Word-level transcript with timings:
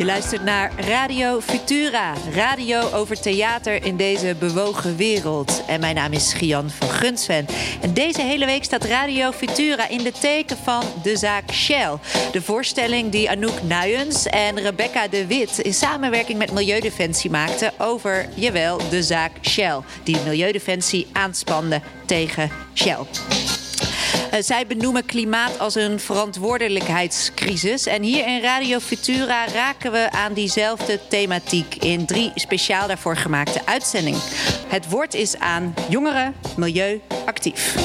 Je 0.00 0.06
luistert 0.06 0.44
naar 0.44 0.72
Radio 0.76 1.40
Futura, 1.40 2.14
radio 2.34 2.90
over 2.92 3.20
theater 3.20 3.84
in 3.84 3.96
deze 3.96 4.36
bewogen 4.38 4.96
wereld. 4.96 5.62
En 5.66 5.80
mijn 5.80 5.94
naam 5.94 6.12
is 6.12 6.32
Gian 6.32 6.70
van 6.70 6.88
Gunsven. 6.88 7.46
En 7.80 7.94
deze 7.94 8.22
hele 8.22 8.46
week 8.46 8.64
staat 8.64 8.84
Radio 8.84 9.30
Futura 9.30 9.88
in 9.88 10.02
de 10.02 10.12
teken 10.12 10.56
van 10.56 10.82
de 11.02 11.16
zaak 11.16 11.52
Shell. 11.52 11.98
De 12.32 12.42
voorstelling 12.42 13.10
die 13.10 13.30
Anouk 13.30 13.62
Nuyens 13.62 14.26
en 14.26 14.60
Rebecca 14.60 15.08
de 15.08 15.26
Wit 15.26 15.58
in 15.58 15.74
samenwerking 15.74 16.38
met 16.38 16.52
Milieudefensie 16.52 17.30
maakten 17.30 17.72
over, 17.78 18.28
jawel, 18.34 18.80
de 18.90 19.02
zaak 19.02 19.32
Shell. 19.40 19.80
Die 20.04 20.16
Milieudefensie 20.24 21.06
aanspande 21.12 21.80
tegen 22.06 22.50
Shell. 22.74 23.06
Uh, 24.32 24.40
zij 24.40 24.66
benoemen 24.66 25.06
klimaat 25.06 25.58
als 25.58 25.74
een 25.74 26.00
verantwoordelijkheidscrisis. 26.00 27.86
En 27.86 28.02
hier 28.02 28.26
in 28.26 28.42
Radio 28.42 28.78
Futura 28.78 29.46
raken 29.46 29.92
we 29.92 30.08
aan 30.10 30.32
diezelfde 30.32 31.00
thematiek 31.08 31.74
in 31.74 32.06
drie 32.06 32.32
speciaal 32.34 32.86
daarvoor 32.86 33.16
gemaakte 33.16 33.66
uitzendingen. 33.66 34.20
Het 34.66 34.88
woord 34.88 35.14
is 35.14 35.38
aan 35.38 35.74
jongeren, 35.88 36.34
milieu, 36.56 37.00
actief. 37.26 37.76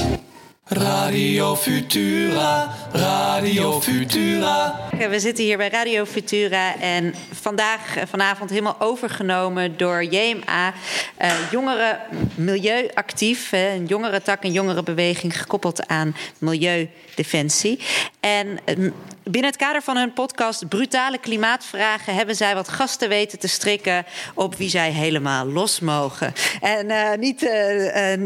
Radio 0.69 1.55
Futura, 1.55 2.75
Radio 2.91 3.81
Futura. 3.81 4.79
We 5.09 5.19
zitten 5.19 5.43
hier 5.43 5.57
bij 5.57 5.69
Radio 5.69 6.05
Futura 6.05 6.79
en 6.79 7.13
vandaag, 7.31 7.95
eh, 7.95 8.03
vanavond 8.05 8.49
helemaal 8.49 8.75
overgenomen 8.79 9.77
door 9.77 10.03
JMA. 10.03 10.73
Uh, 11.21 11.51
jongeren 11.51 11.99
milieuactief, 12.35 13.51
een 13.51 13.85
jongerentak, 13.85 14.43
een 14.43 14.51
jongerenbeweging 14.51 15.39
gekoppeld 15.39 15.87
aan 15.87 16.15
milieudefensie. 16.37 17.79
En 18.19 18.59
uh, 18.77 18.91
binnen 19.31 19.51
het 19.51 19.59
kader 19.59 19.81
van 19.81 19.97
hun 19.97 20.13
podcast 20.13 20.67
Brutale 20.67 21.17
Klimaatvragen 21.17 22.15
hebben 22.15 22.35
zij 22.35 22.55
wat 22.55 22.67
gasten 22.67 23.09
weten 23.09 23.39
te 23.39 23.47
strikken 23.47 24.05
op 24.33 24.55
wie 24.55 24.69
zij 24.69 24.91
helemaal 24.91 25.45
los 25.45 25.79
mogen. 25.79 26.33
En 26.61 26.89
uh, 26.89 27.13
niet, 27.13 27.49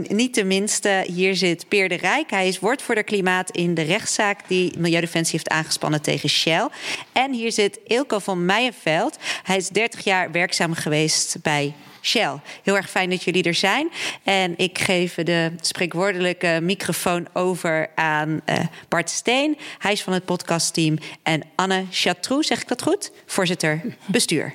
niet 0.10 0.36
de 0.36 0.44
minste, 0.44 1.04
hier 1.08 1.36
zit 1.36 1.68
Peer 1.68 1.90
de 1.90 1.96
Rijk. 1.96 2.30
Hij 2.30 2.48
is 2.48 2.60
woordvoerder 2.60 3.04
klimaat 3.04 3.50
in 3.50 3.74
de 3.74 3.82
rechtszaak 3.82 4.40
die 4.48 4.78
Milieudefensie 4.78 5.38
heeft 5.38 5.50
aangespannen 5.50 6.02
tegen 6.02 6.30
Shell. 6.30 6.68
En 7.12 7.34
hier 7.34 7.52
zit 7.52 7.80
Ilko 7.88 8.20
van 8.20 8.46
Meijenveld. 8.46 9.18
Hij 9.44 9.58
is 9.58 9.70
30 9.70 10.04
jaar 10.04 10.32
werkzaam 10.32 10.74
geweest 10.74 11.38
bij 11.42 11.74
Shell. 12.02 12.40
Heel 12.64 12.76
erg 12.76 12.90
fijn 12.90 13.10
dat 13.10 13.24
jullie 13.24 13.44
er 13.44 13.54
zijn. 13.54 13.92
En 14.24 14.54
ik 14.58 14.80
geef 14.80 15.16
de 15.16 15.52
spreekwoordelijke 15.62 16.60
microfoon 16.62 17.28
over 17.34 17.90
aan 17.96 18.42
uh, 18.46 18.58
Bart 18.88 19.10
Steen. 19.10 19.58
Hij 19.78 19.92
is 19.92 20.04
van 20.04 20.14
het 20.14 20.26
podcastteam. 20.26 20.98
En 21.24 21.42
Anne 21.56 21.86
Chatroux, 21.92 22.48
zeg 22.48 22.62
ik 22.62 22.68
dat 22.68 22.82
goed? 22.82 23.12
Voorzitter 23.26 23.82
bestuur. 24.06 24.54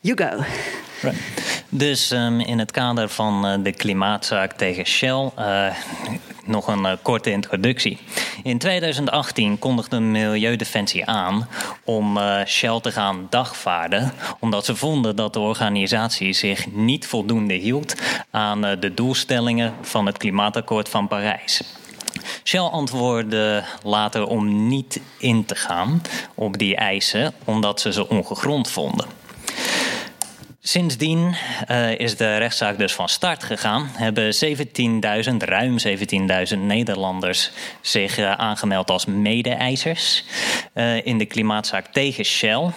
You 0.00 0.16
go. 0.16 0.44
Right. 1.00 1.18
Dus 1.68 2.10
um, 2.10 2.40
in 2.40 2.58
het 2.58 2.70
kader 2.70 3.08
van 3.08 3.46
uh, 3.46 3.64
de 3.64 3.72
klimaatzaak 3.72 4.52
tegen 4.52 4.86
Shell. 4.86 5.30
Uh, 5.38 5.76
nog 6.44 6.66
een 6.66 6.84
uh, 6.84 6.92
korte 7.02 7.30
introductie. 7.30 7.98
In 8.42 8.58
2018 8.58 9.58
kondigde 9.58 10.00
Milieudefensie 10.00 11.06
aan 11.06 11.48
om 11.84 12.18
Shell 12.46 12.80
te 12.80 12.92
gaan 12.92 13.26
dagvaarden, 13.30 14.12
omdat 14.40 14.64
ze 14.64 14.76
vonden 14.76 15.16
dat 15.16 15.32
de 15.32 15.40
organisatie 15.40 16.32
zich 16.32 16.72
niet 16.72 17.06
voldoende 17.06 17.54
hield 17.54 17.94
aan 18.30 18.60
de 18.60 18.94
doelstellingen 18.94 19.74
van 19.80 20.06
het 20.06 20.16
Klimaatakkoord 20.16 20.88
van 20.88 21.08
Parijs. 21.08 21.62
Shell 22.44 22.60
antwoordde 22.60 23.64
later 23.82 24.26
om 24.26 24.66
niet 24.66 25.00
in 25.18 25.44
te 25.44 25.54
gaan 25.54 26.02
op 26.34 26.58
die 26.58 26.76
eisen, 26.76 27.34
omdat 27.44 27.80
ze 27.80 27.92
ze 27.92 28.08
ongegrond 28.08 28.70
vonden. 28.70 29.23
Sindsdien 30.66 31.34
uh, 31.70 31.98
is 31.98 32.16
de 32.16 32.36
rechtszaak 32.36 32.78
dus 32.78 32.92
van 32.92 33.08
start 33.08 33.44
gegaan. 33.44 33.90
Hebben 33.92 34.34
17.000, 34.44 35.36
ruim 35.38 35.76
17.000 36.54 36.58
Nederlanders 36.58 37.50
zich 37.80 38.18
uh, 38.18 38.32
aangemeld 38.32 38.90
als 38.90 39.06
mede-eisers 39.06 40.24
uh, 40.74 41.06
in 41.06 41.18
de 41.18 41.26
klimaatzaak 41.26 41.86
tegen 41.86 42.24
Shell. 42.24 42.70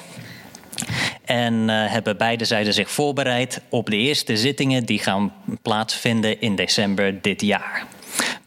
En 1.26 1.68
hebben 1.70 2.18
beide 2.18 2.46
zijden 2.46 2.74
zich 2.74 2.92
voorbereid 2.92 3.62
op 3.70 3.90
de 3.90 3.98
eerste 3.98 4.38
zittingen 4.38 4.86
die 4.86 5.00
gaan 5.00 5.34
plaatsvinden 5.62 6.42
in 6.42 6.56
december 6.56 7.22
dit 7.22 7.42
jaar. 7.42 7.86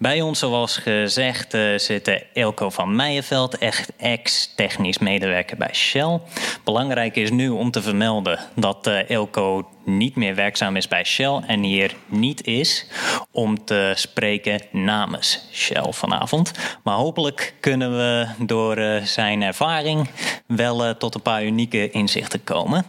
Bij 0.00 0.20
ons, 0.20 0.38
zoals 0.38 0.76
gezegd, 0.76 1.54
uh, 1.54 1.78
zit 1.78 2.24
Elko 2.32 2.70
van 2.70 2.96
Meijenveld, 2.96 3.58
echt 3.58 3.92
ex-technisch 3.96 4.98
medewerker 4.98 5.56
bij 5.56 5.74
Shell. 5.74 6.20
Belangrijk 6.64 7.16
is 7.16 7.30
nu 7.30 7.48
om 7.48 7.70
te 7.70 7.82
vermelden 7.82 8.38
dat 8.54 8.86
uh, 8.86 9.10
Elko 9.10 9.68
niet 9.84 10.16
meer 10.16 10.34
werkzaam 10.34 10.76
is 10.76 10.88
bij 10.88 11.04
Shell 11.04 11.40
en 11.46 11.62
hier 11.62 11.94
niet 12.06 12.46
is 12.46 12.86
om 13.30 13.64
te 13.64 13.92
spreken 13.94 14.60
namens 14.70 15.48
Shell 15.52 15.92
vanavond. 15.92 16.52
Maar 16.82 16.96
hopelijk 16.96 17.54
kunnen 17.60 17.96
we 17.96 18.26
door 18.38 18.78
uh, 18.78 19.02
zijn 19.02 19.42
ervaring 19.42 20.08
wel 20.46 20.96
tot 20.96 21.14
een 21.14 21.22
paar 21.22 21.44
unieke 21.44 21.90
inzichten 21.90 22.44
komen. 22.44 22.86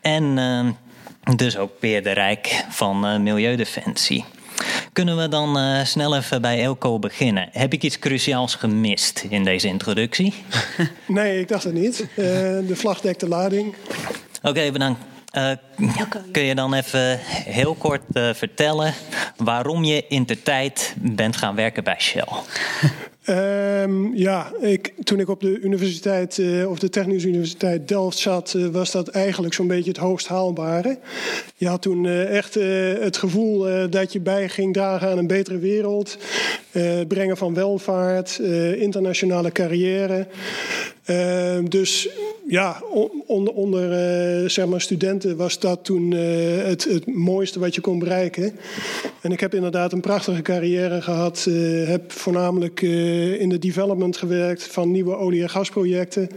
En 0.00 0.76
dus 1.36 1.56
ook 1.56 1.78
Peer 1.78 2.02
de 2.02 2.12
Rijk 2.12 2.64
van 2.68 3.22
Milieudefensie. 3.22 4.24
Kunnen 4.96 5.16
we 5.16 5.28
dan 5.28 5.58
uh, 5.58 5.84
snel 5.84 6.16
even 6.16 6.42
bij 6.42 6.62
Elko 6.62 6.98
beginnen? 6.98 7.48
Heb 7.52 7.72
ik 7.72 7.82
iets 7.82 7.98
cruciaals 7.98 8.54
gemist 8.54 9.26
in 9.28 9.44
deze 9.44 9.68
introductie? 9.68 10.34
nee, 11.06 11.40
ik 11.40 11.48
dacht 11.48 11.64
het 11.64 11.72
niet. 11.72 12.00
Uh, 12.00 12.06
de 12.66 12.72
vlag 12.72 13.00
dekt 13.00 13.20
de 13.20 13.28
lading. 13.28 13.74
Oké, 14.38 14.48
okay, 14.48 14.72
bedankt. 14.72 15.00
Uh, 15.32 15.50
kun 16.32 16.42
je 16.42 16.54
dan 16.54 16.74
even 16.74 17.18
heel 17.24 17.74
kort 17.74 18.02
uh, 18.12 18.34
vertellen 18.34 18.94
waarom 19.36 19.84
je 19.84 20.04
in 20.08 20.26
de 20.26 20.42
tijd 20.42 20.94
bent 20.98 21.36
gaan 21.36 21.54
werken 21.54 21.84
bij 21.84 21.96
Shell? 21.98 22.28
Um, 23.28 24.14
ja, 24.14 24.52
ik, 24.60 24.92
toen 25.02 25.20
ik 25.20 25.28
op 25.28 25.40
de 25.40 25.58
universiteit, 25.60 26.38
uh, 26.38 26.70
of 26.70 26.78
de 26.78 26.88
Technische 26.88 27.28
Universiteit 27.28 27.88
Delft 27.88 28.18
zat, 28.18 28.54
uh, 28.56 28.66
was 28.66 28.90
dat 28.90 29.08
eigenlijk 29.08 29.54
zo'n 29.54 29.66
beetje 29.66 29.90
het 29.90 30.00
hoogst 30.00 30.26
haalbare. 30.26 30.98
Je 31.56 31.68
had 31.68 31.82
toen 31.82 32.04
uh, 32.04 32.36
echt 32.36 32.54
het 33.00 33.16
gevoel 33.16 33.88
dat 33.90 34.12
je 34.12 34.20
bij 34.20 34.48
ging 34.48 34.72
dragen 34.72 35.08
aan 35.08 35.18
een 35.18 35.26
betere 35.26 35.58
wereld, 35.58 36.18
brengen 37.08 37.36
van 37.36 37.54
welvaart, 37.54 38.38
internationale 38.76 39.52
carrière. 39.52 40.26
Uh, 41.06 41.58
dus 41.68 42.08
ja, 42.46 42.82
onder, 43.26 43.52
onder 43.52 43.82
uh, 44.42 44.48
zeg 44.48 44.66
maar 44.66 44.80
studenten 44.80 45.36
was 45.36 45.58
dat 45.58 45.84
toen 45.84 46.10
uh, 46.10 46.20
het, 46.64 46.84
het 46.84 47.06
mooiste 47.06 47.58
wat 47.58 47.74
je 47.74 47.80
kon 47.80 47.98
bereiken. 47.98 48.58
En 49.20 49.32
ik 49.32 49.40
heb 49.40 49.54
inderdaad 49.54 49.92
een 49.92 50.00
prachtige 50.00 50.42
carrière 50.42 51.02
gehad. 51.02 51.48
heb 51.86 52.12
voornamelijk 52.12 52.80
in 53.38 53.48
de 53.48 53.58
development 53.58 54.16
gewerkt 54.16 54.62
van 54.62 54.90
nieuwe 54.90 55.16
olie- 55.16 55.42
en 55.42 55.50
gasprojecten. 55.50 56.28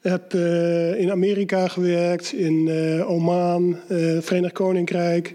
Heb 0.00 0.34
in 0.96 1.10
Amerika 1.10 1.68
gewerkt, 1.68 2.32
in 2.32 2.70
Oman, 3.06 3.76
Verenigd 4.20 4.52
Koninkrijk, 4.52 5.34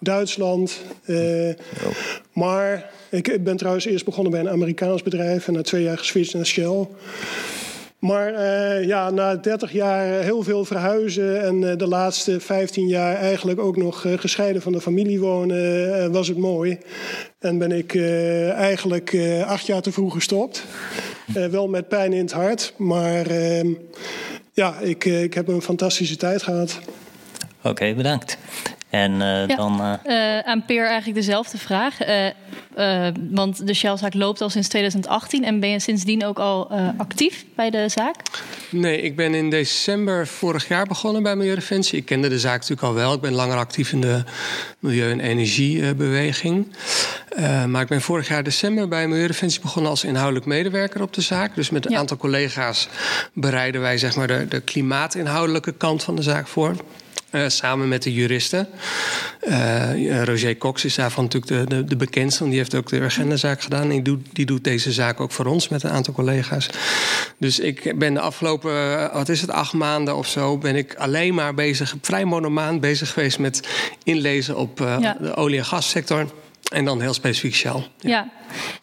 Duitsland. 0.00 0.80
maar 2.32 2.90
ik 3.10 3.44
ben 3.44 3.56
trouwens 3.56 3.84
eerst 3.84 4.04
begonnen 4.04 4.32
bij 4.32 4.40
een 4.40 4.48
Amerikaans 4.48 5.02
bedrijf 5.02 5.46
en 5.46 5.52
na 5.52 5.62
twee 5.62 5.82
jaar 5.82 5.98
geswitcht 5.98 6.34
naar 6.34 6.46
Shell. 6.46 6.86
Maar 7.98 8.32
uh, 8.32 8.84
ja, 8.84 9.10
na 9.10 9.36
30 9.36 9.72
jaar 9.72 10.22
heel 10.22 10.42
veel 10.42 10.64
verhuizen 10.64 11.42
en 11.42 11.62
uh, 11.62 11.76
de 11.76 11.86
laatste 11.86 12.40
15 12.40 12.86
jaar 12.86 13.16
eigenlijk 13.16 13.60
ook 13.60 13.76
nog 13.76 14.04
uh, 14.04 14.18
gescheiden 14.18 14.62
van 14.62 14.72
de 14.72 14.80
familie 14.80 15.20
wonen, 15.20 16.12
was 16.12 16.28
het 16.28 16.38
mooi. 16.38 16.78
En 17.38 17.58
ben 17.58 17.72
ik 17.72 17.96
eigenlijk 18.54 19.16
acht 19.46 19.66
jaar 19.66 19.82
te 19.82 19.92
vroeg 19.92 20.12
gestopt. 20.12 20.64
wel 21.50 21.68
met 21.68 21.88
pijn 21.88 22.12
in 22.12 22.22
het 22.22 22.32
hart, 22.32 22.74
maar 22.76 23.26
ehm, 23.26 23.72
ja, 24.52 24.78
ik, 24.78 25.04
ik 25.04 25.34
heb 25.34 25.48
een 25.48 25.62
fantastische 25.62 26.16
tijd 26.16 26.42
gehad. 26.42 26.78
Oké, 27.62 27.94
bedankt. 27.94 28.38
En 28.90 29.12
uh, 29.12 29.46
ja, 29.46 29.56
dan. 29.56 29.80
Uh... 29.80 29.92
Uh, 30.04 30.38
aan 30.38 30.64
Peer 30.64 30.86
eigenlijk 30.86 31.14
dezelfde 31.14 31.58
vraag. 31.58 31.98
want 33.30 33.66
de 33.66 33.74
Shell-zaak 33.74 34.14
loopt 34.14 34.40
al 34.40 34.50
sinds 34.50 34.68
2018. 34.68 35.44
En 35.44 35.60
ben 35.60 35.68
je 35.68 35.80
sindsdien 35.80 36.24
ook 36.24 36.38
al 36.38 36.70
actief 36.96 37.44
bij 37.56 37.70
de 37.70 37.88
zaak? 37.88 38.16
Nee, 38.70 39.00
ik 39.02 39.16
ben 39.16 39.34
in 39.34 39.50
december 39.50 40.26
vorig 40.26 40.68
jaar 40.68 40.86
begonnen 40.86 41.22
bij 41.22 41.36
Milieudefensie. 41.36 41.98
Ik 41.98 42.04
kende 42.04 42.28
de 42.28 42.38
zaak 42.38 42.60
natuurlijk 42.60 42.82
al 42.82 42.94
wel. 42.94 43.12
Ik 43.12 43.20
ben 43.20 43.32
langer 43.32 43.56
actief 43.56 43.92
in 43.92 44.00
de 44.00 44.22
milieu- 44.78 45.10
en 45.10 45.20
energiebeweging. 45.20 46.66
maar 47.66 47.82
ik 47.82 47.88
ben 47.88 48.00
vorig 48.00 48.28
jaar 48.28 48.42
december 48.42 48.88
bij 48.88 49.08
Milieudefensie 49.08 49.60
begonnen 49.60 49.90
als 49.90 50.04
inhoudelijk 50.04 50.46
medewerker 50.46 51.02
op 51.02 51.12
de 51.12 51.20
zaak. 51.20 51.54
Dus 51.54 51.70
met 51.70 51.84
een 51.84 51.92
ja. 51.92 51.98
aantal 51.98 52.16
collega's 52.16 52.88
bereiden 53.32 53.80
wij 53.80 53.98
zeg 53.98 54.16
maar, 54.16 54.26
de, 54.26 54.46
de 54.48 54.60
klimaatinhoudelijke 54.60 55.72
kant 55.72 56.02
van 56.02 56.16
de 56.16 56.22
zaak 56.22 56.46
voor. 56.46 56.76
Uh, 57.32 57.48
samen 57.48 57.88
met 57.88 58.02
de 58.02 58.12
juristen. 58.12 58.68
Uh, 59.48 60.22
Roger 60.24 60.56
Cox 60.56 60.84
is 60.84 60.94
daarvan 60.94 61.24
natuurlijk 61.24 61.70
de, 61.70 61.76
de, 61.76 61.84
de, 61.84 61.96
bekendste. 61.96 62.38
Want 62.38 62.50
die 62.50 62.60
heeft 62.60 62.74
ook 62.74 62.88
de 62.88 63.00
agendazaak 63.00 63.62
gedaan. 63.62 63.82
En 63.82 63.88
die 63.88 64.02
doet, 64.02 64.26
die 64.32 64.46
doet 64.46 64.64
deze 64.64 64.92
zaak 64.92 65.20
ook 65.20 65.32
voor 65.32 65.46
ons 65.46 65.68
met 65.68 65.82
een 65.82 65.90
aantal 65.90 66.14
collega's. 66.14 66.68
Dus 67.38 67.58
ik 67.58 67.98
ben 67.98 68.14
de 68.14 68.20
afgelopen, 68.20 69.10
wat 69.12 69.28
is 69.28 69.40
het, 69.40 69.50
acht 69.50 69.72
maanden 69.72 70.16
of 70.16 70.26
zo... 70.26 70.58
ben 70.58 70.76
ik 70.76 70.94
alleen 70.94 71.34
maar 71.34 71.54
bezig, 71.54 71.94
vrij 72.00 72.24
monomaan 72.24 72.80
bezig 72.80 73.12
geweest... 73.12 73.38
met 73.38 73.68
inlezen 74.04 74.56
op 74.56 74.80
uh, 74.80 74.96
ja. 75.00 75.16
de 75.20 75.36
olie- 75.36 75.58
en 75.58 75.64
gassector... 75.64 76.26
En 76.68 76.84
dan 76.84 77.00
heel 77.00 77.14
specifiek 77.14 77.54
Shell. 77.54 77.86
Ja. 77.98 78.08
ja. 78.10 78.30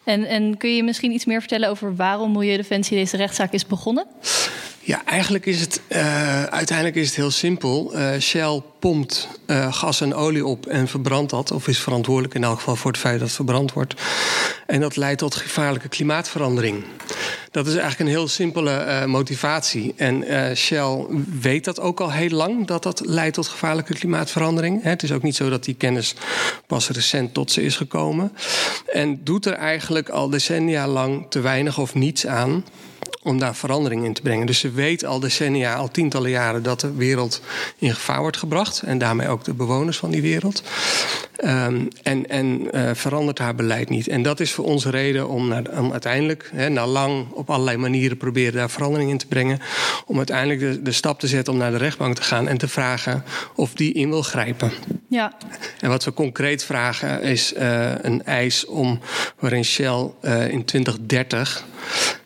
En, 0.04 0.24
en 0.24 0.56
kun 0.56 0.76
je 0.76 0.82
misschien 0.82 1.12
iets 1.12 1.24
meer 1.24 1.40
vertellen 1.40 1.68
over 1.68 1.96
waarom 1.96 2.32
Milieudefensie 2.32 2.96
deze 2.96 3.16
rechtszaak 3.16 3.52
is 3.52 3.66
begonnen? 3.66 4.06
Ja, 4.86 5.04
eigenlijk 5.04 5.46
is 5.46 5.60
het 5.60 5.80
uh, 5.88 6.44
uiteindelijk 6.44 6.96
is 6.96 7.06
het 7.06 7.16
heel 7.16 7.30
simpel. 7.30 7.92
Uh, 7.94 8.18
Shell 8.18 8.62
pompt 8.78 9.28
uh, 9.46 9.72
gas 9.72 10.00
en 10.00 10.14
olie 10.14 10.46
op 10.46 10.66
en 10.66 10.88
verbrandt 10.88 11.30
dat, 11.30 11.50
of 11.50 11.68
is 11.68 11.78
verantwoordelijk 11.78 12.34
in 12.34 12.44
elk 12.44 12.56
geval 12.56 12.76
voor 12.76 12.90
het 12.90 13.00
feit 13.00 13.18
dat 13.18 13.26
het 13.26 13.36
verbrand 13.36 13.72
wordt. 13.72 13.94
En 14.66 14.80
dat 14.80 14.96
leidt 14.96 15.18
tot 15.18 15.34
gevaarlijke 15.34 15.88
klimaatverandering. 15.88 16.84
Dat 17.50 17.66
is 17.66 17.72
eigenlijk 17.72 18.00
een 18.00 18.16
heel 18.16 18.28
simpele 18.28 19.06
motivatie. 19.06 19.94
En 19.96 20.24
Shell 20.56 21.06
weet 21.40 21.64
dat 21.64 21.80
ook 21.80 22.00
al 22.00 22.12
heel 22.12 22.30
lang, 22.30 22.66
dat 22.66 22.82
dat 22.82 23.00
leidt 23.04 23.34
tot 23.34 23.48
gevaarlijke 23.48 23.94
klimaatverandering. 23.94 24.82
Het 24.82 25.02
is 25.02 25.12
ook 25.12 25.22
niet 25.22 25.36
zo 25.36 25.48
dat 25.48 25.64
die 25.64 25.74
kennis 25.74 26.14
pas 26.66 26.88
recent 26.88 27.34
tot 27.34 27.52
ze 27.52 27.62
is 27.62 27.76
gekomen. 27.76 28.32
En 28.92 29.20
doet 29.24 29.46
er 29.46 29.52
eigenlijk 29.52 30.08
al 30.08 30.30
decennia 30.30 30.88
lang 30.88 31.26
te 31.28 31.40
weinig 31.40 31.78
of 31.78 31.94
niets 31.94 32.26
aan 32.26 32.64
om 33.26 33.38
daar 33.38 33.54
verandering 33.54 34.04
in 34.04 34.12
te 34.12 34.22
brengen. 34.22 34.46
Dus 34.46 34.58
ze 34.58 34.70
weet 34.70 35.04
al 35.04 35.20
decennia, 35.20 35.74
al 35.74 35.88
tientallen 35.88 36.30
jaren, 36.30 36.62
dat 36.62 36.80
de 36.80 36.94
wereld 36.94 37.40
in 37.78 37.94
gevaar 37.94 38.20
wordt 38.20 38.36
gebracht. 38.36 38.82
En 38.82 38.98
daarmee 38.98 39.28
ook 39.28 39.44
de 39.44 39.54
bewoners 39.54 39.96
van 39.96 40.10
die 40.10 40.22
wereld. 40.22 40.62
Um, 41.44 41.88
en 42.02 42.28
en 42.28 42.68
uh, 42.74 42.90
verandert 42.92 43.38
haar 43.38 43.54
beleid 43.54 43.88
niet. 43.88 44.08
En 44.08 44.22
dat 44.22 44.40
is 44.40 44.52
voor 44.52 44.64
ons 44.64 44.86
reden 44.86 45.28
om, 45.28 45.48
naar, 45.48 45.78
om 45.78 45.92
uiteindelijk, 45.92 46.50
hè, 46.54 46.68
na 46.68 46.86
lang 46.86 47.30
op 47.30 47.50
allerlei 47.50 47.76
manieren 47.76 48.16
proberen 48.16 48.52
daar 48.52 48.70
verandering 48.70 49.10
in 49.10 49.18
te 49.18 49.26
brengen. 49.26 49.60
Om 50.06 50.16
uiteindelijk 50.16 50.60
de, 50.60 50.82
de 50.82 50.92
stap 50.92 51.20
te 51.20 51.26
zetten 51.26 51.52
om 51.52 51.58
naar 51.58 51.70
de 51.70 51.76
rechtbank 51.76 52.14
te 52.14 52.22
gaan 52.22 52.48
en 52.48 52.58
te 52.58 52.68
vragen 52.68 53.24
of 53.54 53.74
die 53.74 53.92
in 53.92 54.08
wil 54.08 54.22
grijpen. 54.22 54.72
Ja. 55.08 55.36
En 55.80 55.88
wat 55.88 56.04
we 56.04 56.12
concreet 56.12 56.64
vragen 56.64 57.22
is 57.22 57.52
uh, 57.52 57.90
een 58.02 58.24
eis 58.24 58.66
om 58.66 59.00
waarin 59.38 59.64
Shell 59.64 60.10
uh, 60.22 60.48
in 60.48 60.64
2030 60.64 61.64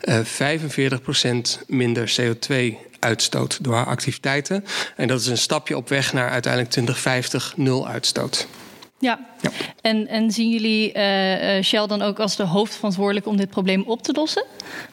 45% 0.08 1.64
minder 1.66 2.12
CO2 2.20 2.54
uitstoot 2.98 3.64
door 3.64 3.74
haar 3.74 3.86
activiteiten. 3.86 4.64
En 4.96 5.08
dat 5.08 5.20
is 5.20 5.26
een 5.26 5.38
stapje 5.38 5.76
op 5.76 5.88
weg 5.88 6.12
naar 6.12 6.30
uiteindelijk 6.30 6.72
2050 6.72 7.56
nul 7.56 7.88
uitstoot. 7.88 8.46
Ja. 8.98 9.29
Ja. 9.40 9.50
En, 9.80 10.08
en 10.08 10.30
zien 10.30 10.50
jullie 10.50 10.88
uh, 10.94 11.62
Shell 11.62 11.86
dan 11.86 12.02
ook 12.02 12.18
als 12.18 12.36
de 12.36 12.42
hoofdverantwoordelijk 12.42 13.26
om 13.26 13.36
dit 13.36 13.50
probleem 13.50 13.82
op 13.86 14.02
te 14.02 14.12
lossen? 14.12 14.44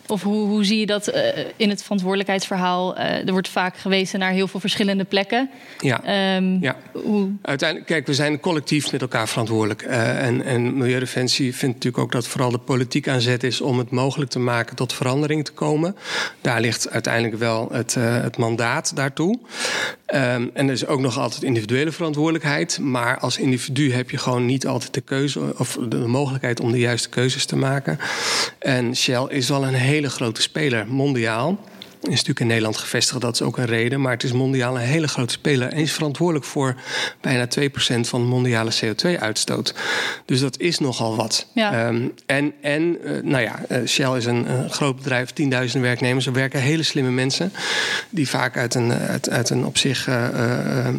Of 0.07 0.23
hoe, 0.23 0.47
hoe 0.47 0.65
zie 0.65 0.79
je 0.79 0.85
dat 0.85 1.15
uh, 1.15 1.21
in 1.55 1.69
het 1.69 1.83
verantwoordelijkheidsverhaal? 1.83 2.97
er 2.97 3.31
wordt 3.31 3.49
vaak 3.49 3.77
gewezen 3.77 4.19
naar 4.19 4.31
heel 4.31 4.47
veel 4.47 4.59
verschillende 4.59 5.03
plekken. 5.03 5.49
Ja. 5.79 6.35
Um, 6.37 6.57
ja. 6.61 6.75
Hoe... 6.91 7.29
Uiteindelijk, 7.41 7.89
kijk, 7.89 8.07
we 8.07 8.13
zijn 8.13 8.39
collectief 8.39 8.91
met 8.91 9.01
elkaar 9.01 9.27
verantwoordelijk. 9.27 9.81
en, 9.81 10.45
en 10.45 10.77
Milieudefensie 10.77 11.55
vindt 11.55 11.75
natuurlijk 11.75 12.03
ook 12.03 12.11
dat 12.11 12.27
vooral 12.27 12.51
de 12.51 12.57
politiek 12.57 13.07
aan 13.07 13.21
zet 13.21 13.43
is 13.43 13.61
om 13.61 13.77
het 13.77 13.89
mogelijk 13.89 14.31
te 14.31 14.39
maken 14.39 14.75
tot 14.75 14.93
verandering 14.93 15.45
te 15.45 15.51
komen. 15.51 15.95
Daar 16.41 16.61
ligt 16.61 16.89
uiteindelijk 16.89 17.37
wel 17.37 17.67
het, 17.71 17.93
het 17.99 18.37
mandaat 18.37 18.95
daartoe. 18.95 19.39
Um, 20.13 20.51
en 20.53 20.67
er 20.67 20.71
is 20.71 20.85
ook 20.85 20.99
nog 20.99 21.17
altijd 21.17 21.43
individuele 21.43 21.91
verantwoordelijkheid. 21.91 22.79
Maar 22.79 23.19
als 23.19 23.37
individu 23.37 23.93
heb 23.93 24.09
je 24.09 24.17
gewoon 24.17 24.36
niet 24.45 24.67
altijd 24.67 24.93
de 24.93 25.01
keuze 25.01 25.53
of 25.57 25.77
de 25.89 25.97
mogelijkheid 25.97 26.59
om 26.59 26.71
de 26.71 26.79
juiste 26.79 27.09
keuzes 27.09 27.45
te 27.45 27.55
maken. 27.55 27.99
En 28.59 28.95
Shell 28.95 29.25
is 29.29 29.49
wel 29.49 29.63
een 29.63 29.73
hele 29.73 30.09
grote 30.09 30.41
speler 30.41 30.87
mondiaal 30.87 31.59
is 32.07 32.13
natuurlijk 32.13 32.39
in 32.39 32.47
Nederland 32.47 32.77
gevestigd, 32.77 33.21
dat 33.21 33.33
is 33.33 33.41
ook 33.41 33.57
een 33.57 33.65
reden. 33.65 34.01
Maar 34.01 34.11
het 34.11 34.23
is 34.23 34.31
mondiaal 34.31 34.75
een 34.75 34.81
hele 34.81 35.07
grote 35.07 35.33
speler. 35.33 35.67
En 35.67 35.77
is 35.77 35.93
verantwoordelijk 35.93 36.45
voor 36.45 36.75
bijna 37.21 37.47
2% 37.59 37.99
van 37.99 38.21
de 38.21 38.27
mondiale 38.27 38.71
CO2-uitstoot. 38.83 39.73
Dus 40.25 40.39
dat 40.39 40.59
is 40.59 40.79
nogal 40.79 41.15
wat. 41.15 41.47
Ja. 41.53 41.87
Um, 41.87 42.13
en, 42.25 42.53
en 42.61 42.97
uh, 43.03 43.21
nou 43.23 43.43
ja, 43.43 43.59
uh, 43.69 43.87
Shell 43.87 44.17
is 44.17 44.25
een, 44.25 44.45
groot 44.69 44.95
bedrijf, 44.95 45.31
tienduizenden 45.31 45.87
werknemers. 45.87 46.25
Er 46.25 46.33
werken 46.33 46.61
hele 46.61 46.83
slimme 46.83 47.11
mensen. 47.11 47.51
Die 48.09 48.29
vaak 48.29 48.57
uit 48.57 48.75
een, 48.75 48.93
uit, 48.93 49.29
uit 49.29 49.49
een 49.49 49.65
op 49.65 49.77
zich 49.77 50.07
uh, 50.07 50.27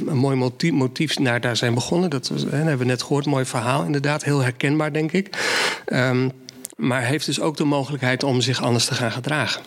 een 0.07 0.17
mooi 0.17 0.37
motief, 0.37 0.73
motief 0.73 1.19
naar 1.19 1.41
daar 1.41 1.57
zijn 1.57 1.75
begonnen. 1.75 2.11
Dat, 2.11 2.29
was, 2.29 2.43
hebben 2.51 2.79
we 2.79 2.85
net 2.85 3.03
gehoord, 3.03 3.27
mooi 3.27 3.45
verhaal 3.45 3.85
inderdaad. 3.85 4.25
Heel 4.25 4.41
herkenbaar, 4.41 4.93
denk 4.93 5.13
ik. 5.13 5.29
Um, 5.87 6.33
maar 6.79 7.05
heeft 7.05 7.27
dus 7.27 7.41
ook 7.41 7.57
de 7.57 7.65
mogelijkheid 7.65 8.23
om 8.23 8.41
zich 8.41 8.63
anders 8.63 8.85
te 8.85 8.95
gaan 8.95 9.13
gedragen. 9.13 9.63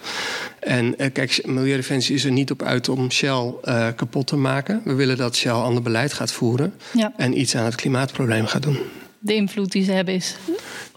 En 0.60 0.86
uh, 0.86 1.08
kijk, 1.14 1.46
Milieudefensie 1.46 2.16
is 2.16 2.24
er 2.24 2.32
niet 2.32 2.52
op 2.52 2.64
uit 2.64 2.90
om 2.90 3.12
Shell 3.12 3.54
uh, 3.64 3.88
kapot 3.96 4.28
te 4.28 4.36
maken. 4.36 4.82
We 4.84 4.94
willen 4.94 5.18
dat 5.18 5.36
Shell 5.36 5.52
ander 5.52 5.84
beleid 5.84 6.14
gaat 6.14 6.32
voeren 6.32 6.74
ja. 6.94 7.14
en 7.18 7.40
iets 7.40 7.56
aan 7.56 7.66
het 7.66 7.76
klimaatprobleem 7.76 8.46
gaat 8.46 8.64
doen. 8.64 8.78
De 9.20 9.34
invloed 9.34 9.72
die 9.72 9.84
ze 9.84 9.92
hebben 9.92 10.14
is 10.14 10.36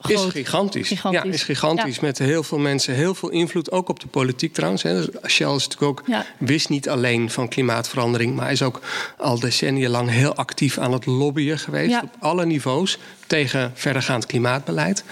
Groot. 0.05 0.27
Is 0.27 0.33
gigantisch. 0.33 0.89
gigantisch. 0.89 1.23
Ja, 1.23 1.31
is 1.33 1.43
gigantisch. 1.43 1.95
Ja. 1.95 2.01
Met 2.03 2.19
heel 2.19 2.43
veel 2.43 2.59
mensen, 2.59 2.95
heel 2.95 3.15
veel 3.15 3.31
invloed. 3.31 3.71
Ook 3.71 3.89
op 3.89 4.01
de 4.01 4.07
politiek 4.07 4.53
trouwens. 4.53 4.83
Hè. 4.83 4.95
Dus 4.95 5.07
Shell 5.33 5.55
is 5.55 5.69
natuurlijk 5.69 5.83
ook, 5.83 6.03
ja. 6.07 6.25
wist 6.39 6.69
niet 6.69 6.89
alleen 6.89 7.31
van 7.31 7.49
klimaatverandering. 7.49 8.35
Maar 8.35 8.53
is 8.53 8.63
ook 8.63 8.81
al 9.19 9.41
decennia 9.41 9.89
lang 9.89 10.11
heel 10.11 10.35
actief 10.35 10.79
aan 10.79 10.93
het 10.93 11.07
lobbyen 11.07 11.59
geweest. 11.59 11.91
Ja. 11.91 12.03
Op 12.03 12.17
alle 12.19 12.47
niveaus 12.47 12.99
tegen 13.27 13.73
verdergaand 13.75 14.27
klimaatbeleid. 14.27 15.05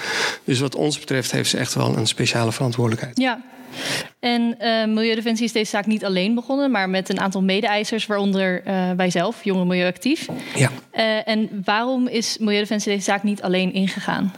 Dus 0.44 0.60
wat 0.60 0.74
ons 0.74 0.98
betreft 0.98 1.30
heeft 1.30 1.50
ze 1.50 1.58
echt 1.58 1.74
wel 1.74 1.96
een 1.96 2.06
speciale 2.06 2.52
verantwoordelijkheid. 2.52 3.18
Ja. 3.18 3.40
En 4.20 4.56
uh, 4.60 4.84
Milieudefensie 4.84 5.44
is 5.44 5.52
deze 5.52 5.70
zaak 5.70 5.86
niet 5.86 6.04
alleen 6.04 6.34
begonnen, 6.34 6.70
maar 6.70 6.90
met 6.90 7.08
een 7.08 7.20
aantal 7.20 7.42
mede-eisers, 7.42 8.06
waaronder 8.06 8.62
uh, 8.66 8.90
wij 8.96 9.10
zelf, 9.10 9.44
Jonge 9.44 9.64
Milieuactief. 9.64 10.28
Ja. 10.54 10.70
Uh, 10.94 11.28
en 11.28 11.62
waarom 11.64 12.08
is 12.08 12.36
Milieudefensie 12.38 12.92
deze 12.92 13.04
zaak 13.04 13.22
niet 13.22 13.42
alleen 13.42 13.72
ingegaan? 13.72 14.32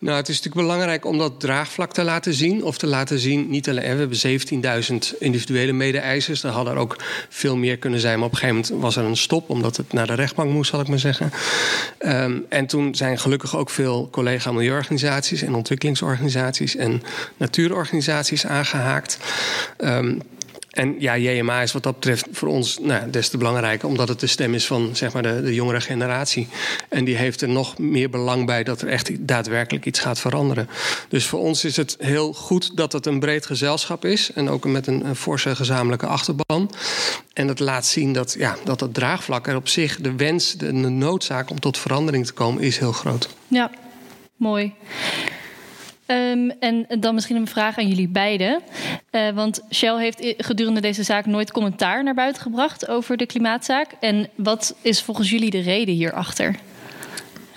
Nou, 0.00 0.16
het 0.16 0.28
is 0.28 0.36
natuurlijk 0.36 0.66
belangrijk 0.66 1.04
om 1.04 1.18
dat 1.18 1.40
draagvlak 1.40 1.92
te 1.92 2.04
laten 2.04 2.34
zien. 2.34 2.64
Of 2.64 2.78
te 2.78 2.86
laten 2.86 3.18
zien, 3.18 3.50
niet 3.50 3.68
alleen, 3.68 3.96
we 3.96 3.98
hebben 3.98 4.82
17.000 5.12 5.18
individuele 5.18 5.72
mede-eisers. 5.72 6.42
Er 6.42 6.50
hadden 6.50 6.72
er 6.72 6.78
ook 6.78 6.96
veel 7.28 7.56
meer 7.56 7.76
kunnen 7.76 8.00
zijn. 8.00 8.18
Maar 8.18 8.26
op 8.26 8.32
een 8.32 8.38
gegeven 8.38 8.62
moment 8.62 8.82
was 8.82 8.96
er 8.96 9.04
een 9.04 9.16
stop, 9.16 9.50
omdat 9.50 9.76
het 9.76 9.92
naar 9.92 10.06
de 10.06 10.14
rechtbank 10.14 10.50
moest, 10.50 10.70
zal 10.70 10.80
ik 10.80 10.88
maar 10.88 10.98
zeggen. 10.98 11.32
Um, 12.00 12.46
en 12.48 12.66
toen 12.66 12.94
zijn 12.94 13.18
gelukkig 13.18 13.56
ook 13.56 13.70
veel 13.70 14.08
collega-milieuorganisaties 14.10 15.42
en 15.42 15.54
ontwikkelingsorganisaties 15.54 16.76
en 16.76 17.02
natuurorganisaties 17.36 18.46
aangehaakt. 18.46 19.18
Um, 19.78 20.22
en 20.78 20.94
ja, 20.98 21.16
JMA 21.16 21.62
is 21.62 21.72
wat 21.72 21.82
dat 21.82 21.94
betreft 21.94 22.26
voor 22.32 22.48
ons 22.48 22.78
nou, 22.78 23.10
des 23.10 23.28
te 23.28 23.36
belangrijker, 23.36 23.88
omdat 23.88 24.08
het 24.08 24.20
de 24.20 24.26
stem 24.26 24.54
is 24.54 24.66
van 24.66 24.96
zeg 24.96 25.12
maar, 25.12 25.22
de, 25.22 25.42
de 25.42 25.54
jongere 25.54 25.80
generatie. 25.80 26.48
En 26.88 27.04
die 27.04 27.16
heeft 27.16 27.40
er 27.40 27.48
nog 27.48 27.78
meer 27.78 28.10
belang 28.10 28.46
bij 28.46 28.64
dat 28.64 28.82
er 28.82 28.88
echt 28.88 29.26
daadwerkelijk 29.28 29.86
iets 29.86 29.98
gaat 29.98 30.20
veranderen. 30.20 30.68
Dus 31.08 31.26
voor 31.26 31.40
ons 31.40 31.64
is 31.64 31.76
het 31.76 31.96
heel 31.98 32.32
goed 32.32 32.76
dat 32.76 32.92
het 32.92 33.06
een 33.06 33.20
breed 33.20 33.46
gezelschap 33.46 34.04
is 34.04 34.32
en 34.32 34.48
ook 34.48 34.66
met 34.66 34.86
een, 34.86 35.16
forse 35.16 35.56
gezamenlijke 35.56 36.06
achterban. 36.06 36.70
En 37.32 37.46
dat 37.46 37.60
laat 37.60 37.86
zien 37.86 38.12
dat, 38.12 38.34
ja, 38.38 38.56
dat 38.64 38.80
het 38.80 38.94
draagvlak 38.94 39.46
er 39.46 39.56
op 39.56 39.68
zich, 39.68 40.00
de 40.00 40.14
wens, 40.16 40.54
de 40.54 40.72
noodzaak 40.72 41.50
om 41.50 41.60
tot 41.60 41.78
verandering 41.78 42.26
te 42.26 42.32
komen, 42.32 42.62
is 42.62 42.78
heel 42.78 42.92
groot. 42.92 43.28
Ja, 43.48 43.70
mooi. 44.36 44.74
Um, 46.10 46.50
en 46.50 46.86
dan 47.00 47.14
misschien 47.14 47.36
een 47.36 47.46
vraag 47.46 47.78
aan 47.78 47.88
jullie 47.88 48.08
beiden. 48.08 48.62
Uh, 49.10 49.30
want 49.30 49.60
Shell 49.72 49.96
heeft 49.96 50.34
gedurende 50.36 50.80
deze 50.80 51.02
zaak 51.02 51.26
nooit 51.26 51.52
commentaar 51.52 52.04
naar 52.04 52.14
buiten 52.14 52.42
gebracht 52.42 52.88
over 52.88 53.16
de 53.16 53.26
klimaatzaak. 53.26 53.90
En 54.00 54.28
wat 54.34 54.76
is 54.82 55.02
volgens 55.02 55.30
jullie 55.30 55.50
de 55.50 55.60
reden 55.60 55.94
hierachter? 55.94 56.54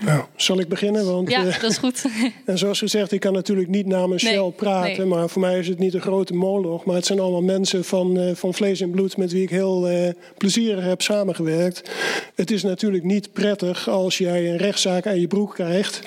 Nou, 0.06 0.24
zal 0.36 0.60
ik 0.60 0.68
beginnen? 0.68 1.06
Want, 1.06 1.30
ja, 1.30 1.46
uh, 1.46 1.62
dat 1.62 1.72
is 1.72 1.78
goed. 1.78 2.06
en 2.46 2.58
zoals 2.58 2.80
gezegd, 2.80 3.12
ik 3.12 3.20
kan 3.20 3.34
natuurlijk 3.34 3.70
niet 3.70 3.86
namens 3.86 4.24
nee, 4.24 4.34
Shell 4.34 4.52
praten. 4.52 4.98
Nee. 4.98 5.06
Maar 5.06 5.30
voor 5.30 5.42
mij 5.42 5.60
is 5.60 5.68
het 5.68 5.80
niet 5.80 5.94
een 5.94 6.02
grote 6.02 6.34
moloch. 6.34 6.86
Maar 6.86 6.96
het 6.96 7.06
zijn 7.06 7.20
allemaal 7.20 7.42
mensen 7.42 7.84
van, 7.84 8.18
uh, 8.18 8.36
van 8.36 8.54
vlees 8.54 8.82
en 8.82 8.92
bloed 8.92 9.18
met 9.18 9.32
wie 9.32 9.44
ik 9.44 9.50
heel 9.50 9.92
uh, 9.92 10.10
plezierig 10.38 10.84
heb 10.84 11.02
samengewerkt. 11.02 11.92
Het 12.36 12.52
is 12.52 12.64
natuurlijk 12.64 13.04
niet 13.04 13.34
prettig 13.34 13.90
als 13.90 14.18
jij 14.18 14.50
een 14.50 14.58
rechtszaak 14.58 15.08
aan 15.08 15.20
je 15.20 15.28
broek 15.28 15.54
krijgt. 15.54 16.02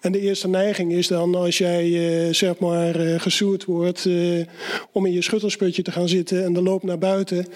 En 0.00 0.12
de 0.12 0.20
eerste 0.20 0.48
neiging 0.48 0.92
is 0.92 1.06
dan 1.06 1.34
als 1.34 1.58
jij 1.58 1.86
uh, 1.86 2.32
zeg 2.32 2.58
maar 2.58 3.00
uh, 3.00 3.20
gesoerd 3.20 3.64
wordt 3.64 4.04
uh, 4.04 4.44
om 4.92 5.06
in 5.06 5.12
je 5.12 5.22
schuttersputje 5.22 5.82
te 5.82 5.92
gaan 5.92 6.08
zitten 6.08 6.44
en 6.44 6.52
de 6.52 6.62
loop 6.62 6.82
naar 6.82 6.98
buiten. 6.98 7.46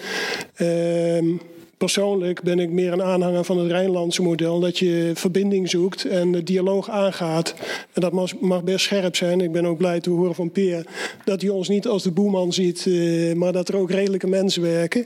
Persoonlijk 1.81 2.41
ben 2.41 2.59
ik 2.59 2.69
meer 2.69 2.93
een 2.93 3.03
aanhanger 3.03 3.43
van 3.43 3.57
het 3.57 3.71
Rijnlandse 3.71 4.21
model. 4.21 4.59
Dat 4.59 4.79
je 4.79 5.11
verbinding 5.13 5.69
zoekt 5.69 6.05
en 6.05 6.31
de 6.31 6.43
dialoog 6.43 6.89
aangaat. 6.89 7.53
En 7.93 8.01
dat 8.01 8.39
mag 8.39 8.63
best 8.63 8.85
scherp 8.85 9.15
zijn. 9.15 9.41
Ik 9.41 9.51
ben 9.51 9.65
ook 9.65 9.77
blij 9.77 9.99
te 9.99 10.09
horen 10.09 10.35
van 10.35 10.51
Peer 10.51 10.85
dat 11.25 11.41
hij 11.41 11.49
ons 11.49 11.67
niet 11.67 11.87
als 11.87 12.03
de 12.03 12.11
boeman 12.11 12.53
ziet, 12.53 12.85
uh, 12.85 13.33
maar 13.33 13.51
dat 13.51 13.67
er 13.67 13.77
ook 13.77 13.91
redelijke 13.91 14.27
mensen 14.27 14.61
werken. 14.61 15.05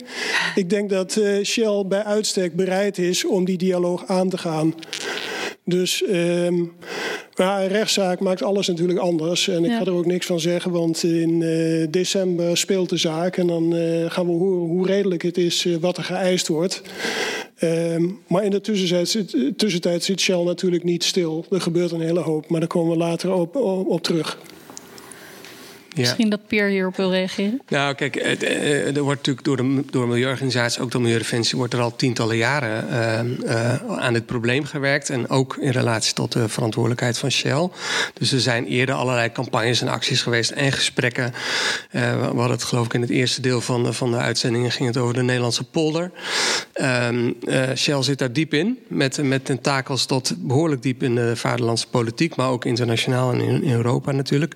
Ik 0.54 0.70
denk 0.70 0.90
dat 0.90 1.16
uh, 1.16 1.44
Shell 1.44 1.84
bij 1.86 2.04
uitstek 2.04 2.54
bereid 2.56 2.98
is 2.98 3.26
om 3.26 3.44
die 3.44 3.58
dialoog 3.58 4.06
aan 4.06 4.28
te 4.28 4.38
gaan. 4.38 4.74
Dus 5.68 6.02
um, 6.12 6.72
ja, 7.34 7.62
een 7.62 7.68
rechtszaak 7.68 8.20
maakt 8.20 8.42
alles 8.42 8.66
natuurlijk 8.66 8.98
anders. 8.98 9.48
En 9.48 9.64
ik 9.64 9.70
ja. 9.70 9.78
ga 9.78 9.84
er 9.84 9.92
ook 9.92 10.06
niks 10.06 10.26
van 10.26 10.40
zeggen, 10.40 10.70
want 10.70 11.02
in 11.02 11.40
uh, 11.40 11.86
december 11.90 12.56
speelt 12.56 12.88
de 12.88 12.96
zaak. 12.96 13.36
En 13.36 13.46
dan 13.46 13.74
uh, 13.74 14.10
gaan 14.10 14.26
we 14.26 14.32
horen 14.32 14.68
hoe 14.68 14.86
redelijk 14.86 15.22
het 15.22 15.38
is 15.38 15.64
uh, 15.64 15.76
wat 15.76 15.96
er 15.96 16.04
geëist 16.04 16.48
wordt. 16.48 16.82
Um, 17.60 18.18
maar 18.28 18.44
in 18.44 18.50
de 18.50 18.60
tussentijd 18.60 19.08
zit, 19.08 19.36
tussentijd 19.56 20.04
zit 20.04 20.20
Shell 20.20 20.42
natuurlijk 20.42 20.84
niet 20.84 21.04
stil. 21.04 21.44
Er 21.50 21.60
gebeurt 21.60 21.90
een 21.90 22.00
hele 22.00 22.20
hoop, 22.20 22.48
maar 22.48 22.60
daar 22.60 22.68
komen 22.68 22.92
we 22.92 22.98
later 22.98 23.32
op, 23.32 23.56
op, 23.56 23.88
op 23.88 24.02
terug. 24.02 24.38
Ja. 25.96 26.02
Misschien 26.02 26.30
dat 26.30 26.46
Peer 26.46 26.68
hierop 26.68 26.96
wil 26.96 27.10
reageren. 27.10 27.60
Nou, 27.68 27.94
kijk, 27.94 28.16
er 28.16 29.02
wordt 29.02 29.26
natuurlijk 29.26 29.46
door 29.46 29.56
de, 29.56 29.82
door 29.90 30.08
milieuorganisaties, 30.08 30.78
ook 30.78 30.90
door 30.90 31.00
Milieudefensie, 31.00 31.58
wordt 31.58 31.72
er 31.72 31.80
al 31.80 31.96
tientallen 31.96 32.36
jaren 32.36 32.86
uh, 32.90 33.50
uh, 33.50 33.98
aan 33.98 34.12
dit 34.12 34.26
probleem 34.26 34.64
gewerkt. 34.64 35.10
En 35.10 35.28
ook 35.28 35.56
in 35.60 35.70
relatie 35.70 36.14
tot 36.14 36.32
de 36.32 36.48
verantwoordelijkheid 36.48 37.18
van 37.18 37.30
Shell. 37.30 37.68
Dus 38.14 38.32
er 38.32 38.40
zijn 38.40 38.66
eerder 38.66 38.94
allerlei 38.94 39.32
campagnes 39.32 39.80
en 39.80 39.88
acties 39.88 40.22
geweest 40.22 40.50
en 40.50 40.72
gesprekken. 40.72 41.34
Uh, 41.90 42.20
we 42.20 42.24
hadden 42.24 42.50
het 42.50 42.64
geloof 42.64 42.86
ik 42.86 42.94
in 42.94 43.00
het 43.00 43.10
eerste 43.10 43.40
deel 43.40 43.60
van 43.60 43.84
de, 43.84 43.92
van 43.92 44.10
de 44.10 44.16
uitzendingen 44.16 44.70
ging 44.70 44.88
het 44.88 44.96
over 44.96 45.14
de 45.14 45.22
Nederlandse 45.22 45.64
polder. 45.64 46.10
Ehm, 46.72 47.32
Shell 47.76 48.02
zit 48.02 48.18
daar 48.18 48.32
diep 48.32 48.54
in, 48.54 48.78
met, 48.88 49.22
met 49.22 49.44
tentakels 49.44 50.06
tot 50.06 50.34
behoorlijk 50.38 50.82
diep 50.82 51.02
in 51.02 51.14
de 51.14 51.36
vaderlandse 51.36 51.88
politiek, 51.88 52.36
maar 52.36 52.48
ook 52.48 52.64
internationaal 52.64 53.32
en 53.32 53.40
in, 53.40 53.62
in 53.62 53.72
Europa 53.72 54.12
natuurlijk. 54.12 54.54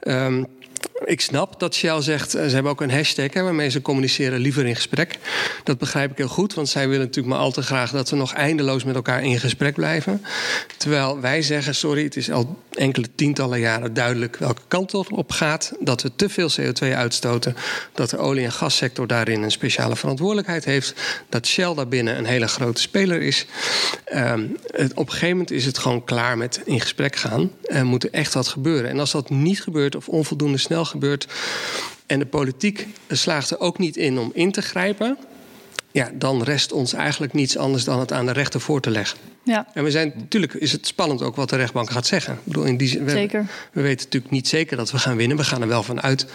Um, 0.00 0.46
ik 1.04 1.20
snap 1.20 1.60
dat 1.60 1.74
Shell 1.74 2.00
zegt, 2.00 2.34
eh, 2.34 2.46
ze 2.46 2.54
hebben 2.54 2.72
ook 2.72 2.80
een 2.80 2.90
hashtag 2.90 3.32
hè, 3.32 3.42
waarmee 3.42 3.68
ze 3.68 3.82
communiceren 3.82 4.40
liever 4.40 4.66
in 4.66 4.74
gesprek. 4.74 5.18
Dat 5.64 5.78
begrijp 5.78 6.10
ik 6.10 6.16
heel 6.16 6.28
goed, 6.28 6.54
want 6.54 6.68
zij 6.68 6.88
willen 6.88 7.06
natuurlijk 7.06 7.34
maar 7.34 7.44
al 7.44 7.52
te 7.52 7.62
graag 7.62 7.90
dat 7.90 8.10
we 8.10 8.16
nog 8.16 8.32
eindeloos 8.32 8.84
met 8.84 8.94
elkaar 8.94 9.22
in 9.22 9.40
gesprek 9.40 9.74
blijven. 9.74 10.24
Terwijl 10.76 11.20
wij 11.20 11.42
zeggen, 11.42 11.74
sorry, 11.74 12.04
het 12.04 12.16
is 12.16 12.30
al 12.30 12.58
enkele 12.70 13.06
tientallen 13.14 13.60
jaren 13.60 13.94
duidelijk 13.94 14.36
welke 14.36 14.62
kant 14.68 14.94
op 14.94 15.30
gaat. 15.30 15.72
Dat 15.80 16.02
we 16.02 16.14
te 16.16 16.28
veel 16.28 16.50
CO2 16.60 16.94
uitstoten, 16.94 17.56
dat 17.92 18.10
de 18.10 18.18
olie- 18.18 18.44
en 18.44 18.52
gassector 18.52 19.06
daarin 19.06 19.42
een 19.42 19.50
speciale 19.50 19.96
verantwoordelijkheid 19.96 20.64
heeft. 20.64 20.94
Dat 21.28 21.46
Shell 21.46 21.74
daarbinnen 21.74 22.18
een 22.18 22.24
hele 22.24 22.48
grote 22.48 22.80
speler 22.80 23.22
is. 23.22 23.46
Um, 24.14 24.56
het, 24.66 24.94
op 24.94 25.06
een 25.06 25.12
gegeven 25.12 25.30
moment 25.30 25.50
is 25.50 25.64
het 25.64 25.78
gewoon 25.78 26.04
klaar 26.04 26.38
met 26.38 26.60
in 26.64 26.80
gesprek 26.80 27.16
gaan. 27.16 27.50
En 27.64 27.86
moet 27.86 28.04
er 28.04 28.12
echt 28.12 28.34
wat 28.34 28.48
gebeuren. 28.48 28.90
En 28.90 28.98
als 28.98 29.10
dat 29.10 29.30
niet 29.30 29.62
gebeurt 29.62 29.96
of 29.96 30.08
onvoldoende 30.08 30.58
snel 30.58 30.84
gebeurt. 30.84 31.00
En 32.06 32.18
de 32.18 32.26
politiek 32.26 32.86
slaagt 33.08 33.50
er 33.50 33.60
ook 33.60 33.78
niet 33.78 33.96
in 33.96 34.18
om 34.18 34.30
in 34.34 34.52
te 34.52 34.62
grijpen. 34.62 35.18
Ja, 35.90 36.10
dan 36.14 36.42
rest 36.42 36.72
ons 36.72 36.92
eigenlijk 36.92 37.32
niets 37.32 37.56
anders 37.56 37.84
dan 37.84 38.00
het 38.00 38.12
aan 38.12 38.26
de 38.26 38.32
rechter 38.32 38.60
voor 38.60 38.80
te 38.80 38.90
leggen. 38.90 39.18
Ja. 39.44 39.66
En 39.74 39.84
we 39.84 39.90
zijn, 39.90 40.12
natuurlijk 40.16 40.54
is 40.54 40.72
het 40.72 40.86
spannend 40.86 41.22
ook 41.22 41.36
wat 41.36 41.50
de 41.50 41.56
rechtbank 41.56 41.90
gaat 41.90 42.06
zeggen. 42.06 42.34
Ik 42.34 42.44
bedoel, 42.44 42.64
in 42.64 42.76
die, 42.76 43.00
we, 43.00 43.10
zeker. 43.10 43.46
We 43.72 43.82
weten 43.82 44.04
natuurlijk 44.04 44.32
niet 44.32 44.48
zeker 44.48 44.76
dat 44.76 44.90
we 44.90 44.98
gaan 44.98 45.16
winnen. 45.16 45.36
We 45.36 45.44
gaan 45.44 45.62
er 45.62 45.68
wel 45.68 45.82
van 45.82 46.02
uit. 46.02 46.26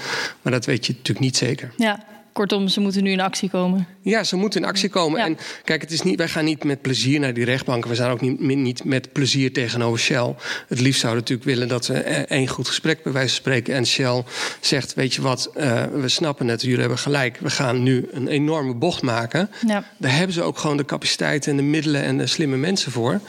Maar 0.42 0.54
dat 0.54 0.66
weet 0.66 0.86
je 0.86 0.94
natuurlijk 0.94 1.26
niet 1.26 1.38
zeker. 1.38 1.74
Ja, 1.78 2.06
Kortom, 2.38 2.68
ze 2.68 2.80
moeten 2.80 3.04
nu 3.04 3.12
in 3.12 3.20
actie 3.20 3.50
komen. 3.50 3.88
Ja, 4.02 4.24
ze 4.24 4.36
moeten 4.36 4.62
in 4.62 4.68
actie 4.68 4.90
komen. 4.90 5.20
Ja. 5.20 5.26
En 5.26 5.38
kijk, 5.64 5.82
het 5.82 5.92
is 5.92 6.02
niet, 6.02 6.18
wij 6.18 6.28
gaan 6.28 6.46
niet 6.46 6.64
met 6.64 6.82
plezier 6.82 7.20
naar 7.20 7.34
die 7.34 7.46
rechtbanken. 7.46 7.90
We 7.90 7.96
zijn 7.96 8.12
ook 8.12 8.22
niet, 8.22 8.40
niet 8.40 8.84
met 8.84 9.12
plezier 9.12 9.54
tegenover 9.54 10.00
Shell. 10.00 10.36
Het 10.68 10.80
liefst 10.80 11.00
zouden 11.00 11.24
we 11.24 11.30
natuurlijk 11.30 11.44
willen 11.44 11.68
dat 11.68 11.88
we 11.88 12.00
één 12.26 12.48
goed 12.48 12.68
gesprek 12.68 13.04
bij 13.04 13.12
wijze 13.12 13.28
van 13.28 13.38
spreken. 13.38 13.74
En 13.74 13.86
Shell 13.86 14.24
zegt: 14.60 14.94
Weet 14.94 15.14
je 15.14 15.22
wat, 15.22 15.52
uh, 15.58 15.84
we 15.84 16.08
snappen 16.08 16.48
het, 16.48 16.62
jullie 16.62 16.80
hebben 16.80 16.98
gelijk. 16.98 17.38
We 17.40 17.50
gaan 17.50 17.84
nu 17.84 18.08
een 18.12 18.28
enorme 18.28 18.74
bocht 18.74 19.02
maken. 19.02 19.50
Ja. 19.68 19.84
Daar 19.98 20.16
hebben 20.16 20.34
ze 20.34 20.42
ook 20.42 20.58
gewoon 20.58 20.78
de 20.78 20.86
capaciteit 20.86 21.48
en 21.48 21.56
de 21.56 21.64
middelen 21.64 22.04
en 22.04 22.18
de 22.18 22.28
slimme 22.28 22.58
mensen 22.58 22.92
voor. 22.92 23.20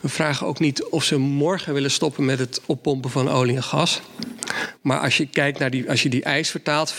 We 0.00 0.08
vragen 0.08 0.46
ook 0.46 0.58
niet 0.58 0.84
of 0.84 1.04
ze 1.04 1.18
morgen 1.18 1.74
willen 1.74 1.90
stoppen 1.90 2.24
met 2.24 2.38
het 2.38 2.60
oppompen 2.66 3.10
van 3.10 3.30
olie 3.30 3.56
en 3.56 3.62
gas. 3.62 4.02
Maar 4.80 4.98
als 4.98 5.16
je 5.16 5.26
kijkt 5.26 5.58
naar 5.58 5.70
die, 5.70 5.90
als 5.90 6.02
je 6.02 6.08
die 6.08 6.22
eis 6.22 6.50
vertaalt, 6.50 6.94
45% 6.94 6.96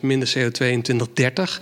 minder 0.00 0.32
CO2 0.38 0.71
in 0.72 0.82
2030, 0.82 1.60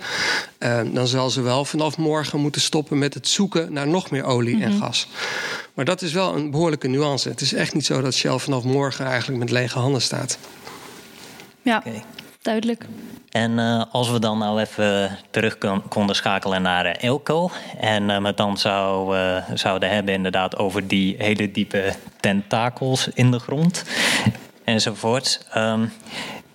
uh, 0.59 0.81
dan 0.93 1.07
zal 1.07 1.29
ze 1.29 1.41
wel 1.41 1.65
vanaf 1.65 1.97
morgen 1.97 2.39
moeten 2.39 2.61
stoppen 2.61 2.97
met 2.97 3.13
het 3.13 3.27
zoeken 3.27 3.73
naar 3.73 3.87
nog 3.87 4.11
meer 4.11 4.23
olie 4.23 4.55
mm 4.55 4.61
-hmm. 4.61 4.71
en 4.71 4.77
gas. 4.77 5.07
Maar 5.73 5.85
dat 5.85 6.01
is 6.01 6.13
wel 6.13 6.35
een 6.35 6.51
behoorlijke 6.51 6.87
nuance. 6.87 7.29
Het 7.29 7.41
is 7.41 7.53
echt 7.53 7.73
niet 7.73 7.85
zo 7.85 8.01
dat 8.01 8.13
Shell 8.13 8.37
vanaf 8.37 8.63
morgen 8.63 9.05
eigenlijk 9.05 9.39
met 9.39 9.51
lege 9.51 9.79
handen 9.79 10.01
staat. 10.01 10.37
Ja, 11.61 11.77
okay. 11.77 12.03
duidelijk. 12.41 12.85
En 13.29 13.51
uh, 13.51 13.83
als 13.91 14.09
we 14.09 14.19
dan 14.19 14.37
nou 14.37 14.59
even 14.59 15.17
terug 15.29 15.57
kon, 15.57 15.87
konden 15.87 16.15
schakelen 16.15 16.61
naar 16.61 16.85
uh, 16.85 17.03
Elko. 17.03 17.51
En 17.79 18.09
uh, 18.09 18.23
het 18.23 18.37
dan 18.37 18.57
zou, 18.57 19.17
zouden 19.53 19.89
hebben 19.89 20.13
inderdaad 20.13 20.57
over 20.57 20.87
die 20.87 21.15
hele 21.17 21.51
diepe 21.51 21.93
tentakels 22.19 23.07
in 23.13 23.31
de 23.31 23.39
grond 23.39 23.83
enzovoort. 24.63 25.45
Um, 25.55 25.91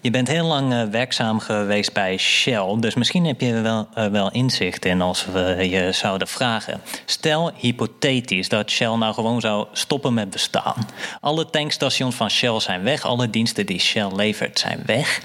je 0.06 0.12
bent 0.12 0.28
heel 0.28 0.46
lang 0.46 0.72
uh, 0.72 0.82
werkzaam 0.82 1.38
geweest 1.38 1.92
bij 1.92 2.16
Shell, 2.16 2.76
dus 2.78 2.94
misschien 2.94 3.24
heb 3.26 3.40
je 3.40 3.60
wel, 3.60 3.88
uh, 3.98 4.06
wel 4.06 4.30
inzicht 4.30 4.84
in 4.84 5.00
als 5.00 5.26
we 5.32 5.68
je 5.70 5.92
zouden 5.92 6.28
vragen. 6.28 6.80
Stel 7.04 7.52
hypothetisch 7.56 8.48
dat 8.48 8.70
Shell 8.70 8.94
nou 8.96 9.14
gewoon 9.14 9.40
zou 9.40 9.66
stoppen 9.72 10.14
met 10.14 10.30
bestaan. 10.30 10.88
Alle 11.20 11.50
tankstations 11.50 12.14
van 12.14 12.30
Shell 12.30 12.60
zijn 12.60 12.82
weg, 12.82 13.04
alle 13.04 13.30
diensten 13.30 13.66
die 13.66 13.80
Shell 13.80 14.08
levert 14.14 14.58
zijn 14.58 14.82
weg. 14.86 15.20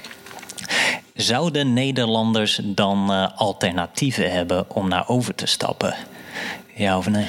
Zouden 1.14 1.74
Nederlanders 1.74 2.60
dan 2.64 3.12
uh, 3.12 3.28
alternatieven 3.36 4.32
hebben 4.32 4.66
om 4.70 4.88
naar 4.88 5.08
over 5.08 5.36
te 5.36 5.46
stappen? 5.46 5.96
Ja 6.76 6.98
of 6.98 7.10
nee? 7.10 7.28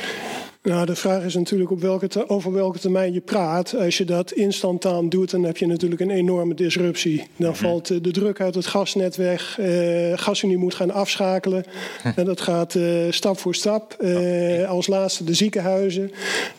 Nou, 0.63 0.87
de 0.87 0.97
vraag 0.97 1.25
is 1.25 1.35
natuurlijk 1.35 1.71
op 1.71 1.81
welke 1.81 2.29
over 2.29 2.53
welke 2.53 2.79
termijn 2.79 3.13
je 3.13 3.21
praat. 3.21 3.77
Als 3.77 3.99
je 3.99 4.05
dat 4.05 4.33
instantaan 4.33 5.09
doet, 5.09 5.31
dan 5.31 5.43
heb 5.43 5.57
je 5.57 5.67
natuurlijk 5.67 6.01
een 6.01 6.11
enorme 6.11 6.55
disruptie. 6.55 7.27
Dan 7.37 7.57
valt 7.57 7.87
de 7.87 8.11
druk 8.11 8.41
uit 8.41 8.55
het 8.55 8.67
gasnet 8.67 9.17
weg. 9.17 9.59
Uh, 9.61 10.19
GasUnie 10.19 10.57
moet 10.57 10.75
gaan 10.75 10.91
afschakelen. 10.91 11.65
En 12.17 12.25
dat 12.25 12.41
gaat 12.41 12.75
uh, 12.75 13.11
stap 13.11 13.39
voor 13.39 13.55
stap. 13.55 13.97
Uh, 14.01 14.69
als 14.69 14.87
laatste 14.87 15.25
de 15.25 15.35
ziekenhuizen. 15.35 16.11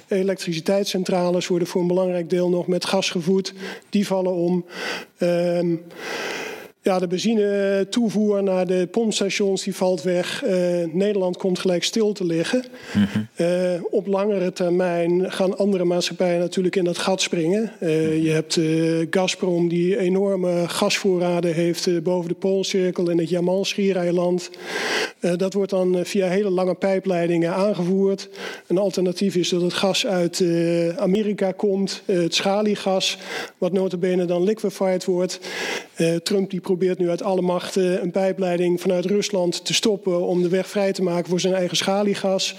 Elektriciteitscentrales 0.07 1.47
worden 1.47 1.67
voor 1.67 1.81
een 1.81 1.87
belangrijk 1.87 2.29
deel 2.29 2.49
nog 2.49 2.67
met 2.67 2.85
gas 2.85 3.09
gevoed. 3.09 3.53
Die 3.89 4.07
vallen 4.07 4.33
om. 4.33 4.65
Uh, 5.19 5.77
ja, 6.83 6.99
de 6.99 7.07
benzine 7.07 7.87
toevoer 7.89 8.43
naar 8.43 8.67
de 8.67 8.87
pompstations 8.91 9.63
die 9.63 9.75
valt 9.75 10.01
weg. 10.01 10.43
Uh, 10.45 10.51
Nederland 10.91 11.37
komt 11.37 11.59
gelijk 11.59 11.83
stil 11.83 12.11
te 12.11 12.25
liggen. 12.25 12.63
Mm 12.93 13.07
-hmm. 13.11 13.27
uh, 13.37 13.83
op 13.89 14.07
langere 14.07 14.53
termijn 14.53 15.31
gaan 15.31 15.57
andere 15.57 15.83
maatschappijen 15.83 16.39
natuurlijk 16.39 16.75
in 16.75 16.83
dat 16.83 16.97
gat 16.97 17.21
springen. 17.21 17.71
Uh, 17.79 18.23
je 18.23 18.29
hebt 18.29 18.59
Gazprom 19.09 19.67
die 19.69 19.99
enorme 19.99 20.67
gasvoorraden 20.67 21.53
heeft 21.53 22.03
boven 22.03 22.29
de 22.29 22.35
Poolcirkel 22.35 23.09
in 23.09 23.17
het 23.17 23.29
Jamal-schiereiland. 23.29 24.49
dat 25.35 25.53
wordt 25.53 25.71
dan 25.71 26.05
via 26.05 26.27
hele 26.27 26.49
lange 26.49 26.73
pijpleidingen 26.73 27.53
aangevoerd. 27.53 28.29
Een 28.67 28.77
alternatief 28.77 29.35
is 29.35 29.49
dat 29.49 29.61
het 29.61 29.73
gas 29.73 30.05
uit 30.05 30.43
Amerika 30.97 31.51
komt. 31.51 32.01
het 32.05 32.35
schaliegas, 32.35 33.17
wat 33.57 33.71
notabene 33.71 34.25
dan 34.25 34.43
liquefied 34.43 35.05
wordt. 35.05 35.39
Trump 36.23 36.49
die 36.49 36.59
probeert 36.59 36.99
nu 36.99 37.09
uit 37.09 37.23
alle 37.23 37.41
macht 37.41 37.75
een 37.75 38.11
pijpleiding 38.11 38.81
vanuit 38.81 39.05
Rusland 39.05 39.65
te 39.65 39.73
stoppen 39.73 40.21
om 40.21 40.41
de 40.41 40.49
weg 40.49 40.67
vrij 40.67 40.93
te 40.93 41.03
maken 41.03 41.29
voor 41.29 41.39
zijn 41.39 41.53
eigen 41.53 41.77
schaliegas. 41.77 42.55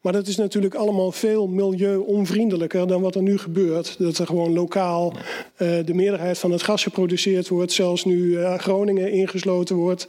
Maar 0.00 0.12
dat 0.12 0.26
is 0.26 0.36
natuurlijk 0.36 0.74
allemaal 0.74 1.12
veel 1.12 1.46
milieu-onvriendelijker 1.46 2.86
dan 2.86 3.00
wat 3.00 3.14
er 3.14 3.22
nu 3.22 3.38
gebeurt. 3.38 3.94
Dat 3.98 4.18
er 4.18 4.26
gewoon 4.26 4.52
lokaal 4.52 5.12
uh, 5.12 5.68
de 5.84 5.94
meerderheid 5.94 6.38
van 6.38 6.50
het 6.50 6.62
gas 6.62 6.82
geproduceerd 6.82 7.48
wordt, 7.48 7.72
zelfs 7.72 8.04
nu 8.04 8.16
uh, 8.16 8.58
Groningen 8.58 9.12
ingesloten 9.12 9.76
wordt. 9.76 10.06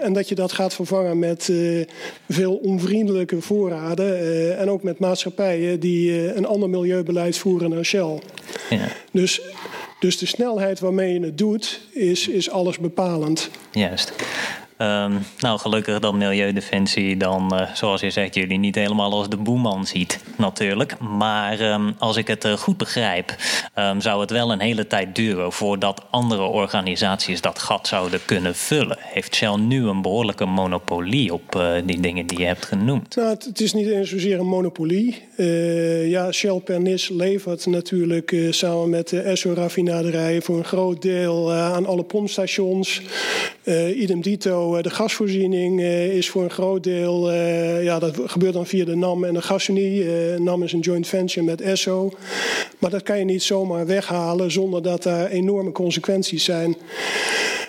En 0.00 0.12
dat 0.12 0.28
je 0.28 0.34
dat 0.34 0.52
gaat 0.52 0.74
vervangen 0.74 1.18
met 1.18 1.52
veel 2.28 2.54
onvriendelijke 2.54 3.40
voorraden 3.40 4.58
en 4.58 4.70
ook 4.70 4.82
met 4.82 4.98
maatschappijen 4.98 5.80
die 5.80 6.34
een 6.36 6.46
ander 6.46 6.68
milieubeleid 6.68 7.38
voeren 7.38 7.70
dan 7.70 7.84
Shell. 7.84 8.18
Ja. 8.70 8.88
Dus 9.12 9.42
dus 9.98 10.18
de 10.18 10.26
snelheid 10.26 10.80
waarmee 10.80 11.12
je 11.12 11.20
het 11.20 11.38
doet, 11.38 11.80
is, 11.90 12.28
is 12.28 12.50
alles 12.50 12.78
bepalend. 12.78 13.50
Juist. 13.72 14.12
Ehm, 14.78 15.12
nou, 15.38 15.58
gelukkig 15.58 15.98
dat 15.98 16.14
Milieudefensie 16.14 17.16
dan, 17.16 17.50
uh, 17.54 17.74
zoals 17.74 18.00
je 18.00 18.10
zegt, 18.10 18.34
jullie 18.34 18.58
niet 18.58 18.74
helemaal 18.74 19.12
als 19.12 19.28
de 19.28 19.36
boeman 19.36 19.86
ziet, 19.86 20.20
natuurlijk. 20.36 20.98
Maar 20.98 21.60
um, 21.60 21.94
als 21.98 22.16
ik 22.16 22.26
het 22.26 22.44
uh, 22.44 22.52
goed 22.52 22.76
begrijp, 22.76 23.34
um, 23.78 24.00
zou 24.00 24.20
het 24.20 24.30
wel 24.30 24.52
een 24.52 24.60
hele 24.60 24.86
tijd 24.86 25.14
duren 25.14 25.52
voordat 25.52 26.04
andere 26.10 26.42
organisaties 26.42 27.40
dat 27.40 27.58
gat 27.58 27.86
zouden 27.86 28.20
kunnen 28.24 28.54
vullen. 28.54 28.96
Heeft 29.00 29.34
Shell 29.34 29.56
nu 29.56 29.86
een 29.86 30.02
behoorlijke 30.02 30.44
monopolie 30.44 31.32
op 31.32 31.54
uh, 31.56 31.70
die 31.84 32.00
dingen 32.00 32.26
die 32.26 32.38
je 32.38 32.46
hebt 32.46 32.66
genoemd? 32.66 33.16
Nou, 33.16 33.28
het, 33.28 33.44
het 33.44 33.60
is 33.60 33.72
niet 33.72 33.88
eens 33.88 34.10
zozeer 34.10 34.38
een 34.38 34.46
monopolie. 34.46 35.22
ja, 36.08 36.32
Shell 36.32 36.60
Pernis 36.64 37.08
levert 37.08 37.66
natuurlijk 37.66 38.36
samen 38.50 38.90
met 38.90 39.08
de 39.08 39.20
Esso-raffinaderijen 39.20 40.42
voor 40.42 40.58
een 40.58 40.64
groot 40.64 41.02
deel 41.02 41.52
aan 41.52 41.86
alle 41.86 42.04
pompstations. 42.04 43.02
idem 43.94 44.22
dito 44.22 44.67
eh, 44.76 44.82
de 44.82 44.90
gasvoorziening 44.90 45.80
eh, 45.80 46.16
is 46.16 46.30
voor 46.30 46.42
een 46.42 46.50
groot 46.50 46.84
deel, 46.84 47.30
eh, 47.30 47.82
ja, 47.84 47.98
dat 47.98 48.16
gebeurt 48.24 48.52
dan 48.52 48.66
via 48.66 48.84
de 48.84 48.96
NAM 48.96 49.24
en 49.24 49.34
de 49.34 49.42
Gasunie. 49.42 50.04
NAM 50.38 50.62
is 50.62 50.72
een 50.72 50.80
joint 50.80 51.06
venture 51.06 51.46
met 51.46 51.60
ESSO. 51.60 52.12
Maar 52.78 52.90
dat 52.90 53.02
kan 53.02 53.18
je 53.18 53.24
niet 53.24 53.42
zomaar 53.42 53.86
weghalen 53.86 54.50
zonder 54.50 54.82
dat 54.82 55.02
daar 55.02 55.26
enorme 55.26 55.72
consequenties 55.72 56.44
zijn. 56.44 56.76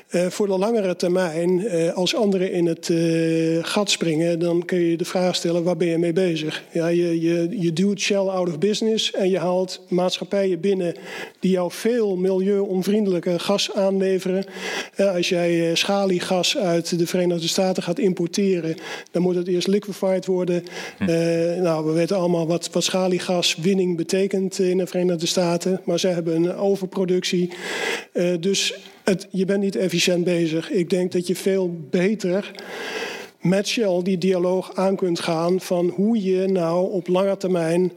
Uh, 0.09 0.27
voor 0.27 0.47
de 0.47 0.57
langere 0.57 0.95
termijn, 0.95 1.59
uh, 1.59 1.93
als 1.93 2.15
anderen 2.15 2.51
in 2.51 2.65
het 2.65 2.89
uh, 2.89 3.63
gat 3.63 3.89
springen, 3.89 4.39
dan 4.39 4.65
kun 4.65 4.79
je 4.79 4.97
de 4.97 5.05
vraag 5.05 5.35
stellen: 5.35 5.63
waar 5.63 5.77
ben 5.77 5.87
je 5.87 5.97
mee 5.97 6.13
bezig? 6.13 6.63
Ja, 6.71 6.87
je, 6.87 7.21
je, 7.21 7.47
je 7.49 7.73
duwt 7.73 7.99
Shell 7.99 8.17
out 8.17 8.47
of 8.47 8.59
business 8.59 9.11
en 9.11 9.29
je 9.29 9.39
haalt 9.39 9.81
maatschappijen 9.87 10.59
binnen 10.59 10.95
die 11.39 11.51
jou 11.51 11.71
veel 11.71 12.15
milieu-onvriendelijke 12.15 13.39
gas 13.39 13.73
aanleveren. 13.73 14.45
als 14.97 15.29
jij 15.29 15.75
schaliegas 15.75 16.57
uit 16.57 16.99
de 16.99 17.07
Verenigde 17.07 17.47
Staten 17.47 17.83
gaat 17.83 17.99
importeren, 17.99 18.75
dan 19.11 19.21
moet 19.21 19.35
het 19.35 19.47
eerst 19.47 19.67
liquefied 19.67 20.25
worden. 20.25 20.63
Hm. 20.97 21.05
nou, 21.61 21.85
we 21.85 21.91
weten 21.91 22.17
allemaal 22.17 22.47
wat, 22.47 22.69
wat 22.71 22.83
schaliegaswinning 22.83 23.97
betekent 23.97 24.59
in 24.59 24.77
de 24.77 24.87
Verenigde 24.87 25.25
Staten, 25.25 25.81
maar 25.85 25.99
zij 25.99 26.11
hebben 26.11 26.35
een 26.35 26.55
overproductie. 26.55 27.49
dus 28.39 28.73
het, 29.09 29.27
je 29.31 29.45
bent 29.45 29.61
niet 29.61 29.75
efficiënt 29.75 30.23
bezig. 30.23 30.71
Ik 30.71 30.89
denk 30.89 31.11
dat 31.11 31.27
je 31.27 31.35
veel 31.35 31.75
beter 31.89 32.51
met 33.41 33.67
Shell 33.67 34.01
die 34.03 34.17
dialoog 34.17 34.75
aan 34.75 34.95
kunt 34.95 35.19
gaan 35.19 35.59
van 35.59 35.87
hoe 35.87 36.23
je 36.23 36.47
nou 36.47 36.91
op 36.91 37.07
lange 37.07 37.37
termijn 37.37 37.91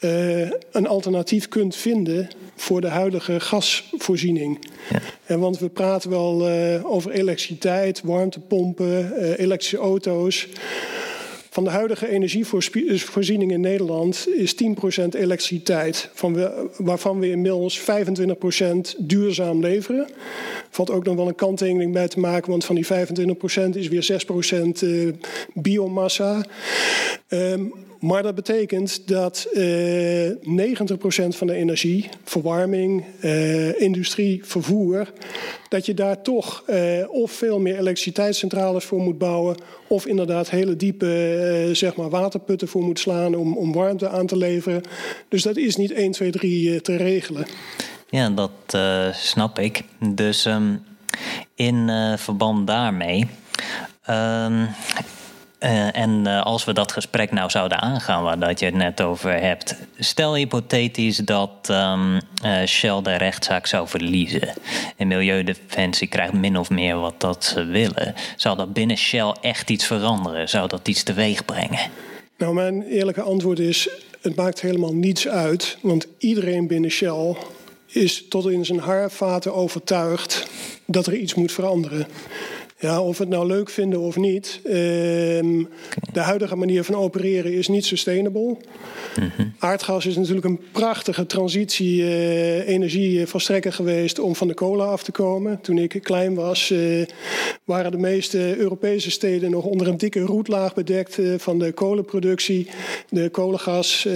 uh, 0.00 0.50
een 0.72 0.86
alternatief 0.86 1.48
kunt 1.48 1.76
vinden 1.76 2.28
voor 2.56 2.80
de 2.80 2.88
huidige 2.88 3.40
gasvoorziening. 3.40 4.58
Ja. 4.90 5.00
En 5.26 5.40
want 5.40 5.58
we 5.58 5.68
praten 5.68 6.10
wel 6.10 6.50
uh, 6.50 6.90
over 6.92 7.10
elektriciteit, 7.10 8.00
warmtepompen, 8.04 9.12
uh, 9.18 9.38
elektrische 9.38 9.76
auto's. 9.78 10.48
Van 11.58 11.66
de 11.66 11.72
huidige 11.72 12.08
energievoorziening 12.08 13.52
in 13.52 13.60
Nederland 13.60 14.28
is 14.36 14.54
10% 14.54 14.56
elektriciteit, 15.10 16.10
van 16.14 16.50
waarvan 16.76 17.20
we 17.20 17.30
inmiddels 17.30 17.80
25% 17.80 17.84
duurzaam 18.98 19.60
leveren. 19.60 20.08
Valt 20.70 20.90
ook 20.90 21.04
nog 21.04 21.16
wel 21.16 21.28
een 21.28 21.34
kanttekening 21.34 21.92
bij 21.92 22.08
te 22.08 22.20
maken, 22.20 22.50
want 22.50 22.64
van 22.64 22.74
die 22.74 22.86
25% 22.86 22.88
is 23.72 23.88
weer 23.88 24.22
6% 24.76 24.82
uh, 24.82 25.12
biomassa. 25.54 26.44
Um, 27.28 27.72
maar 28.00 28.22
dat 28.22 28.34
betekent 28.34 29.08
dat 29.08 29.48
uh, 29.52 30.30
90% 30.30 30.34
van 31.28 31.46
de 31.46 31.54
energie, 31.54 32.08
verwarming, 32.24 33.04
uh, 33.20 33.80
industrie, 33.80 34.44
vervoer, 34.44 35.12
dat 35.68 35.86
je 35.86 35.94
daar 35.94 36.22
toch 36.22 36.64
uh, 36.66 37.10
of 37.10 37.32
veel 37.32 37.60
meer 37.60 37.78
elektriciteitscentrales 37.78 38.84
voor 38.84 39.00
moet 39.00 39.18
bouwen, 39.18 39.56
of 39.88 40.06
inderdaad 40.06 40.50
hele 40.50 40.76
diepe 40.76 41.70
zeg 41.72 41.96
maar 41.96 42.10
waterputten 42.10 42.68
voor 42.68 42.82
moet 42.82 42.98
slaan 42.98 43.34
om, 43.34 43.56
om 43.56 43.72
warmte 43.72 44.08
aan 44.08 44.26
te 44.26 44.36
leveren. 44.36 44.82
Dus 45.28 45.42
dat 45.42 45.56
is 45.56 45.76
niet 45.76 45.92
1, 45.92 46.10
2, 46.10 46.30
3 46.30 46.80
te 46.80 46.96
regelen. 46.96 47.46
Ja, 48.10 48.30
dat 48.30 48.78
snap 49.12 49.58
ik. 49.58 49.82
Dus 50.14 50.44
um, 50.44 50.82
in 51.54 51.90
verband 52.16 52.66
daarmee. 52.66 53.26
Um, 54.10 54.68
uh, 55.60 55.96
en 55.96 56.24
uh, 56.26 56.42
als 56.42 56.64
we 56.64 56.72
dat 56.72 56.92
gesprek 56.92 57.32
nou 57.32 57.50
zouden 57.50 57.78
aangaan, 57.78 58.22
waar 58.22 58.38
dat 58.38 58.58
je 58.58 58.66
het 58.66 58.74
net 58.74 59.00
over 59.00 59.40
hebt. 59.40 59.76
Stel 59.98 60.34
hypothetisch 60.34 61.16
dat 61.16 61.68
um, 61.70 62.14
uh, 62.14 62.64
Shell 62.66 63.02
de 63.02 63.16
rechtszaak 63.16 63.66
zou 63.66 63.88
verliezen. 63.88 64.48
En 64.96 65.08
Milieudefensie 65.08 66.08
krijgt 66.08 66.32
min 66.32 66.58
of 66.58 66.70
meer 66.70 66.98
wat 66.98 67.20
dat 67.20 67.44
ze 67.44 67.64
willen. 67.64 68.14
Zou 68.36 68.56
dat 68.56 68.72
binnen 68.72 68.96
Shell 68.96 69.34
echt 69.40 69.70
iets 69.70 69.86
veranderen? 69.86 70.48
Zou 70.48 70.68
dat 70.68 70.88
iets 70.88 71.02
teweeg 71.02 71.44
brengen? 71.44 71.90
Nou, 72.38 72.54
mijn 72.54 72.82
eerlijke 72.82 73.22
antwoord 73.22 73.58
is: 73.58 73.88
het 74.20 74.36
maakt 74.36 74.60
helemaal 74.60 74.94
niets 74.94 75.28
uit. 75.28 75.78
Want 75.80 76.06
iedereen 76.18 76.66
binnen 76.66 76.90
Shell 76.90 77.36
is 77.86 78.24
tot 78.28 78.48
in 78.48 78.64
zijn 78.64 78.80
haarvaten 78.80 79.54
overtuigd 79.54 80.46
dat 80.86 81.06
er 81.06 81.14
iets 81.14 81.34
moet 81.34 81.52
veranderen. 81.52 82.06
Ja, 82.80 83.02
of 83.02 83.18
we 83.18 83.24
het 83.24 83.32
nou 83.32 83.46
leuk 83.46 83.70
vinden 83.70 84.00
of 84.00 84.16
niet. 84.16 84.60
Ehm, 84.64 85.64
de 86.12 86.20
huidige 86.20 86.56
manier 86.56 86.84
van 86.84 86.94
opereren 86.94 87.52
is 87.52 87.68
niet 87.68 87.84
sustainable. 87.84 88.56
Mm 89.20 89.46
Aardgas 89.58 90.06
is 90.06 90.16
natuurlijk 90.16 90.46
een 90.46 90.60
prachtige 90.72 91.26
transitie 91.26 92.00
uh, 92.00 92.68
energieverstrekker 92.68 93.72
geweest 93.72 94.18
om 94.18 94.36
van 94.36 94.48
de 94.48 94.54
kolen 94.54 94.88
af 94.88 95.02
te 95.02 95.12
komen. 95.12 95.60
Toen 95.60 95.78
ik 95.78 96.00
klein 96.02 96.34
was, 96.34 96.70
uh, 96.70 97.06
waren 97.64 97.90
de 97.90 97.98
meeste 97.98 98.56
Europese 98.56 99.10
steden 99.10 99.50
nog 99.50 99.64
onder 99.64 99.88
een 99.88 99.96
dikke 99.96 100.20
roetlaag 100.20 100.74
bedekt 100.74 101.18
uh, 101.18 101.34
van 101.38 101.58
de 101.58 101.72
kolenproductie, 101.72 102.68
de 103.08 103.28
kolengas. 103.28 104.06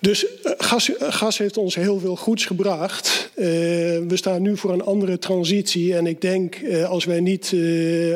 Dus 0.00 0.40
eh, 0.42 0.52
gas, 0.58 0.90
gas, 0.98 1.38
heeft 1.38 1.56
ons 1.56 1.74
heel 1.74 1.98
veel 1.98 2.16
goeds 2.16 2.46
gebracht. 2.46 3.30
Uh, 3.36 3.44
we 3.44 4.14
staan 4.14 4.42
nu 4.42 4.56
voor 4.56 4.72
een 4.72 4.82
andere 4.82 5.18
transitie. 5.18 5.96
En 5.96 6.06
ik 6.06 6.20
denk, 6.20 6.56
als 6.88 7.04
wij 7.04 7.20
niet, 7.20 7.54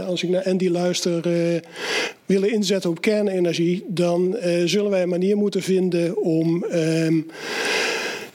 als 0.06 0.22
ik 0.22 0.28
naar 0.28 0.44
Andy 0.44 0.68
luister, 0.68 1.22
willen 2.26 2.52
inzetten 2.52 2.90
op 2.90 3.00
kernenergie, 3.00 3.84
dan 3.88 4.36
zullen 4.64 4.90
wij 4.90 5.02
een 5.02 5.08
manier 5.08 5.36
moeten 5.36 5.62
vinden 5.62 6.16
om 6.16 6.64
ehm, 6.64 7.20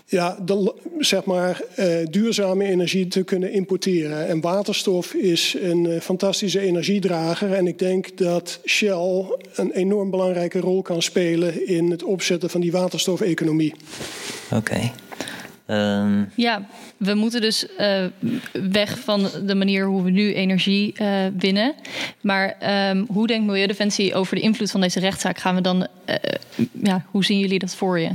ja, 0.10 0.38
de, 0.46 0.74
zeg 1.00 1.24
maar, 1.24 1.62
uh, 1.80 1.86
duurzame 2.10 2.66
energie 2.66 3.08
te 3.08 3.24
kunnen 3.24 3.52
importeren. 3.52 4.28
En 4.28 4.42
waterstof 4.42 5.14
is 5.14 5.56
een 5.62 5.86
uh, 5.86 6.00
fantastische 6.00 6.60
energiedrager. 6.60 7.54
En 7.54 7.68
ik 7.68 7.80
denk 7.80 8.18
dat 8.18 8.60
Shell 8.66 9.26
een 9.56 9.72
enorm 9.72 10.10
belangrijke 10.10 10.60
rol 10.60 10.82
kan 10.82 11.02
spelen 11.02 11.68
in 11.68 11.92
het 11.92 12.04
opzetten 12.04 12.50
van 12.50 12.62
die 12.62 12.72
waterstofeconomie. 12.72 13.74
Oké. 14.52 14.56
Okay. 14.56 14.92
Um... 16.02 16.32
Ja, 16.36 16.68
we 16.98 17.14
moeten 17.14 17.42
dus 17.42 17.68
uh, 17.80 18.06
weg 18.52 19.00
van 19.00 19.30
de 19.46 19.56
manier 19.56 19.86
hoe 19.86 20.04
we 20.04 20.10
nu 20.10 20.34
energie 20.34 20.94
uh, 21.02 21.26
winnen. 21.38 21.74
Maar 22.22 22.58
um, 22.90 23.06
hoe 23.10 23.28
denkt 23.28 23.46
Milieudefensie 23.46 24.16
over 24.16 24.36
de 24.36 24.42
invloed 24.42 24.72
van 24.72 24.82
deze 24.82 25.00
rechtszaak? 25.00 25.38
Gaan 25.38 25.56
we 25.56 25.62
dan, 25.62 25.88
uh, 26.10 26.16
ja, 26.84 27.06
hoe 27.12 27.26
zien 27.26 27.40
jullie 27.40 27.60
dat 27.60 27.76
voor 27.76 28.00
je? 28.00 28.10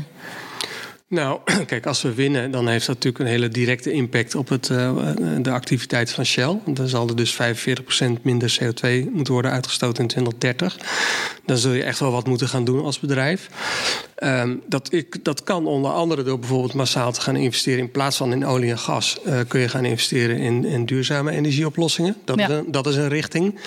Nou, 1.12 1.40
kijk, 1.66 1.86
als 1.86 2.02
we 2.02 2.14
winnen, 2.14 2.50
dan 2.50 2.68
heeft 2.68 2.86
dat 2.86 2.94
natuurlijk 2.94 3.24
een 3.24 3.30
hele 3.30 3.48
directe 3.48 3.92
impact 3.92 4.34
op 4.34 4.48
het, 4.48 4.68
uh, 4.68 5.08
de 5.40 5.50
activiteit 5.50 6.12
van 6.12 6.24
Shell. 6.24 6.58
Dan 6.66 6.88
zal 6.88 7.08
er 7.08 7.16
dus 7.16 7.34
45% 7.34 7.36
minder 8.22 8.58
CO2 8.60 9.10
moeten 9.12 9.32
worden 9.32 9.50
uitgestoten 9.50 10.02
in 10.02 10.08
2030. 10.08 10.76
Dan 11.46 11.56
zul 11.56 11.72
je 11.72 11.82
echt 11.82 11.98
wel 11.98 12.12
wat 12.12 12.26
moeten 12.26 12.48
gaan 12.48 12.64
doen 12.64 12.84
als 12.84 13.00
bedrijf. 13.00 13.48
Um, 14.24 14.62
dat, 14.66 14.92
ik, 14.92 15.24
dat 15.24 15.44
kan 15.44 15.66
onder 15.66 15.90
andere 15.90 16.22
door 16.22 16.38
bijvoorbeeld 16.38 16.74
massaal 16.74 17.12
te 17.12 17.20
gaan 17.20 17.36
investeren. 17.36 17.78
In 17.78 17.90
plaats 17.90 18.16
van 18.16 18.32
in 18.32 18.46
olie 18.46 18.70
en 18.70 18.78
gas 18.78 19.18
uh, 19.26 19.40
kun 19.48 19.60
je 19.60 19.68
gaan 19.68 19.84
investeren 19.84 20.38
in, 20.38 20.64
in 20.64 20.86
duurzame 20.86 21.30
energieoplossingen. 21.30 22.16
Dat, 22.24 22.38
ja. 22.38 22.48
is 22.48 22.54
een, 22.54 22.72
dat 22.72 22.86
is 22.86 22.96
een 22.96 23.08
richting. 23.08 23.58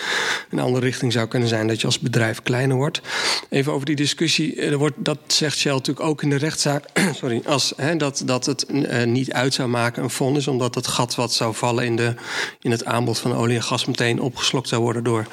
Een 0.49 0.59
andere 0.59 0.85
richting 0.85 1.11
zou 1.11 1.27
kunnen 1.27 1.49
zijn 1.49 1.67
dat 1.67 1.81
je 1.81 1.85
als 1.85 1.99
bedrijf 1.99 2.41
kleiner 2.41 2.75
wordt. 2.75 3.01
Even 3.49 3.73
over 3.73 3.85
die 3.85 3.95
discussie. 3.95 4.61
Er 4.61 4.77
wordt, 4.77 4.95
dat 4.97 5.17
zegt 5.27 5.57
Shell 5.57 5.73
natuurlijk 5.73 6.07
ook 6.07 6.23
in 6.23 6.29
de 6.29 6.37
rechtszaak. 6.37 6.83
sorry, 7.21 7.34
als, 7.45 7.73
hè, 7.77 7.95
dat, 7.95 8.21
dat 8.25 8.45
het 8.45 8.65
uh, 8.69 9.03
niet 9.03 9.33
uit 9.33 9.53
zou 9.53 9.69
maken 9.69 10.03
een 10.03 10.09
fonds. 10.09 10.47
Omdat 10.47 10.75
het 10.75 10.87
gat 10.87 11.15
wat 11.15 11.33
zou 11.33 11.55
vallen 11.55 11.85
in, 11.85 11.95
de, 11.95 12.13
in 12.61 12.71
het 12.71 12.85
aanbod 12.85 13.19
van 13.19 13.35
olie 13.35 13.55
en 13.55 13.63
gas 13.63 13.85
meteen 13.85 14.21
opgeslokt 14.21 14.67
zou 14.67 14.81
worden 14.81 15.03
door 15.03 15.27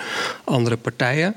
andere 0.45 0.77
partijen. 0.77 1.35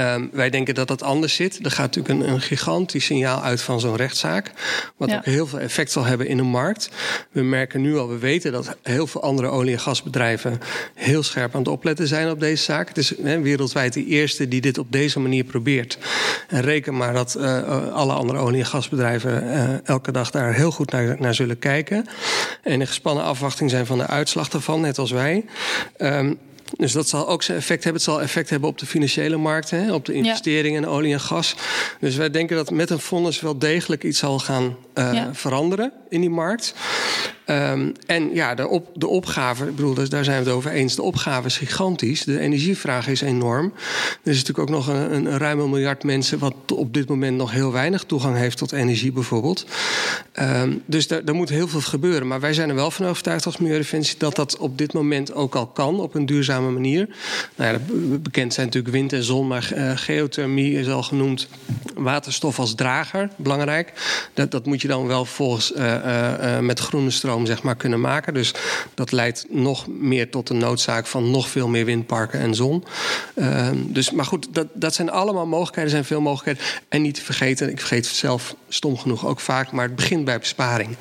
Um, 0.00 0.30
wij 0.32 0.50
denken 0.50 0.74
dat 0.74 0.88
dat 0.88 1.02
anders 1.02 1.34
zit. 1.34 1.64
Er 1.64 1.70
gaat 1.70 1.96
natuurlijk 1.96 2.14
een, 2.14 2.32
een 2.32 2.40
gigantisch 2.40 3.04
signaal 3.04 3.42
uit 3.42 3.62
van 3.62 3.80
zo'n 3.80 3.96
rechtszaak. 3.96 4.52
Wat 4.96 5.10
ja. 5.10 5.16
ook 5.16 5.24
heel 5.24 5.46
veel 5.46 5.58
effect 5.58 5.92
zal 5.92 6.04
hebben 6.04 6.26
in 6.26 6.36
de 6.36 6.42
markt. 6.42 6.90
We 7.30 7.42
merken 7.42 7.80
nu 7.80 7.98
al, 7.98 8.08
we 8.08 8.18
weten 8.18 8.52
dat 8.52 8.76
heel 8.82 9.06
veel 9.06 9.22
andere 9.22 9.48
olie- 9.48 9.72
en 9.72 9.80
gasbedrijven 9.80 10.60
heel 10.94 11.22
scherp 11.22 11.54
aan 11.54 11.60
het 11.60 11.70
opletten 11.70 12.06
zijn 12.06 12.30
op 12.30 12.40
deze 12.40 12.62
zaak. 12.62 12.88
Het 12.88 12.98
is 12.98 13.12
he, 13.22 13.40
wereldwijd 13.40 13.92
de 13.92 14.06
eerste 14.06 14.48
die 14.48 14.60
dit 14.60 14.78
op 14.78 14.92
deze 14.92 15.20
manier 15.20 15.44
probeert. 15.44 15.98
En 16.48 16.60
reken 16.60 16.96
maar 16.96 17.12
dat 17.12 17.36
uh, 17.38 17.92
alle 17.92 18.12
andere 18.12 18.38
olie- 18.38 18.60
en 18.60 18.66
gasbedrijven 18.66 19.44
uh, 19.44 19.88
elke 19.88 20.12
dag 20.12 20.30
daar 20.30 20.54
heel 20.54 20.70
goed 20.70 20.90
naar, 20.90 21.16
naar 21.18 21.34
zullen 21.34 21.58
kijken. 21.58 22.06
En 22.62 22.80
in 22.80 22.86
gespannen 22.86 23.24
afwachting 23.24 23.70
zijn 23.70 23.86
van 23.86 23.98
de 23.98 24.06
uitslag 24.06 24.48
daarvan, 24.48 24.80
net 24.80 24.98
als 24.98 25.10
wij. 25.10 25.44
Um, 25.98 26.38
Dus 26.76 26.92
dat 26.92 27.08
zal 27.08 27.28
ook 27.28 27.42
zijn 27.42 27.58
effect 27.58 27.84
hebben. 27.84 28.02
Het 28.02 28.10
zal 28.10 28.22
effect 28.22 28.50
hebben 28.50 28.68
op 28.68 28.78
de 28.78 28.86
financiële 28.86 29.36
markten, 29.36 29.84
hè, 29.84 29.92
op 29.92 30.04
de 30.04 30.12
investeringen 30.12 30.82
in 30.82 30.88
olie 30.88 31.12
en 31.12 31.20
gas. 31.20 31.54
Dus 32.00 32.16
wij 32.16 32.30
denken 32.30 32.56
dat 32.56 32.70
met 32.70 32.90
een 32.90 32.98
fonds 32.98 33.40
wel 33.40 33.58
degelijk 33.58 34.04
iets 34.04 34.18
zal 34.18 34.38
gaan 34.38 34.76
uh, 34.94 35.26
veranderen 35.32 35.92
in 36.08 36.20
die 36.20 36.30
markt. 36.30 36.74
Um, 37.50 37.92
en 38.06 38.34
ja, 38.34 38.54
de, 38.54 38.68
op, 38.68 38.88
de 38.94 39.06
opgave, 39.06 39.66
ik 39.66 39.76
bedoel, 39.76 39.94
daar 39.94 40.24
zijn 40.24 40.42
we 40.42 40.48
het 40.48 40.56
over 40.56 40.70
eens. 40.70 40.94
De 40.94 41.02
opgave 41.02 41.46
is 41.46 41.56
gigantisch. 41.56 42.24
De 42.24 42.38
energievraag 42.38 43.08
is 43.08 43.20
enorm. 43.20 43.72
Er 44.22 44.30
is 44.30 44.38
natuurlijk 44.38 44.58
ook 44.58 44.76
nog 44.76 44.86
een, 44.86 45.14
een 45.14 45.38
ruime 45.38 45.68
miljard 45.68 46.04
mensen... 46.04 46.38
wat 46.38 46.54
op 46.74 46.94
dit 46.94 47.08
moment 47.08 47.36
nog 47.36 47.50
heel 47.50 47.72
weinig 47.72 48.04
toegang 48.04 48.36
heeft 48.36 48.58
tot 48.58 48.72
energie 48.72 49.12
bijvoorbeeld. 49.12 49.66
Um, 50.40 50.82
dus 50.86 51.06
daar, 51.06 51.34
moet 51.34 51.48
heel 51.48 51.68
veel 51.68 51.80
gebeuren. 51.80 52.26
Maar 52.26 52.40
wij 52.40 52.54
zijn 52.54 52.68
er 52.68 52.74
wel 52.74 52.90
van 52.90 53.06
overtuigd 53.06 53.46
als 53.46 53.56
Milieudefensie... 53.56 54.18
dat 54.18 54.36
dat 54.36 54.56
op 54.56 54.78
dit 54.78 54.92
moment 54.92 55.34
ook 55.34 55.54
al 55.54 55.66
kan 55.66 56.00
op 56.00 56.14
een 56.14 56.26
duurzame 56.26 56.70
manier. 56.70 57.08
Nou 57.56 57.72
ja, 57.72 57.78
bekend 58.18 58.54
zijn 58.54 58.66
natuurlijk 58.66 58.94
wind 58.94 59.12
en 59.12 59.24
zon, 59.24 59.46
maar 59.46 59.72
uh, 59.74 59.92
geothermie 59.94 60.78
is 60.78 60.88
al 60.88 61.02
genoemd. 61.02 61.48
Waterstof 61.94 62.58
als 62.58 62.74
drager, 62.74 63.28
belangrijk. 63.36 63.92
Dat, 64.34 64.50
dat 64.50 64.66
moet 64.66 64.82
je 64.82 64.88
dan 64.88 65.06
wel 65.06 65.24
volgens 65.24 65.72
uh, 65.72 65.94
uh, 66.04 66.58
met 66.58 66.80
groene 66.80 67.10
zeg 67.46 67.62
maar, 67.62 67.76
kunnen 67.76 68.00
maken. 68.00 68.34
Dus 68.34 68.54
dat 68.94 69.12
leidt 69.12 69.46
nog 69.48 69.86
meer 69.86 70.30
tot 70.30 70.46
de 70.46 70.54
noodzaak 70.54 71.06
van 71.06 71.30
nog 71.30 71.48
veel 71.48 71.68
meer 71.68 71.84
windparken 71.84 72.40
en 72.40 72.54
zon. 72.54 72.84
Uh, 73.34 73.68
dus, 73.74 74.10
maar 74.10 74.24
goed, 74.24 74.54
dat, 74.54 74.66
dat 74.74 74.94
zijn 74.94 75.10
allemaal 75.10 75.46
mogelijkheden, 75.46 75.84
er 75.84 75.90
zijn 75.90 76.04
veel 76.04 76.20
mogelijkheden. 76.20 76.62
En 76.88 77.02
niet 77.02 77.14
te 77.14 77.22
vergeten, 77.22 77.70
ik 77.70 77.78
vergeet 77.78 78.06
het 78.06 78.16
zelf 78.16 78.54
stom 78.68 78.98
genoeg 78.98 79.26
ook 79.26 79.40
vaak, 79.40 79.72
maar 79.72 79.84
het 79.84 79.96
begint 79.96 80.24
bij 80.24 80.38
besparing. 80.38 80.96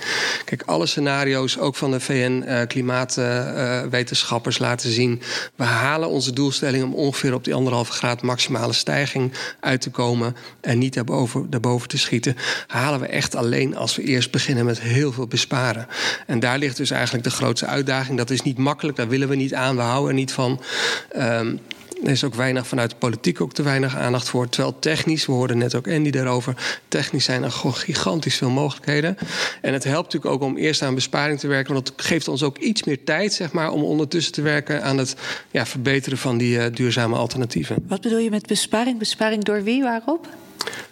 Kijk, 0.46 0.64
alle 0.66 0.86
scenario's, 0.86 1.58
ook 1.58 1.76
van 1.76 1.92
de 1.92 2.00
VN-klimaatwetenschappers, 2.00 4.56
uh, 4.56 4.62
laten 4.62 4.92
zien. 4.92 5.22
We 5.56 5.64
halen 5.64 6.10
onze 6.10 6.34
doelstelling 6.34 6.84
om 6.84 6.94
ongeveer 6.94 7.34
op 7.34 7.44
die 7.44 7.54
anderhalve 7.54 7.92
graad 7.92 8.22
maximale 8.22 8.74
stijging 8.74 9.34
uit 9.60 9.82
te 9.82 9.90
komen. 9.90 10.36
En 10.62 10.78
niet 10.78 10.94
daarboven, 10.94 11.50
daarboven 11.50 11.88
te 11.88 11.98
schieten. 11.98 12.36
Halen 12.68 13.00
we 13.00 13.08
echt 13.08 13.36
alleen 13.36 13.76
als 13.76 13.96
we 13.96 14.04
eerst 14.04 14.32
beginnen 14.32 14.66
met 14.66 14.80
heel 14.80 15.12
veel 15.12 15.28
besparen. 15.28 15.88
En 16.30 16.40
daar 16.40 16.58
ligt 16.58 16.78
dus 16.78 16.92
eigenlijk 16.92 17.24
de 17.24 17.30
grootste 17.30 17.66
uitdaging. 17.66 18.18
Dat 18.18 18.30
is 18.30 18.42
niet 18.42 18.58
makkelijk, 18.58 18.98
daar 18.98 19.08
willen 19.08 19.28
we 19.30 19.36
niet 19.36 19.54
aan, 19.54 19.76
we 19.76 19.82
houden 19.82 20.10
er 20.10 20.16
niet 20.16 20.32
van. 20.32 20.62
Um, 21.18 21.60
er 22.04 22.10
is 22.10 22.24
ook 22.24 22.36
weinig 22.36 22.68
vanuit 22.68 22.90
de 22.90 22.96
politiek 22.96 23.42
ook 23.42 23.54
te 23.54 23.64
weinig 23.64 23.96
aandacht 23.96 24.30
voor. 24.30 24.50
Terwijl 24.50 24.80
technisch, 24.80 25.26
we 25.26 25.32
hoorden 25.32 25.58
net 25.58 25.76
ook 25.76 25.88
Andy 25.88 26.10
daarover, 26.10 26.80
technisch 26.88 27.26
zijn 27.26 27.44
er 27.44 27.52
gewoon 27.52 27.76
gigantisch 27.76 28.36
veel 28.38 28.50
mogelijkheden. 28.50 29.18
En 29.62 29.74
het 29.74 29.84
helpt 29.84 30.14
natuurlijk 30.14 30.34
ook 30.34 30.50
om 30.50 30.58
eerst 30.58 30.82
aan 30.82 30.96
besparing 30.96 31.40
te 31.40 31.48
werken, 31.48 31.74
want 31.74 31.86
dat 31.86 32.06
geeft 32.06 32.28
ons 32.28 32.44
ook 32.44 32.58
iets 32.58 32.84
meer 32.84 33.04
tijd, 33.04 33.34
zeg 33.34 33.52
maar, 33.52 33.72
om 33.72 33.84
ondertussen 33.84 34.34
te 34.34 34.42
werken 34.42 34.84
aan 34.84 34.98
het 34.98 35.16
ja, 35.52 35.66
verbeteren 35.66 36.18
van 36.18 36.38
die 36.38 36.58
uh, 36.58 36.66
duurzame 36.74 37.16
alternatieven. 37.16 37.86
Wat 37.88 38.02
bedoel 38.02 38.20
je 38.20 38.30
met 38.30 38.48
besparing? 38.48 39.00
Besparing 39.00 39.44
door 39.44 39.64
wie? 39.64 39.84
Waarop? 39.84 40.28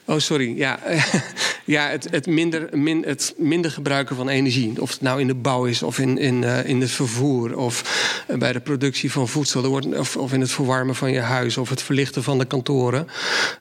Oh, 0.09 0.19
sorry. 0.19 0.57
Ja, 0.57 0.79
ja 1.65 1.89
het, 1.89 2.07
het, 2.11 2.27
minder, 2.27 2.69
min, 2.71 3.03
het 3.05 3.33
minder 3.37 3.71
gebruiken 3.71 4.15
van 4.15 4.29
energie. 4.29 4.81
Of 4.81 4.89
het 4.89 5.01
nou 5.01 5.19
in 5.21 5.27
de 5.27 5.35
bouw 5.35 5.65
is, 5.65 5.83
of 5.83 5.99
in, 5.99 6.17
in, 6.17 6.41
uh, 6.41 6.65
in 6.65 6.81
het 6.81 6.91
vervoer, 6.91 7.57
of 7.57 7.83
uh, 8.27 8.37
bij 8.37 8.53
de 8.53 8.59
productie 8.59 9.11
van 9.11 9.27
voedsel, 9.27 9.63
er 9.63 9.69
wordt, 9.69 9.97
of, 9.97 10.17
of 10.17 10.33
in 10.33 10.41
het 10.41 10.51
verwarmen 10.51 10.95
van 10.95 11.11
je 11.11 11.19
huis, 11.19 11.57
of 11.57 11.69
het 11.69 11.81
verlichten 11.81 12.23
van 12.23 12.37
de 12.37 12.45
kantoren. 12.45 13.07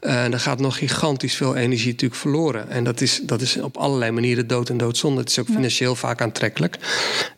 Uh, 0.00 0.32
er 0.32 0.40
gaat 0.40 0.58
nog 0.58 0.78
gigantisch 0.78 1.36
veel 1.36 1.56
energie 1.56 1.90
natuurlijk 1.90 2.20
verloren. 2.20 2.70
En 2.70 2.84
dat 2.84 3.00
is, 3.00 3.20
dat 3.22 3.40
is 3.40 3.56
op 3.56 3.76
allerlei 3.76 4.10
manieren 4.10 4.46
dood 4.46 4.68
en 4.68 4.76
doodzonde. 4.76 5.20
Het 5.20 5.30
is 5.30 5.38
ook 5.38 5.46
financieel 5.46 5.94
vaak 5.94 6.20
aantrekkelijk. 6.20 6.78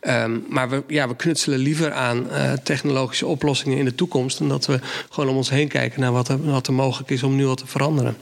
Um, 0.01 0.45
maar 0.49 0.69
we, 0.69 0.83
ja, 0.87 1.07
we 1.07 1.15
knutselen 1.15 1.59
liever 1.59 1.91
aan 1.91 2.27
technologische 2.63 3.27
oplossingen 3.27 3.77
in 3.77 3.85
de 3.85 3.95
toekomst, 3.95 4.37
dan 4.37 4.49
dat 4.49 4.65
we 4.65 4.79
gewoon 5.09 5.29
om 5.29 5.35
ons 5.35 5.49
heen 5.49 5.67
kijken 5.67 5.99
naar 5.99 6.11
wat 6.11 6.27
er, 6.27 6.43
wat 6.51 6.67
er 6.67 6.73
mogelijk 6.73 7.09
is 7.09 7.23
om 7.23 7.35
nu 7.35 7.45
wat 7.45 7.57
te 7.57 7.67
veranderen. 7.67 8.17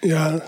Ja, 0.00 0.44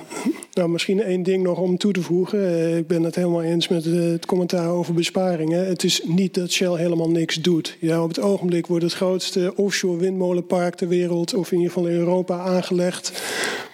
nou 0.52 0.68
misschien 0.68 1.02
één 1.02 1.22
ding 1.22 1.42
nog 1.42 1.58
om 1.58 1.78
toe 1.78 1.92
te 1.92 2.02
voegen. 2.02 2.76
Ik 2.78 2.86
ben 2.86 3.02
het 3.02 3.14
helemaal 3.14 3.42
eens 3.42 3.68
met 3.68 3.84
het 3.84 4.26
commentaar 4.26 4.68
over 4.68 4.94
besparingen. 4.94 5.66
Het 5.66 5.84
is 5.84 6.00
niet 6.04 6.34
dat 6.34 6.50
Shell 6.50 6.76
helemaal 6.76 7.10
niks 7.10 7.34
doet. 7.34 7.76
Ja, 7.80 8.02
op 8.02 8.08
het 8.08 8.20
ogenblik 8.20 8.66
wordt 8.66 8.84
het 8.84 8.92
grootste 8.92 9.52
offshore 9.56 9.98
windmolenpark 9.98 10.74
ter 10.74 10.88
wereld, 10.88 11.34
of 11.34 11.52
in 11.52 11.58
ieder 11.58 11.72
geval 11.72 11.88
in 11.88 11.96
Europa, 11.96 12.38
aangelegd 12.38 13.12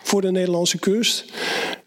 voor 0.03 0.21
de 0.21 0.31
Nederlandse 0.31 0.79
kust. 0.79 1.33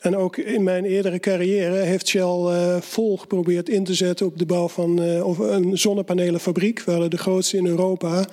En 0.05 0.17
ook 0.17 0.37
in 0.37 0.63
mijn 0.63 0.85
eerdere 0.85 1.19
carrière 1.19 1.75
heeft 1.75 2.07
Shell 2.07 2.21
uh, 2.21 2.81
vol 2.81 3.17
geprobeerd 3.17 3.69
in 3.69 3.83
te 3.83 3.93
zetten 3.93 4.25
op 4.25 4.37
de 4.37 4.45
bouw 4.45 4.67
van 4.67 5.01
uh, 5.01 5.27
of 5.27 5.37
een 5.37 5.77
zonnepanelenfabriek. 5.77 6.81
We 6.81 7.07
de 7.07 7.17
grootste 7.17 7.57
in 7.57 7.65
Europa. 7.65 8.27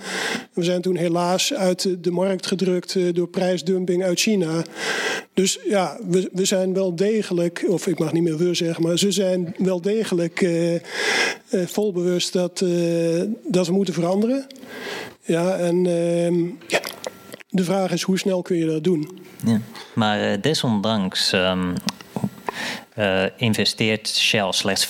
We 0.53 0.65
zijn 0.65 0.81
toen 0.81 0.97
helaas 0.97 1.55
uit 1.55 2.05
de 2.05 2.11
markt 2.11 2.47
gedrukt 2.47 2.95
uh, 2.95 3.13
door 3.13 3.29
prijsdumping 3.29 4.05
uit 4.05 4.21
China. 4.21 4.65
Dus 5.35 5.59
ja, 5.65 5.99
we, 6.09 6.31
we, 6.33 6.45
zijn 6.45 6.75
wel 6.75 6.97
degelijk, 6.97 7.65
of 7.69 7.87
ik 7.87 7.99
mag 7.99 8.13
niet 8.13 8.23
meer 8.23 8.37
we 8.37 8.55
zeggen, 8.55 8.83
maar 8.83 8.99
ze 8.99 9.13
zijn 9.13 9.55
wel 9.59 9.81
degelijk 9.81 10.49
vol 11.49 11.93
bewust 11.93 12.33
dat, 12.33 12.65
dat 13.47 13.67
we 13.67 13.73
moeten 13.73 13.95
veranderen. 13.95 14.47
Ja, 15.25 15.57
en 15.57 15.87
ehm, 15.87 16.45
ja, 16.67 16.81
de 17.53 17.65
vraag 17.65 17.91
is 17.91 18.03
hoe 18.03 18.19
snel 18.19 18.43
kun 18.43 18.57
je 18.57 18.67
dat 18.67 18.85
doen? 18.85 19.19
Ja. 19.45 19.61
Maar 19.95 20.33
uh, 20.33 20.33
desondanks 20.41 21.33
um, 21.33 21.75
uh, 22.99 23.25
investeert 23.37 24.09
Shell 24.09 24.53
slechts 24.53 24.87
4% 24.87 24.89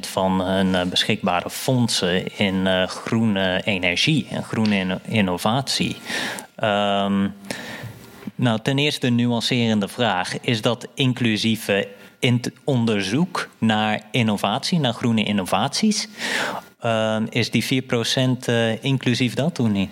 van 0.00 0.40
hun 0.40 0.66
uh, 0.66 0.82
beschikbare 0.82 1.50
fondsen 1.50 2.38
in 2.38 2.88
groene 2.88 3.60
energie 3.64 4.26
en 4.30 4.42
groene 4.42 4.76
in 4.76 4.98
innovatie. 5.04 5.96
Um, 6.64 7.34
nou, 8.34 8.60
ten 8.62 8.78
eerste 8.78 9.06
een 9.06 9.14
nuancerende 9.14 9.88
vraag. 9.88 10.40
Is 10.40 10.62
dat 10.62 10.86
inclusieve 10.94 11.88
in 12.18 12.42
onderzoek 12.64 13.48
naar 13.58 14.02
innovatie, 14.10 14.78
naar 14.78 14.92
groene 14.92 15.24
innovaties? 15.24 16.08
Uh, 16.84 17.16
is 17.28 17.50
die 17.50 17.82
4% 17.82 17.86
inclusief 18.80 19.34
dat 19.34 19.58
of 19.58 19.68
niet? 19.68 19.90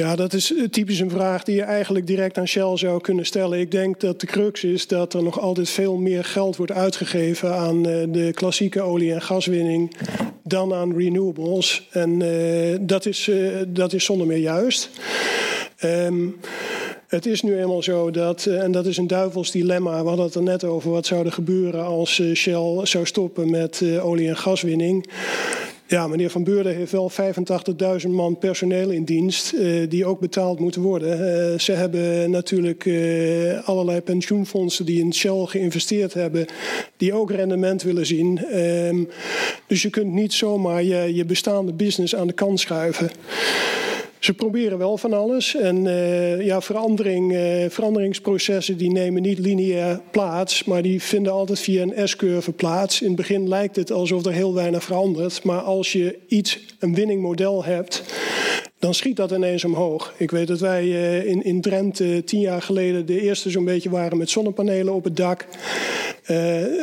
Ja, 0.00 0.16
dat 0.16 0.32
is 0.32 0.54
typisch 0.70 1.00
een 1.00 1.10
vraag 1.10 1.44
die 1.44 1.54
je 1.54 1.62
eigenlijk 1.62 2.06
direct 2.06 2.38
aan 2.38 2.48
Shell 2.48 2.76
zou 2.76 3.00
kunnen 3.00 3.26
stellen. 3.26 3.60
Ik 3.60 3.70
denk 3.70 4.00
dat 4.00 4.20
de 4.20 4.26
crux 4.26 4.64
is 4.64 4.86
dat 4.86 5.14
er 5.14 5.22
nog 5.22 5.40
altijd 5.40 5.70
veel 5.70 5.96
meer 5.96 6.24
geld 6.24 6.56
wordt 6.56 6.72
uitgegeven 6.72 7.54
aan 7.54 7.82
de 7.82 8.30
klassieke 8.34 8.82
olie- 8.82 9.12
en 9.12 9.22
gaswinning 9.22 9.96
dan 10.42 10.74
aan 10.74 10.96
renewables. 10.96 11.88
En 11.90 12.20
uh, 12.20 12.76
dat, 12.80 13.06
is, 13.06 13.30
dat 13.68 13.92
is 13.92 14.04
zonder 14.04 14.26
meer 14.26 14.38
juist. 14.38 14.90
Um, 15.84 16.36
het 17.08 17.26
is 17.26 17.42
nu 17.42 17.58
eenmaal 17.58 17.82
zo 17.82 18.10
dat, 18.10 18.46
en 18.46 18.72
dat 18.72 18.86
is 18.86 18.96
een 18.96 19.06
duivels 19.06 19.50
dilemma, 19.50 20.02
we 20.02 20.08
hadden 20.08 20.26
het 20.26 20.34
er 20.34 20.42
net 20.42 20.64
over, 20.64 20.90
wat 20.90 21.06
zou 21.06 21.24
er 21.24 21.32
gebeuren 21.32 21.84
als 21.84 22.22
Shell 22.34 22.80
zou 22.82 23.06
stoppen 23.06 23.50
met 23.50 23.82
olie- 24.00 24.28
en 24.28 24.36
gaswinning. 24.36 25.06
Ja, 25.90 26.06
meneer 26.06 26.30
Van 26.30 26.44
Beurden 26.44 26.74
heeft 26.74 26.92
wel 26.92 27.10
85.000 28.02 28.08
man 28.08 28.38
personeel 28.38 28.90
in 28.90 29.04
dienst 29.04 29.52
uh, 29.52 29.88
die 29.88 30.04
ook 30.04 30.20
betaald 30.20 30.58
moeten 30.58 30.82
worden. 30.82 31.10
Uh, 31.10 31.58
ze 31.58 31.72
hebben 31.72 32.30
natuurlijk 32.30 32.84
uh, 32.84 33.68
allerlei 33.68 34.00
pensioenfondsen 34.00 34.86
die 34.86 35.00
in 35.00 35.14
Shell 35.14 35.44
geïnvesteerd 35.46 36.14
hebben, 36.14 36.46
die 36.96 37.14
ook 37.14 37.30
rendement 37.30 37.82
willen 37.82 38.06
zien. 38.06 38.58
Um, 38.58 39.08
dus 39.66 39.82
je 39.82 39.90
kunt 39.90 40.12
niet 40.12 40.32
zomaar 40.32 40.82
je 40.82 41.24
bestaande 41.24 41.72
business 41.72 42.16
aan 42.16 42.26
de 42.26 42.32
kant 42.32 42.60
schuiven. 42.60 43.10
Ze 44.20 44.34
proberen 44.34 44.78
wel 44.78 44.98
van 44.98 45.12
alles. 45.12 45.56
En 45.56 45.84
uh, 45.84 46.44
ja, 46.44 46.60
verandering, 46.60 47.32
uh, 47.32 47.64
veranderingsprocessen 47.68 48.76
die 48.76 48.90
nemen 48.90 49.22
niet 49.22 49.38
lineair 49.38 50.00
plaats, 50.10 50.64
maar 50.64 50.82
die 50.82 51.02
vinden 51.02 51.32
altijd 51.32 51.58
via 51.58 51.82
een 51.82 52.08
S-curve 52.08 52.52
plaats. 52.52 53.00
In 53.00 53.06
het 53.06 53.16
begin 53.16 53.48
lijkt 53.48 53.76
het 53.76 53.92
alsof 53.92 54.26
er 54.26 54.32
heel 54.32 54.54
weinig 54.54 54.82
verandert. 54.82 55.44
Maar 55.44 55.60
als 55.60 55.92
je 55.92 56.18
iets, 56.28 56.58
een 56.78 56.94
winningmodel 56.94 57.64
hebt, 57.64 58.02
dan 58.80 58.94
schiet 58.94 59.16
dat 59.16 59.30
ineens 59.30 59.64
omhoog. 59.64 60.14
Ik 60.16 60.30
weet 60.30 60.46
dat 60.46 60.60
wij 60.60 60.84
uh, 60.84 61.26
in, 61.26 61.44
in 61.44 61.60
Drenthe 61.60 62.24
tien 62.24 62.40
jaar 62.40 62.62
geleden 62.62 63.06
de 63.06 63.20
eerste 63.20 63.50
zo'n 63.50 63.64
beetje 63.64 63.90
waren 63.90 64.18
met 64.18 64.30
zonnepanelen 64.30 64.94
op 64.94 65.04
het 65.04 65.16
dak. 65.16 65.46
Uh, 66.22 66.36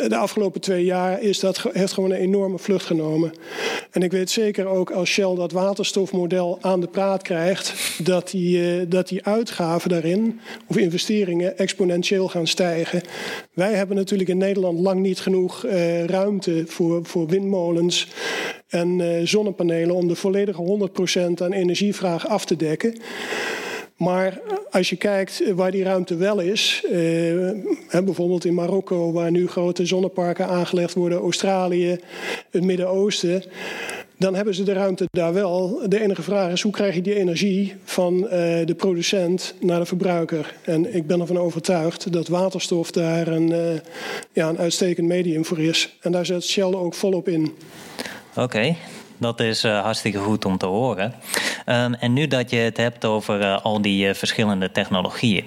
de 0.07 0.17
afgelopen 0.17 0.61
twee 0.61 0.83
jaar 0.83 1.21
is 1.21 1.39
dat, 1.39 1.69
heeft 1.71 1.93
gewoon 1.93 2.11
een 2.11 2.17
enorme 2.17 2.57
vlucht 2.57 2.85
genomen. 2.85 3.33
En 3.91 4.01
ik 4.01 4.11
weet 4.11 4.29
zeker 4.29 4.65
ook 4.65 4.91
als 4.91 5.09
Shell 5.09 5.35
dat 5.35 5.51
waterstofmodel 5.51 6.57
aan 6.61 6.79
de 6.79 6.87
praat 6.87 7.21
krijgt, 7.21 7.73
dat 8.03 8.29
die, 8.29 8.57
uh, 8.57 8.81
dat 8.87 9.07
die 9.07 9.25
uitgaven 9.25 9.89
daarin, 9.89 10.39
of 10.67 10.77
investeringen, 10.77 11.57
exponentieel 11.57 12.27
gaan 12.27 12.47
stijgen. 12.47 13.01
Wij 13.53 13.73
hebben 13.73 13.95
natuurlijk 13.95 14.29
in 14.29 14.37
Nederland 14.37 14.79
lang 14.79 14.99
niet 14.99 15.19
genoeg 15.19 15.65
ruimte 16.05 16.63
voor, 16.67 17.05
voor 17.05 17.27
windmolens 17.27 18.07
en 18.67 18.99
uh, 18.99 19.21
zonnepanelen 19.23 19.95
om 19.95 20.07
de 20.07 20.15
volledige 20.15 20.89
100% 21.39 21.43
aan 21.43 21.53
energievraag 21.53 22.27
af 22.27 22.45
te 22.45 22.55
dekken. 22.55 22.95
Maar 23.97 24.41
als 24.71 24.89
je 24.89 24.95
kijkt 24.95 25.53
waar 25.55 25.71
die 25.71 25.83
ruimte 25.83 26.15
wel 26.15 26.39
is, 26.39 26.83
uh, 26.91 27.51
bijvoorbeeld 27.91 28.45
in 28.45 28.53
Marokko, 28.53 29.11
waar 29.11 29.31
nu 29.31 29.47
grote 29.47 29.85
zonneparken 29.85 30.47
aangelegd 30.47 30.93
worden, 30.93 31.19
Australië, 31.19 31.99
het 32.49 32.63
Midden-Oosten. 32.63 33.43
dan 34.17 34.35
hebben 34.35 34.55
ze 34.55 34.63
de 34.63 34.73
ruimte 34.73 35.05
daar 35.11 35.33
wel. 35.33 35.81
De 35.87 36.01
enige 36.01 36.21
vraag 36.21 36.51
is 36.51 36.61
hoe 36.61 36.71
krijg 36.71 36.95
je 36.95 37.01
die 37.01 37.15
energie 37.15 37.75
van 37.83 38.23
uh, 38.23 38.29
de 38.65 38.75
producent 38.77 39.53
naar 39.59 39.79
de 39.79 39.85
verbruiker? 39.85 40.55
En 40.63 40.95
ik 40.95 41.07
ben 41.07 41.19
ervan 41.19 41.39
overtuigd 41.39 42.13
dat 42.13 42.27
waterstof 42.27 42.91
daar 42.91 43.27
een, 43.27 43.81
ja, 44.33 44.49
een 44.49 44.57
uitstekend 44.57 45.07
medium 45.07 45.45
voor 45.45 45.59
is. 45.59 45.97
En 46.01 46.11
daar 46.11 46.25
zet 46.25 46.43
Shell 46.43 46.73
ook 46.73 46.93
volop 46.93 47.27
in. 47.27 47.51
Oké. 48.37 48.75
Dat 49.19 49.39
is 49.39 49.63
uh, 49.63 49.81
hartstikke 49.81 50.19
goed 50.19 50.45
om 50.45 50.57
te 50.57 50.65
horen. 50.65 51.13
Um, 51.65 51.93
en 51.93 52.13
nu 52.13 52.27
dat 52.27 52.49
je 52.49 52.57
het 52.57 52.77
hebt 52.77 53.05
over 53.05 53.41
uh, 53.41 53.61
al 53.61 53.81
die 53.81 54.07
uh, 54.07 54.13
verschillende 54.13 54.71
technologieën. 54.71 55.45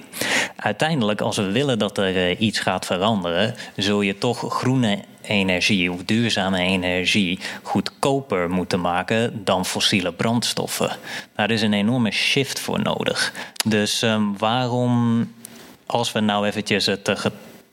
Uiteindelijk, 0.57 1.21
als 1.21 1.37
we 1.37 1.51
willen 1.51 1.79
dat 1.79 1.99
er 1.99 2.37
iets 2.37 2.59
gaat 2.59 2.87
veranderen, 2.87 3.55
zul 3.77 4.01
je 4.01 4.19
toch 4.19 4.45
groene 4.55 4.99
energie 5.23 5.93
of 5.93 6.05
duurzame 6.05 6.59
energie 6.59 7.39
goedkoper 7.63 8.51
moeten 8.51 8.81
maken 8.81 9.45
dan 9.45 9.65
fossiele 9.65 10.13
brandstoffen. 10.13 10.91
Daar 11.35 11.51
is 11.51 11.63
een 11.63 11.73
enorme 11.73 12.11
shift 12.11 12.61
voor 12.61 12.83
nodig. 12.83 13.33
Dus 13.67 14.03
um, 14.03 14.39
waarom, 14.39 15.33
als 15.87 16.13
we 16.13 16.21
nou 16.21 16.47
eventjes 16.47 16.87
het 16.87 17.05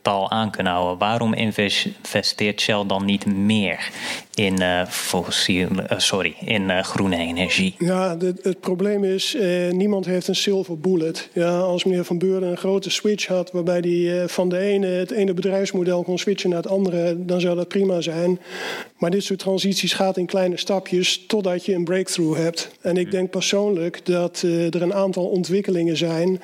aan 0.07 0.51
kunnen 0.51 0.73
houden, 0.73 0.97
waarom 0.97 1.33
investeert 1.33 2.61
Shell 2.61 2.83
dan 2.87 3.05
niet 3.05 3.25
meer 3.25 3.89
in, 4.33 4.61
uh, 4.61 4.85
fossiel, 4.85 5.69
uh, 5.71 5.97
sorry, 5.97 6.35
in 6.39 6.69
uh, 6.69 6.83
groene 6.83 7.17
energie? 7.17 7.75
Ja, 7.77 8.17
het 8.41 8.59
probleem 8.59 9.03
is, 9.03 9.37
niemand 9.71 10.05
heeft 10.05 10.27
een 10.27 10.35
silver 10.35 10.79
bullet. 10.79 11.29
Ja, 11.33 11.59
als 11.59 11.83
meneer 11.83 12.05
Van 12.05 12.17
Beurden 12.17 12.49
een 12.49 12.57
grote 12.57 12.89
switch 12.89 13.27
had 13.27 13.51
waarbij 13.51 13.79
hij 13.79 14.27
van 14.27 14.49
de 14.49 14.57
ene, 14.57 14.87
het 14.87 15.11
ene 15.11 15.33
bedrijfsmodel 15.33 16.03
kon 16.03 16.17
switchen 16.17 16.49
naar 16.49 16.61
het 16.61 16.71
andere, 16.71 17.25
dan 17.25 17.41
zou 17.41 17.55
dat 17.55 17.67
prima 17.67 18.01
zijn. 18.01 18.39
Maar 18.97 19.11
dit 19.11 19.23
soort 19.23 19.39
transities 19.39 19.93
gaat 19.93 20.17
in 20.17 20.25
kleine 20.25 20.57
stapjes 20.57 21.25
totdat 21.27 21.65
je 21.65 21.73
een 21.73 21.83
breakthrough 21.83 22.39
hebt. 22.39 22.71
En 22.81 22.97
ik 22.97 23.11
denk 23.11 23.29
persoonlijk 23.29 24.05
dat 24.05 24.41
er 24.41 24.81
een 24.81 24.93
aantal 24.93 25.25
ontwikkelingen 25.25 25.97
zijn 25.97 26.41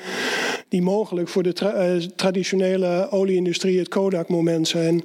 die 0.70 0.82
mogelijk 0.82 1.30
voor 1.30 1.44
de 1.44 1.54
tra 1.54 1.98
traditionele 2.16 3.08
olieindustrie 3.10 3.53
het 3.62 3.88
Kodak-moment 3.88 4.68
zijn. 4.68 5.04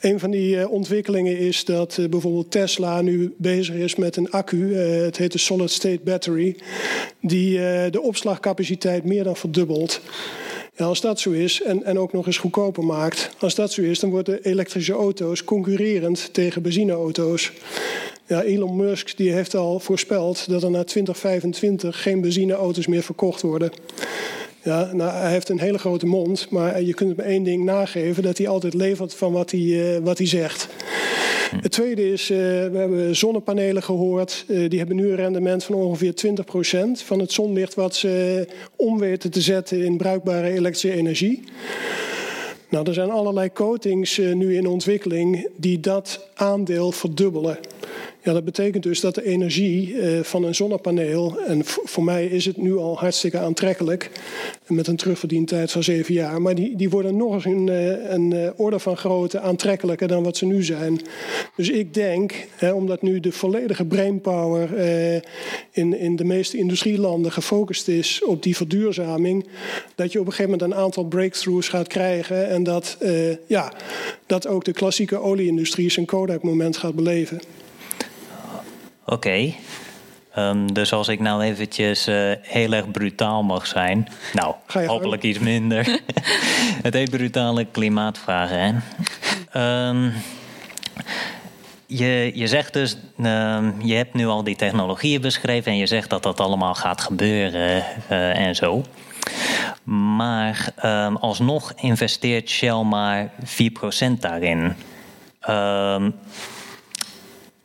Een 0.00 0.18
van 0.18 0.30
die 0.30 0.68
ontwikkelingen 0.68 1.38
is 1.38 1.64
dat 1.64 1.96
bijvoorbeeld 2.10 2.24
bijvoorbeeld 2.24 2.50
Tesla 2.50 3.00
nu 3.00 3.34
bezig 3.36 3.74
is 3.74 3.94
met 3.94 4.16
een 4.16 4.30
accu, 4.30 4.56
uh, 4.56 5.04
het 5.04 5.16
heet 5.16 5.32
de 5.32 5.38
Solid 5.38 5.70
State 5.70 6.00
Battery, 6.04 6.56
die 7.20 7.58
de 7.90 8.00
opslagcapaciteit 8.00 9.04
meer 9.04 9.24
dan 9.24 9.36
verdubbelt. 9.36 10.00
Als 10.76 11.00
dat 11.00 11.20
zo 11.20 11.30
is 11.30 11.62
en, 11.62 11.84
en 11.84 11.98
ook 11.98 12.12
nog 12.12 12.26
eens 12.26 12.36
goedkoper 12.38 12.84
maakt, 12.84 13.30
als 13.38 13.54
dat 13.54 13.72
zo 13.72 13.82
is, 13.82 13.98
dan 13.98 14.10
worden 14.10 14.42
elektrische 14.42 14.92
auto's 14.92 15.44
concurrerend 15.44 16.28
tegen 16.32 16.62
benzineauto's. 16.62 17.52
Ja, 18.26 18.42
Elon 18.42 18.76
Musk 18.76 19.16
die 19.16 19.32
heeft 19.32 19.54
al 19.54 19.80
voorspeld 19.80 20.48
dat 20.48 20.62
er 20.62 20.70
na 20.70 20.84
2025 20.84 22.02
geen 22.02 22.20
benzineauto's 22.20 22.86
meer 22.86 23.02
verkocht 23.02 23.42
worden. 23.42 23.70
Ja, 24.64 24.90
nou, 24.92 25.10
hij 25.10 25.30
heeft 25.30 25.48
een 25.48 25.60
hele 25.60 25.78
grote 25.78 26.06
mond, 26.06 26.50
maar 26.50 26.82
je 26.82 26.94
kunt 26.94 27.16
hem 27.16 27.26
één 27.26 27.42
ding 27.42 27.64
nageven: 27.64 28.22
dat 28.22 28.38
hij 28.38 28.48
altijd 28.48 28.74
levert 28.74 29.14
van 29.14 29.32
wat 29.32 29.50
hij, 29.50 29.60
uh, 29.60 29.98
wat 30.02 30.18
hij 30.18 30.26
zegt. 30.26 30.68
Het 31.60 31.72
tweede 31.72 32.12
is, 32.12 32.30
uh, 32.30 32.38
we 32.38 32.78
hebben 32.78 33.16
zonnepanelen 33.16 33.82
gehoord. 33.82 34.44
Uh, 34.48 34.68
die 34.70 34.78
hebben 34.78 34.96
nu 34.96 35.08
een 35.10 35.16
rendement 35.16 35.64
van 35.64 35.74
ongeveer 35.74 36.14
20% 36.26 37.04
van 37.04 37.18
het 37.18 37.32
zonlicht 37.32 37.74
wat 37.74 37.94
ze 37.94 38.46
om 38.76 38.98
weten 38.98 39.30
te 39.30 39.40
zetten 39.40 39.84
in 39.84 39.96
bruikbare 39.96 40.48
elektrische 40.48 40.92
energie. 40.92 41.44
Nou, 42.68 42.86
er 42.86 42.94
zijn 42.94 43.10
allerlei 43.10 43.52
coatings 43.52 44.18
nu 44.18 44.56
in 44.56 44.66
ontwikkeling 44.66 45.48
die 45.56 45.80
dat 45.80 46.28
aandeel 46.34 46.92
verdubbelen. 46.92 47.58
Ja, 48.24 48.32
dat 48.32 48.44
betekent 48.44 48.82
dus 48.82 49.00
dat 49.00 49.14
de 49.14 49.24
energie 49.24 49.92
uh, 49.92 50.22
van 50.22 50.44
een 50.44 50.54
zonnepaneel, 50.54 51.40
en 51.46 51.64
voor 51.64 52.04
mij 52.04 52.26
is 52.26 52.44
het 52.44 52.56
nu 52.56 52.76
al 52.76 52.98
hartstikke 52.98 53.38
aantrekkelijk, 53.38 54.10
met 54.66 54.86
een 54.86 54.96
terugverdientijd 54.96 55.72
van 55.72 55.82
zeven 55.82 56.14
jaar, 56.14 56.42
maar 56.42 56.54
die, 56.54 56.76
die 56.76 56.90
worden 56.90 57.16
nog 57.16 57.34
eens 57.34 57.44
een, 57.44 57.66
uh, 57.66 58.10
een 58.10 58.30
uh, 58.34 58.50
orde 58.56 58.78
van 58.78 58.96
grootte 58.96 59.40
aantrekkelijker 59.40 60.08
dan 60.08 60.22
wat 60.22 60.36
ze 60.36 60.46
nu 60.46 60.62
zijn. 60.62 61.00
Dus 61.56 61.70
ik 61.70 61.94
denk, 61.94 62.46
hè, 62.56 62.72
omdat 62.72 63.02
nu 63.02 63.20
de 63.20 63.32
volledige 63.32 63.84
brainpower 63.84 64.68
in, 65.70 65.98
in 65.98 66.16
de 66.16 66.24
meeste 66.24 66.56
industrielanden 66.56 67.32
gefocust 67.32 67.88
is 67.88 68.24
op 68.24 68.42
die 68.42 68.56
verduurzaming, 68.56 69.46
dat 69.94 70.12
je 70.12 70.20
op 70.20 70.26
een 70.26 70.32
gegeven 70.32 70.58
moment 70.58 70.72
een 70.72 70.82
aantal 70.82 71.04
breakthroughs 71.04 71.68
gaat 71.68 71.88
krijgen 71.88 72.48
en 72.48 72.62
dat, 72.62 72.98
ja, 73.46 73.72
dat 74.26 74.46
ook 74.46 74.64
de 74.64 74.72
klassieke 74.72 75.18
olieindustrie 75.18 75.90
zijn 75.90 76.06
Kodak-moment 76.06 76.76
gaat 76.76 76.94
beleven. 76.94 77.40
Oké. 79.04 79.14
Okay. 79.14 79.56
Um, 80.38 80.72
dus 80.72 80.92
als 80.92 81.08
ik 81.08 81.20
nou 81.20 81.42
eventjes 81.42 82.08
uh, 82.08 82.32
heel 82.40 82.72
erg 82.72 82.90
brutaal 82.90 83.42
mag 83.42 83.66
zijn. 83.66 84.08
Nou, 84.32 84.54
hopelijk 84.86 85.22
iets 85.22 85.38
minder. 85.38 86.00
het 86.86 86.94
heet 86.94 87.10
brutale 87.10 87.64
klimaatvragen, 87.64 88.82
hè? 89.52 89.88
Um, 89.88 90.12
je, 91.86 92.30
je 92.34 92.46
zegt 92.46 92.72
dus, 92.72 92.96
um, 93.18 93.74
je 93.82 93.94
hebt 93.94 94.14
nu 94.14 94.26
al 94.26 94.44
die 94.44 94.56
technologieën 94.56 95.20
beschreven 95.20 95.72
en 95.72 95.78
je 95.78 95.86
zegt 95.86 96.10
dat 96.10 96.22
dat 96.22 96.40
allemaal 96.40 96.74
gaat 96.74 97.00
gebeuren 97.00 97.84
uh, 98.10 98.38
en 98.46 98.54
zo. 98.54 98.84
Maar 99.84 100.72
um, 100.84 101.16
alsnog 101.16 101.72
investeert 101.76 102.50
Shell 102.50 102.82
maar 102.82 103.30
4% 104.08 104.18
daarin. 104.18 104.76
Um, 105.48 106.14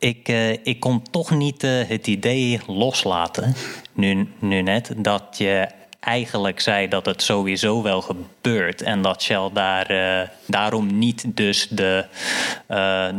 ik, 0.00 0.28
uh, 0.28 0.50
ik 0.50 0.80
kon 0.80 1.02
toch 1.10 1.30
niet 1.30 1.64
uh, 1.64 1.88
het 1.88 2.06
idee 2.06 2.60
loslaten, 2.66 3.54
nu, 3.92 4.28
nu 4.38 4.62
net, 4.62 4.92
dat 4.96 5.34
je 5.38 5.68
eigenlijk 6.00 6.60
zei 6.60 6.88
dat 6.88 7.06
het 7.06 7.22
sowieso 7.22 7.82
wel 7.82 8.00
gebeurt 8.00 8.82
en 8.82 9.02
dat 9.02 9.22
Shell 9.22 9.50
daar, 9.52 9.90
uh, 9.90 10.28
daarom 10.46 10.98
niet 10.98 11.24
dus 11.26 11.68
de, 11.70 12.04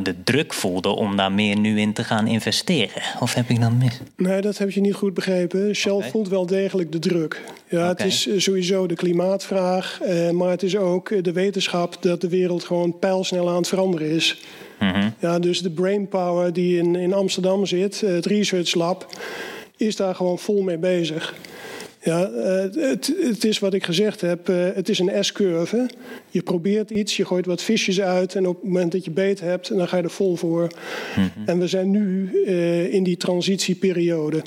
de 0.03 0.15
druk 0.23 0.53
voelde 0.53 0.89
om 0.89 1.15
daar 1.15 1.31
meer 1.31 1.57
nu 1.57 1.79
in 1.79 1.93
te 1.93 2.03
gaan 2.03 2.27
investeren. 2.27 3.01
Of 3.19 3.33
heb 3.33 3.49
ik 3.49 3.61
dan 3.61 3.77
mis? 3.77 3.99
Nee, 4.15 4.41
dat 4.41 4.57
heb 4.57 4.71
je 4.71 4.81
niet 4.81 4.93
goed 4.93 5.13
begrepen. 5.13 5.75
Shell 5.75 5.91
okay. 5.91 6.09
voelt 6.09 6.29
wel 6.29 6.45
degelijk 6.45 6.91
de 6.91 6.99
druk. 6.99 7.41
Ja, 7.69 7.77
okay. 7.77 7.89
het 7.89 8.03
is 8.05 8.43
sowieso 8.43 8.87
de 8.87 8.95
klimaatvraag, 8.95 9.99
maar 10.31 10.49
het 10.49 10.63
is 10.63 10.77
ook 10.77 11.23
de 11.23 11.31
wetenschap 11.31 11.97
dat 12.01 12.21
de 12.21 12.29
wereld 12.29 12.63
gewoon 12.63 12.99
pijlsnel 12.99 13.49
aan 13.49 13.55
het 13.55 13.67
veranderen 13.67 14.09
is. 14.09 14.41
Mm-hmm. 14.79 15.13
Ja, 15.19 15.39
dus 15.39 15.61
de 15.61 15.69
brainpower 15.69 16.53
die 16.53 16.77
in, 16.77 16.95
in 16.95 17.13
Amsterdam 17.13 17.65
zit, 17.65 18.01
het 18.01 18.25
Research 18.25 18.73
Lab, 18.73 19.07
is 19.77 19.95
daar 19.95 20.15
gewoon 20.15 20.39
vol 20.39 20.61
mee 20.61 20.77
bezig. 20.77 21.35
Ja, 22.03 22.31
het, 22.73 23.13
het 23.21 23.43
is 23.43 23.59
wat 23.59 23.73
ik 23.73 23.85
gezegd 23.85 24.21
heb, 24.21 24.47
het 24.47 24.89
is 24.89 24.99
een 24.99 25.23
S-curve. 25.23 25.89
Je 26.29 26.41
probeert 26.41 26.89
iets, 26.89 27.17
je 27.17 27.25
gooit 27.25 27.45
wat 27.45 27.61
visjes 27.61 28.01
uit 28.01 28.35
en 28.35 28.47
op 28.47 28.55
het 28.55 28.63
moment 28.63 28.91
dat 28.91 29.05
je 29.05 29.11
beet 29.11 29.39
hebt, 29.39 29.77
dan 29.77 29.87
ga 29.87 29.97
je 29.97 30.03
er 30.03 30.09
vol 30.09 30.35
voor. 30.35 30.67
Mm-hmm. 31.15 31.45
En 31.45 31.59
we 31.59 31.67
zijn 31.67 31.91
nu 31.91 32.31
uh, 32.45 32.93
in 32.93 33.03
die 33.03 33.17
transitieperiode. 33.17 34.41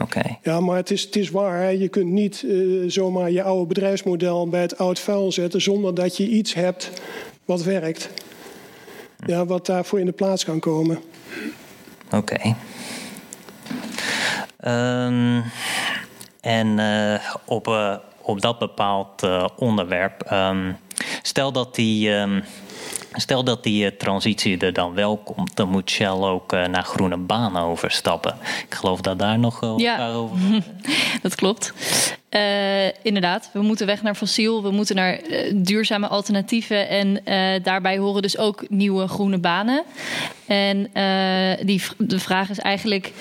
Okay. 0.00 0.38
Ja, 0.42 0.60
maar 0.60 0.76
het 0.76 0.90
is, 0.90 1.02
het 1.02 1.16
is 1.16 1.30
waar. 1.30 1.74
Je 1.74 1.88
kunt 1.88 2.10
niet 2.10 2.42
uh, 2.42 2.90
zomaar 2.90 3.30
je 3.30 3.42
oude 3.42 3.66
bedrijfsmodel 3.66 4.48
bij 4.48 4.60
het 4.60 4.78
oud 4.78 4.98
vuil 4.98 5.32
zetten 5.32 5.62
zonder 5.62 5.94
dat 5.94 6.16
je 6.16 6.28
iets 6.28 6.54
hebt 6.54 6.90
wat 7.44 7.62
werkt 7.62 8.10
ja, 9.26 9.46
wat 9.46 9.66
daarvoor 9.66 10.00
in 10.00 10.06
de 10.06 10.12
plaats 10.12 10.44
kan 10.44 10.60
komen. 10.60 10.98
Oké. 12.10 12.16
Okay. 12.16 12.54
Um, 15.06 15.42
en 16.42 16.78
uh, 16.78 17.14
op, 17.44 17.68
uh, 17.68 17.94
op 18.22 18.40
dat 18.40 18.58
bepaald 18.58 19.24
uh, 19.24 19.46
onderwerp, 19.56 20.30
um, 20.32 20.78
stel 21.22 21.52
dat 21.52 21.74
die. 21.74 22.10
Um, 22.10 22.44
Stel 23.14 23.44
dat 23.44 23.62
die 23.62 23.96
transitie 23.96 24.58
er 24.58 24.72
dan 24.72 24.94
wel 24.94 25.16
komt, 25.16 25.56
dan 25.56 25.68
moet 25.68 25.90
Shell 25.90 26.08
ook 26.08 26.52
uh, 26.52 26.66
naar 26.66 26.82
groene 26.82 27.16
banen 27.16 27.62
overstappen. 27.62 28.36
Ik 28.68 28.74
geloof 28.74 29.00
dat 29.00 29.18
daar 29.18 29.38
nog 29.38 29.62
uh, 29.62 29.72
ja. 29.76 30.12
over. 30.12 30.38
dat 31.22 31.34
klopt. 31.34 31.72
Uh, 32.34 32.86
inderdaad, 33.02 33.50
we 33.52 33.62
moeten 33.62 33.86
weg 33.86 34.02
naar 34.02 34.14
fossiel, 34.14 34.62
we 34.62 34.70
moeten 34.70 34.96
naar 34.96 35.20
uh, 35.22 35.52
duurzame 35.54 36.06
alternatieven 36.06 36.88
en 36.88 37.08
uh, 37.08 37.64
daarbij 37.64 37.98
horen 37.98 38.22
dus 38.22 38.38
ook 38.38 38.64
nieuwe 38.68 39.08
groene 39.08 39.38
banen. 39.38 39.82
En 40.46 40.90
die, 41.66 41.82
de 41.98 42.18
vraag 42.18 42.50
is 42.50 42.58
eigenlijk, 42.58 43.12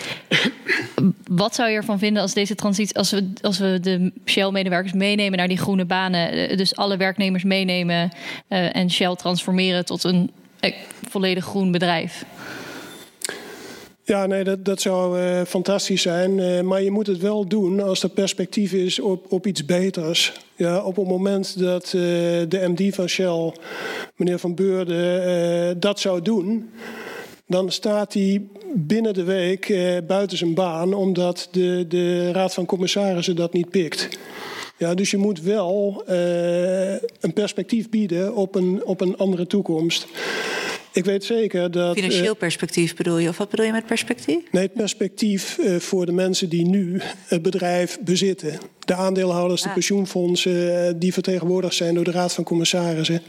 wat 1.41 1.55
zou 1.55 1.69
je 1.69 1.75
ervan 1.75 1.99
vinden 1.99 2.21
als 2.21 2.33
deze 2.33 2.55
transitie, 2.55 2.97
als 2.97 3.11
we, 3.11 3.33
als 3.41 3.57
we 3.57 3.77
de 3.81 4.11
Shell-medewerkers 4.25 4.93
meenemen 4.93 5.37
naar 5.37 5.47
die 5.47 5.57
groene 5.57 5.85
banen, 5.85 6.57
dus 6.57 6.75
alle 6.75 6.97
werknemers 6.97 7.43
meenemen 7.43 8.11
en 8.47 8.91
Shell 8.91 9.15
transformeren 9.15 9.85
tot 9.85 10.03
een 10.03 10.31
volledig 11.09 11.45
groen 11.45 11.71
bedrijf? 11.71 12.25
Ja, 14.11 14.25
nee, 14.25 14.43
dat, 14.43 14.65
dat 14.65 14.81
zou 14.81 15.19
uh, 15.19 15.41
fantastisch 15.41 16.01
zijn. 16.01 16.37
Uh, 16.37 16.61
maar 16.61 16.81
je 16.81 16.91
moet 16.91 17.07
het 17.07 17.17
wel 17.17 17.47
doen 17.47 17.81
als 17.81 18.03
er 18.03 18.09
perspectief 18.09 18.73
is 18.73 18.99
op, 18.99 19.31
op 19.31 19.47
iets 19.47 19.65
beters. 19.65 20.33
Ja, 20.55 20.81
op 20.83 20.95
het 20.95 21.07
moment 21.07 21.59
dat 21.59 21.85
uh, 21.85 22.01
de 22.47 22.73
MD 22.75 22.95
van 22.95 23.07
Shell, 23.07 23.53
meneer 24.15 24.39
Van 24.39 24.55
Beurden, 24.55 25.79
dat 25.79 25.99
zou 25.99 26.21
doen 26.21 26.69
dan 27.51 27.71
staat 27.71 28.13
hij 28.13 28.41
binnen 28.73 29.13
de 29.13 29.23
week 29.23 29.69
eh, 29.69 29.97
buiten 30.07 30.37
zijn 30.37 30.53
baan, 30.53 30.93
omdat 30.93 31.47
de, 31.51 31.85
de 31.87 32.31
Raad 32.31 32.53
van 32.53 32.65
Commissarissen 32.65 33.35
dat 33.35 33.53
niet 33.53 33.69
pikt. 33.69 34.09
Ja, 34.77 34.93
dus 34.93 35.11
je 35.11 35.17
moet 35.17 35.41
wel 35.41 36.03
uh, 36.09 36.91
een 36.91 37.33
perspectief 37.33 37.89
bieden 37.89 38.35
op 38.35 38.55
een, 38.55 38.85
op 38.85 39.01
een 39.01 39.17
andere 39.17 39.47
toekomst. 39.47 40.07
Ik 40.93 41.05
weet 41.05 41.23
zeker 41.23 41.71
dat. 41.71 41.95
Financieel 41.95 42.35
perspectief 42.35 42.95
bedoel 42.95 43.17
je? 43.17 43.29
Of 43.29 43.37
wat 43.37 43.49
bedoel 43.49 43.65
je 43.65 43.71
met 43.71 43.85
perspectief? 43.85 44.43
Nee, 44.51 44.63
het 44.63 44.73
perspectief 44.73 45.57
uh, 45.57 45.79
voor 45.79 46.05
de 46.05 46.11
mensen 46.11 46.49
die 46.49 46.65
nu 46.65 47.01
het 47.27 47.41
bedrijf 47.41 47.97
bezitten. 48.01 48.59
De 48.79 48.95
aandeelhouders, 48.95 49.61
ah. 49.61 49.67
de 49.67 49.73
pensioenfondsen, 49.73 50.51
uh, 50.51 50.91
die 50.95 51.13
vertegenwoordigd 51.13 51.75
zijn 51.75 51.95
door 51.95 52.03
de 52.03 52.11
Raad 52.11 52.33
van 52.33 52.43
Commissarissen. 52.43 53.21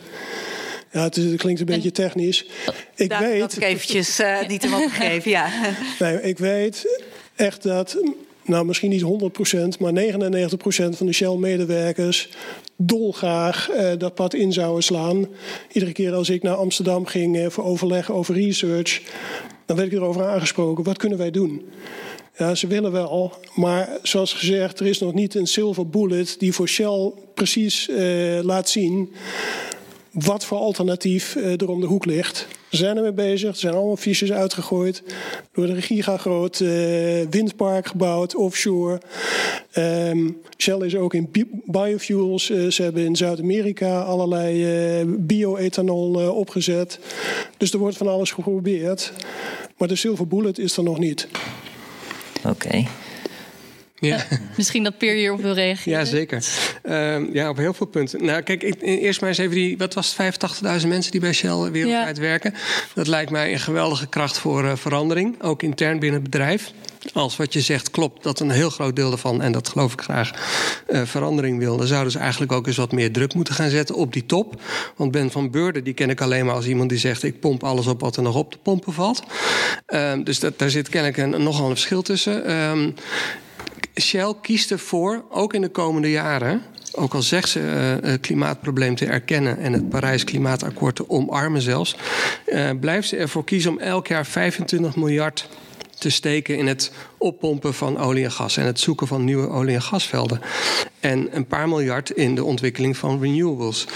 Ja, 0.92 1.02
het, 1.02 1.16
is, 1.16 1.24
het, 1.24 1.36
klinkt 1.36 1.60
een 1.60 1.66
beetje 1.66 1.90
technisch. 1.90 2.46
Ik 2.94 3.08
Daar 3.08 3.22
weet. 3.22 3.40
Dat 3.40 3.56
ik 3.56 3.62
eventjes 3.62 4.20
uh, 4.20 4.46
niet 4.48 4.62
hem 4.62 4.74
opgegeven, 4.74 5.30
ja. 5.30 5.50
Nee, 5.98 6.22
ik 6.22 6.38
weet 6.38 7.02
echt 7.36 7.62
dat 7.62 7.96
nou 8.44 8.64
misschien 8.64 8.90
niet 8.90 9.04
100%, 9.76 9.78
maar 9.78 9.92
99% 9.92 10.96
van 10.96 11.06
de 11.06 11.12
Shell-medewerkers 11.12 12.28
dolgraag 12.76 13.70
uh, 13.70 13.90
dat 13.98 14.14
pad 14.14 14.34
in 14.34 14.52
zouden 14.52 14.82
slaan. 14.82 15.26
Iedere 15.72 15.92
keer 15.92 16.14
als 16.14 16.30
ik 16.30 16.42
naar 16.42 16.54
Amsterdam 16.54 17.06
ging 17.06 17.36
uh, 17.36 17.46
voor 17.48 17.64
overleg 17.64 18.10
over 18.10 18.34
research, 18.34 19.02
dan 19.66 19.76
werd 19.76 19.92
ik 19.92 19.98
erover 19.98 20.26
aangesproken: 20.26 20.84
wat 20.84 20.98
kunnen 20.98 21.18
wij 21.18 21.30
doen? 21.30 21.62
Ja, 22.36 22.54
ze 22.54 22.66
willen 22.66 22.92
wel, 22.92 23.32
maar 23.54 23.98
zoals 24.02 24.32
gezegd, 24.32 24.80
er 24.80 24.86
is 24.86 24.98
nog 24.98 25.12
niet 25.12 25.34
een 25.34 25.46
silver 25.46 25.88
bullet 25.88 26.36
die 26.38 26.52
voor 26.52 26.68
Shell 26.68 27.12
precies 27.34 27.88
uh, 27.88 28.40
laat 28.42 28.68
zien 28.68 29.12
wat 30.12 30.44
voor 30.44 30.58
alternatief 30.58 31.34
er 31.34 31.68
om 31.68 31.80
de 31.80 31.86
hoek 31.86 32.04
ligt. 32.04 32.46
We 32.70 32.76
zijn 32.76 32.96
ermee 32.96 33.12
bezig. 33.12 33.50
Er 33.50 33.56
zijn 33.56 33.74
allemaal 33.74 33.96
fiches 33.96 34.32
uitgegooid. 34.32 35.02
Door 35.52 35.66
de 35.66 35.82
gigagroot 35.82 36.60
uh, 36.60 36.68
windpark 37.30 37.86
gebouwd, 37.86 38.34
offshore. 38.34 39.00
Um, 39.74 40.36
Shell 40.56 40.78
is 40.78 40.96
ook 40.96 41.14
in 41.14 41.30
biofuels. 41.64 42.50
Uh, 42.50 42.70
ze 42.70 42.82
hebben 42.82 43.04
in 43.04 43.16
Zuid-Amerika 43.16 44.00
allerlei 44.00 45.04
bio-ethanol 45.06 46.30
opgezet. 46.30 46.98
Dus 47.56 47.72
er 47.72 47.78
wordt 47.78 47.96
van 47.96 48.08
alles 48.08 48.30
geprobeerd. 48.30 49.12
Maar 49.76 49.88
de 49.88 49.96
silver 49.96 50.26
bullet 50.26 50.58
is 50.58 50.76
er 50.76 50.82
nog 50.82 50.98
niet. 50.98 51.28
Oké. 52.48 52.84
Ja. 54.08 54.24
Misschien 54.56 54.82
dat 54.82 54.98
Peer 54.98 55.14
hierop 55.14 55.40
wil 55.40 55.54
reageren. 55.54 55.98
Ja, 55.98 56.04
zeker. 56.04 56.44
Uh, 56.84 57.34
ja, 57.34 57.48
op 57.48 57.56
heel 57.56 57.74
veel 57.74 57.86
punten. 57.86 58.24
Nou, 58.24 58.42
kijk, 58.42 58.62
ik, 58.62 58.80
eerst 58.80 59.20
maar 59.20 59.28
eens 59.28 59.38
even 59.38 59.54
die... 59.54 59.78
Wat 59.78 59.94
was 59.94 60.16
het? 60.16 60.36
85.000 60.82 60.88
mensen 60.88 61.10
die 61.10 61.20
bij 61.20 61.32
Shell 61.32 61.70
wereldwijd 61.70 62.16
ja. 62.16 62.22
werken. 62.22 62.54
Dat 62.94 63.06
lijkt 63.06 63.30
mij 63.30 63.52
een 63.52 63.60
geweldige 63.60 64.06
kracht 64.06 64.38
voor 64.38 64.64
uh, 64.64 64.76
verandering. 64.76 65.42
Ook 65.42 65.62
intern 65.62 65.98
binnen 65.98 66.20
het 66.20 66.30
bedrijf. 66.30 66.72
Als 67.12 67.36
wat 67.36 67.52
je 67.52 67.60
zegt 67.60 67.90
klopt, 67.90 68.22
dat 68.22 68.40
een 68.40 68.50
heel 68.50 68.70
groot 68.70 68.96
deel 68.96 69.08
daarvan... 69.08 69.42
en 69.42 69.52
dat 69.52 69.68
geloof 69.68 69.92
ik 69.92 70.00
graag, 70.00 70.30
uh, 70.88 71.02
verandering 71.04 71.58
wil... 71.58 71.76
dan 71.76 71.86
zouden 71.86 72.12
ze 72.12 72.18
eigenlijk 72.18 72.52
ook 72.52 72.66
eens 72.66 72.76
wat 72.76 72.92
meer 72.92 73.12
druk 73.12 73.34
moeten 73.34 73.54
gaan 73.54 73.70
zetten 73.70 73.94
op 73.94 74.12
die 74.12 74.26
top. 74.26 74.60
Want 74.96 75.10
Ben 75.10 75.30
van 75.30 75.50
Beurden, 75.50 75.84
die 75.84 75.94
ken 75.94 76.10
ik 76.10 76.20
alleen 76.20 76.46
maar 76.46 76.54
als 76.54 76.66
iemand 76.66 76.88
die 76.88 76.98
zegt... 76.98 77.22
ik 77.22 77.40
pomp 77.40 77.64
alles 77.64 77.86
op 77.86 78.00
wat 78.00 78.16
er 78.16 78.22
nog 78.22 78.34
op 78.34 78.52
te 78.52 78.58
pompen 78.58 78.92
valt. 78.92 79.22
Uh, 79.88 80.12
dus 80.24 80.40
dat, 80.40 80.58
daar 80.58 80.70
zit 80.70 80.88
kennelijk 80.88 81.18
een, 81.18 81.42
nogal 81.42 81.64
een 81.64 81.76
verschil 81.76 82.02
tussen... 82.02 82.50
Uh, 82.50 82.92
Shell 84.00 84.34
kiest 84.42 84.70
ervoor, 84.70 85.24
ook 85.30 85.54
in 85.54 85.60
de 85.60 85.68
komende 85.68 86.10
jaren, 86.10 86.62
ook 86.92 87.14
al 87.14 87.22
zegt 87.22 87.48
ze 87.48 87.58
het 88.02 88.20
klimaatprobleem 88.20 88.94
te 88.94 89.06
erkennen 89.06 89.58
en 89.58 89.72
het 89.72 89.88
Parijs 89.88 90.24
Klimaatakkoord 90.24 90.96
te 90.96 91.10
omarmen 91.10 91.62
zelfs, 91.62 91.96
uh, 92.46 92.70
blijft 92.80 93.08
ze 93.08 93.16
ervoor 93.16 93.44
kiezen 93.44 93.70
om 93.70 93.78
elk 93.78 94.06
jaar 94.06 94.26
25 94.26 94.96
miljard 94.96 95.48
te 95.98 96.10
steken 96.10 96.58
in 96.58 96.66
het 96.66 96.92
oppompen 97.18 97.74
van 97.74 97.98
olie 97.98 98.24
en 98.24 98.32
gas 98.32 98.56
en 98.56 98.66
het 98.66 98.80
zoeken 98.80 99.06
van 99.06 99.24
nieuwe 99.24 99.48
olie- 99.48 99.74
en 99.74 99.82
gasvelden. 99.82 100.40
En 101.00 101.36
een 101.36 101.46
paar 101.46 101.68
miljard 101.68 102.10
in 102.10 102.34
de 102.34 102.44
ontwikkeling 102.44 102.96
van 102.96 103.20
renewables. 103.20 103.86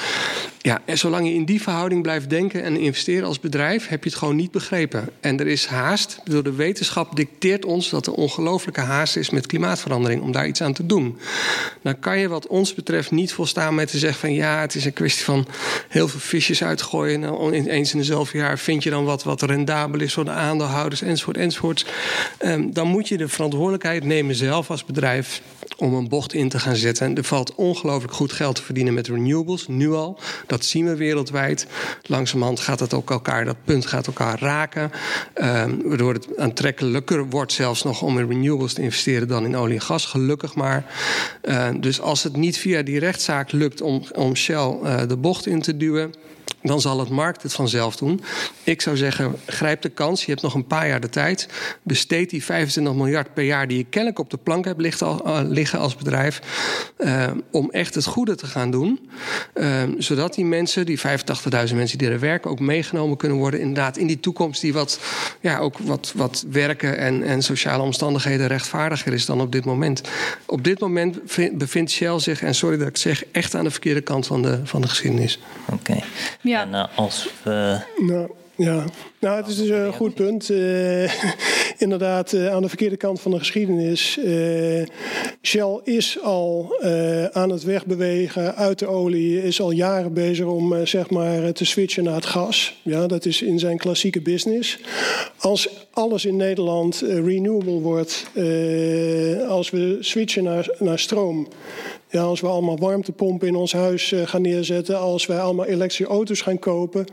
Ja, 0.67 0.83
en 0.85 0.99
zolang 0.99 1.27
je 1.27 1.35
in 1.35 1.45
die 1.45 1.63
verhouding 1.63 2.03
blijft 2.03 2.31
denken 2.31 2.63
en 2.63 2.77
investeren 2.77 3.27
als 3.27 3.41
bedrijf, 3.41 3.89
heb 3.89 4.05
je 4.05 4.11
het 4.11 4.19
gewoon 4.19 4.37
niet 4.37 4.51
begrepen. 4.51 5.09
En 5.21 5.41
er 5.41 5.47
is 5.47 5.67
haast. 5.67 6.21
Door 6.25 6.43
de 6.43 6.53
wetenschap 6.53 7.17
dicteert 7.17 7.65
ons 7.65 7.91
dat 7.91 8.07
er 8.07 8.13
ongelooflijke 8.13 8.81
haast 8.81 9.17
is 9.17 9.31
met 9.31 9.47
klimaatverandering 9.47 10.23
om 10.23 10.33
daar 10.33 10.47
iets 10.47 10.63
aan 10.63 10.73
te 10.73 10.87
doen. 10.87 11.19
Dan 11.83 11.99
kan 11.99 12.19
je, 12.19 12.29
wat 12.29 12.47
ons 12.47 12.75
betreft, 12.75 13.11
niet 13.11 13.33
volstaan 13.33 13.75
met 13.75 13.91
te 13.91 13.99
zeggen 13.99 14.21
van 14.21 14.33
ja, 14.33 14.61
het 14.61 14.75
is 14.75 14.85
een 14.85 14.93
kwestie 14.93 15.25
van 15.25 15.47
heel 15.89 16.09
veel 16.09 16.21
visjes 16.21 16.63
uitgooien. 16.63 17.25
En 17.25 17.67
eens 17.69 17.93
in 17.93 17.99
dezelfde 17.99 18.39
jaar 18.39 18.59
vind 18.59 18.83
je 18.83 18.91
dan 18.91 19.05
wat, 19.05 19.23
wat 19.23 19.43
rendabel 19.43 20.01
is 20.01 20.15
voor 20.15 20.25
de 20.25 20.31
aandeelhouders, 20.31 21.03
enzovoort, 21.03 21.37
enzovoort. 21.37 21.87
Um, 22.45 22.73
dan 22.73 22.89
moet 22.89 23.09
je 23.09 23.17
de 23.17 23.29
verantwoordelijkheid 23.29 24.05
nemen 24.05 24.35
zelf 24.35 24.71
als 24.71 24.85
bedrijf 24.85 25.43
om 25.77 25.95
een 25.95 26.09
bocht 26.09 26.35
in 26.35 26.49
te 26.49 26.59
gaan 26.59 26.77
zetten. 26.77 27.17
Er 27.17 27.25
valt 27.25 27.55
ongelooflijk 27.55 28.13
goed 28.13 28.33
geld 28.33 28.55
te 28.55 28.63
verdienen 28.63 28.95
met 28.95 29.09
renewables, 29.09 29.67
nu 29.69 29.93
al. 29.93 30.19
Zien 30.65 30.85
we 30.87 30.97
wereldwijd. 30.97 31.67
Langzamerhand 32.03 32.61
gaat 32.61 32.81
het 32.81 32.95
ook 32.95 33.11
elkaar, 33.11 33.45
dat 33.45 33.57
punt 33.65 33.87
gaat 33.87 34.07
elkaar 34.07 34.41
raken. 34.41 34.91
Um, 35.35 35.83
waardoor 35.85 36.13
het 36.13 36.39
aantrekkelijker 36.39 37.27
wordt 37.29 37.53
zelfs 37.53 37.83
nog 37.83 38.03
om 38.03 38.19
in 38.19 38.29
renewables 38.29 38.73
te 38.73 38.83
investeren 38.83 39.29
dan 39.29 39.45
in 39.45 39.57
olie 39.57 39.75
en 39.75 39.81
gas, 39.81 40.07
gelukkig 40.07 40.55
maar. 40.55 40.85
Uh, 41.43 41.69
dus 41.81 42.01
als 42.01 42.23
het 42.23 42.37
niet 42.37 42.59
via 42.59 42.83
die 42.83 42.99
rechtszaak 42.99 43.53
lukt 43.53 43.81
om, 43.81 44.03
om 44.15 44.37
Shell 44.37 44.79
uh, 44.83 45.01
de 45.09 45.17
bocht 45.17 45.47
in 45.47 45.63
te 45.63 45.77
duwen 45.77 46.13
dan 46.67 46.81
zal 46.81 46.99
het 46.99 47.09
markt 47.09 47.43
het 47.43 47.53
vanzelf 47.53 47.97
doen. 47.97 48.21
Ik 48.63 48.81
zou 48.81 48.97
zeggen, 48.97 49.37
grijp 49.47 49.83
de 49.83 49.89
kans. 49.89 50.25
Je 50.25 50.31
hebt 50.31 50.43
nog 50.43 50.55
een 50.55 50.67
paar 50.67 50.89
jaar 50.89 51.01
de 51.01 51.09
tijd. 51.09 51.49
Besteed 51.83 52.31
die 52.31 52.45
25 52.45 52.95
miljard 52.95 53.35
per 53.35 53.45
jaar 53.45 53.69
die 53.69 53.77
je 53.77 53.85
kennelijk 53.85 54.19
op 54.19 54.31
de 54.31 54.37
plank 54.37 54.65
hebt 54.65 54.81
liggen 55.49 55.79
als 55.79 55.97
bedrijf. 55.97 56.41
Uh, 56.99 57.27
om 57.51 57.71
echt 57.71 57.95
het 57.95 58.07
goede 58.07 58.35
te 58.35 58.47
gaan 58.47 58.71
doen. 58.71 59.09
Uh, 59.55 59.83
zodat 59.99 60.35
die 60.35 60.45
mensen, 60.45 60.87
die 60.87 60.99
85.000 60.99 61.75
mensen 61.75 61.99
die 61.99 62.09
er 62.09 62.21
werken, 62.21 62.51
ook 62.51 62.61
meegenomen 62.61 63.17
kunnen 63.17 63.39
worden. 63.39 63.61
Inderdaad, 63.61 63.97
in 63.97 64.07
die 64.07 64.21
toekomst 64.21 64.61
die 64.61 64.73
wat, 64.73 65.01
ja, 65.41 65.59
ook 65.59 65.79
wat, 65.79 66.13
wat 66.17 66.45
werken 66.51 66.99
en, 66.99 67.23
en 67.23 67.43
sociale 67.43 67.83
omstandigheden 67.83 68.47
rechtvaardiger 68.47 69.13
is 69.13 69.27
dan 69.27 69.41
op 69.41 69.53
dit 69.53 69.65
moment. 69.65 70.01
Op 70.47 70.65
dit 70.65 70.81
moment 70.81 71.19
bevindt 71.53 71.91
Shell 71.91 72.19
zich, 72.19 72.43
en 72.43 72.55
sorry 72.55 72.77
dat 72.77 72.89
ik 72.89 72.97
zeg, 72.97 73.25
echt 73.33 73.55
aan 73.55 73.65
de 73.65 73.71
verkeerde 73.71 74.01
kant 74.01 74.27
van 74.27 74.43
de, 74.43 74.61
van 74.65 74.81
de 74.81 74.89
geschiedenis. 74.89 75.39
Oké. 75.73 76.03
Ja. 76.47 76.63
En 76.63 76.73
uh, 76.73 76.99
als 76.99 77.29
we. 77.43 77.79
Nou. 77.97 78.31
Ja, 78.57 78.85
nou, 79.19 79.37
het 79.37 79.47
is 79.47 79.57
dus 79.57 79.69
een 79.69 79.93
goed 79.93 80.15
punt. 80.15 80.49
Uh, 80.49 81.13
inderdaad, 81.85 82.33
uh, 82.33 82.53
aan 82.53 82.63
de 82.63 82.69
verkeerde 82.69 82.97
kant 82.97 83.21
van 83.21 83.31
de 83.31 83.39
geschiedenis. 83.39 84.19
Uh, 84.25 84.87
Shell 85.43 85.81
is 85.85 86.19
al 86.23 86.75
aan 87.33 87.51
het 87.51 87.63
wegbewegen 87.63 88.55
uit 88.55 88.79
de 88.79 88.87
olie, 88.87 89.43
is 89.43 89.61
al 89.61 89.71
jaren 89.71 90.13
bezig 90.13 90.47
om 90.47 90.87
zeg 90.87 91.11
maar 91.11 91.53
te 91.53 91.65
switchen 91.65 92.05
naar 92.05 92.15
het 92.15 92.27
gas. 92.27 92.81
Ja, 92.83 93.07
dat 93.07 93.25
is 93.25 93.43
in 93.43 93.59
zijn 93.59 93.77
klassieke 93.77 94.21
business. 94.21 94.79
Als 95.39 95.69
alles 95.91 96.25
in 96.25 96.37
Nederland 96.37 97.03
renewable 97.07 97.81
wordt, 97.81 98.27
als 99.49 99.71
we 99.71 99.97
switchen 100.01 100.45
naar, 100.45 100.69
naar 100.79 100.99
stroom. 100.99 101.49
Ja, 102.09 102.23
als 102.23 102.41
we 102.41 102.47
allemaal 102.47 102.79
warmtepompen 102.79 103.49
in 103.49 103.55
ons 103.55 103.73
huis 103.73 104.15
gaan 104.25 104.43
neerzetten, 104.43 104.99
als 104.99 105.27
wij 105.27 105.41
allemaal 105.41 105.67
elektrische 105.67 106.07
auto's 106.07 106.41
gaan 106.41 106.59
kopen, 106.59 107.07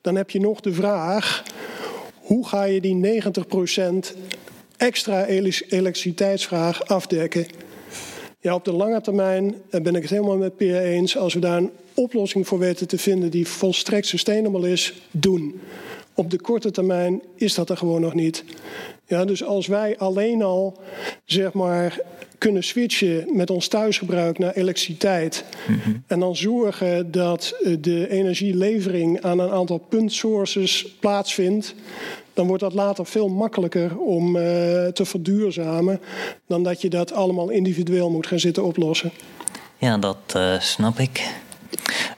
dan 0.00 0.16
heb 0.16 0.30
je 0.30 0.40
nog 0.40 0.60
de 0.60 0.72
vraag: 0.72 1.42
hoe 2.14 2.46
ga 2.46 2.64
je 2.64 2.80
die 2.80 3.22
90% 3.22 4.16
extra 4.76 5.26
elektriciteitsvraag 5.26 6.86
afdekken? 6.86 7.46
Ja, 8.40 8.54
op 8.54 8.64
de 8.64 8.72
lange 8.72 9.00
termijn 9.00 9.54
ben 9.70 9.94
ik 9.94 10.02
het 10.02 10.10
helemaal 10.10 10.36
met 10.36 10.56
Peer 10.56 10.80
eens. 10.80 11.16
Als 11.16 11.34
we 11.34 11.40
daar 11.40 11.56
een 11.56 11.70
oplossing 11.94 12.46
voor 12.46 12.58
weten 12.58 12.88
te 12.88 12.98
vinden 12.98 13.30
die 13.30 13.48
volstrekt 13.48 14.06
sustainable 14.06 14.70
is, 14.70 14.94
doen. 15.10 15.60
Op 16.20 16.30
de 16.30 16.40
korte 16.40 16.70
termijn 16.70 17.22
is 17.34 17.54
dat 17.54 17.70
er 17.70 17.76
gewoon 17.76 18.00
nog 18.00 18.14
niet. 18.14 18.44
Ja, 19.06 19.24
dus 19.24 19.44
als 19.44 19.66
wij 19.66 19.98
alleen 19.98 20.42
al 20.42 20.78
zeg 21.24 21.52
maar 21.52 22.00
kunnen 22.38 22.64
switchen 22.64 23.36
met 23.36 23.50
ons 23.50 23.68
thuisgebruik 23.68 24.38
naar 24.38 24.52
elektriciteit. 24.52 25.44
Mhm. 25.66 25.96
En 26.06 26.20
dan 26.20 26.36
zorgen 26.36 27.10
dat 27.10 27.54
eh, 27.62 27.76
de 27.80 28.10
energielevering 28.10 29.22
aan 29.22 29.38
een 29.38 29.50
aantal 29.50 29.78
puntsources 29.78 30.86
plaatsvindt. 31.00 31.74
Dan 32.34 32.46
wordt 32.46 32.62
dat 32.62 32.74
later 32.74 33.06
veel 33.06 33.28
makkelijker 33.28 33.98
om 33.98 34.36
uh, 34.36 34.42
te 34.86 35.04
verduurzamen. 35.04 36.00
dan 36.46 36.62
dat 36.62 36.80
je 36.80 36.88
dat 36.88 37.12
allemaal 37.12 37.48
individueel 37.48 38.10
moet 38.10 38.26
gaan 38.26 38.40
zitten 38.40 38.64
oplossen. 38.64 39.10
Ja, 39.78 39.98
dat 39.98 40.34
uh, 40.36 40.60
snap 40.60 40.98
ik. 40.98 41.28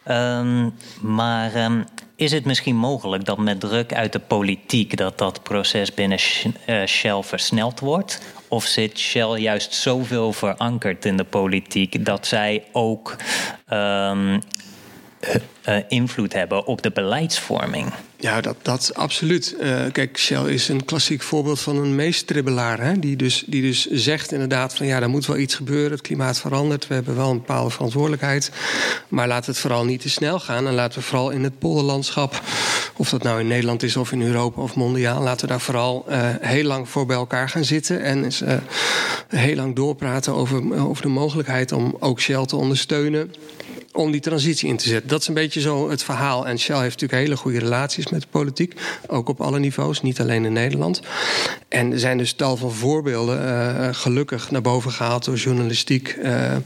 Um, 0.08 0.72
maar 1.00 1.64
um, 1.64 1.84
is 2.22 2.32
het 2.32 2.44
misschien 2.44 2.76
mogelijk 2.76 3.24
dat 3.24 3.38
met 3.38 3.60
druk 3.60 3.94
uit 3.94 4.12
de 4.12 4.18
politiek 4.18 4.96
dat 4.96 5.18
dat 5.18 5.42
proces 5.42 5.94
binnen 5.94 6.18
Shell 6.86 7.22
versneld 7.22 7.80
wordt? 7.80 8.22
Of 8.48 8.64
zit 8.64 8.98
Shell 8.98 9.38
juist 9.38 9.74
zoveel 9.74 10.32
verankerd 10.32 11.04
in 11.04 11.16
de 11.16 11.24
politiek 11.24 12.04
dat 12.04 12.26
zij 12.26 12.64
ook 12.72 13.16
um, 13.72 14.32
uh, 14.32 15.76
invloed 15.88 16.32
hebben 16.32 16.66
op 16.66 16.82
de 16.82 16.90
beleidsvorming? 16.90 17.92
Ja, 18.22 18.40
dat, 18.40 18.56
dat 18.62 18.90
absoluut. 18.94 19.54
Uh, 19.60 19.84
kijk, 19.92 20.18
Shell 20.18 20.44
is 20.44 20.68
een 20.68 20.84
klassiek 20.84 21.22
voorbeeld 21.22 21.60
van 21.60 21.76
een 21.76 21.94
meestribbelaar. 21.94 22.80
Hè? 22.80 22.98
Die, 22.98 23.16
dus, 23.16 23.44
die 23.46 23.62
dus 23.62 23.86
zegt 23.90 24.32
inderdaad 24.32 24.74
van 24.74 24.86
ja, 24.86 25.00
er 25.00 25.08
moet 25.08 25.26
wel 25.26 25.36
iets 25.36 25.54
gebeuren. 25.54 25.90
Het 25.90 26.00
klimaat 26.00 26.38
verandert. 26.38 26.86
We 26.86 26.94
hebben 26.94 27.16
wel 27.16 27.30
een 27.30 27.36
bepaalde 27.36 27.70
verantwoordelijkheid. 27.70 28.50
Maar 29.08 29.28
laat 29.28 29.46
het 29.46 29.58
vooral 29.58 29.84
niet 29.84 30.00
te 30.00 30.10
snel 30.10 30.40
gaan. 30.40 30.66
En 30.66 30.74
laten 30.74 30.98
we 30.98 31.04
vooral 31.04 31.30
in 31.30 31.42
het 31.42 31.58
polderlandschap, 31.58 32.42
of 32.96 33.08
dat 33.08 33.22
nou 33.22 33.40
in 33.40 33.46
Nederland 33.46 33.82
is 33.82 33.96
of 33.96 34.12
in 34.12 34.22
Europa 34.22 34.62
of 34.62 34.74
mondiaal, 34.74 35.22
laten 35.22 35.46
we 35.46 35.52
daar 35.52 35.60
vooral 35.60 36.04
uh, 36.08 36.28
heel 36.40 36.64
lang 36.64 36.88
voor 36.88 37.06
bij 37.06 37.16
elkaar 37.16 37.48
gaan 37.48 37.64
zitten. 37.64 38.02
En 38.02 38.24
eens, 38.24 38.42
uh, 38.42 38.54
heel 39.28 39.56
lang 39.56 39.76
doorpraten 39.76 40.34
over, 40.34 40.86
over 40.86 41.02
de 41.02 41.08
mogelijkheid 41.08 41.72
om 41.72 41.96
ook 41.98 42.20
Shell 42.20 42.46
te 42.46 42.56
ondersteunen 42.56 43.30
om 43.92 44.10
die 44.10 44.20
transitie 44.20 44.68
in 44.68 44.76
te 44.76 44.88
zetten. 44.88 45.08
Dat 45.08 45.20
is 45.20 45.28
een 45.28 45.34
beetje 45.34 45.60
zo 45.60 45.90
het 45.90 46.02
verhaal. 46.02 46.46
En 46.46 46.58
Shell 46.58 46.80
heeft 46.80 47.00
natuurlijk 47.00 47.22
hele 47.22 47.36
goede 47.36 47.58
relaties 47.58 48.06
met 48.12 48.20
de 48.20 48.28
politiek. 48.30 48.74
Ook 49.06 49.28
op 49.28 49.40
alle 49.40 49.58
niveaus, 49.58 50.02
niet 50.02 50.20
alleen 50.20 50.44
in 50.44 50.52
Nederland. 50.52 51.00
En 51.68 51.92
er 51.92 51.98
zijn 51.98 52.18
dus 52.18 52.32
tal 52.32 52.56
van 52.56 52.72
voorbeelden 52.72 53.44
uh, 53.44 53.88
gelukkig 53.92 54.50
naar 54.50 54.60
boven 54.60 54.90
gehaald 54.90 55.24
door 55.24 55.36
journalistiek 55.36 56.16
uh, 56.18 56.52
en, 56.52 56.62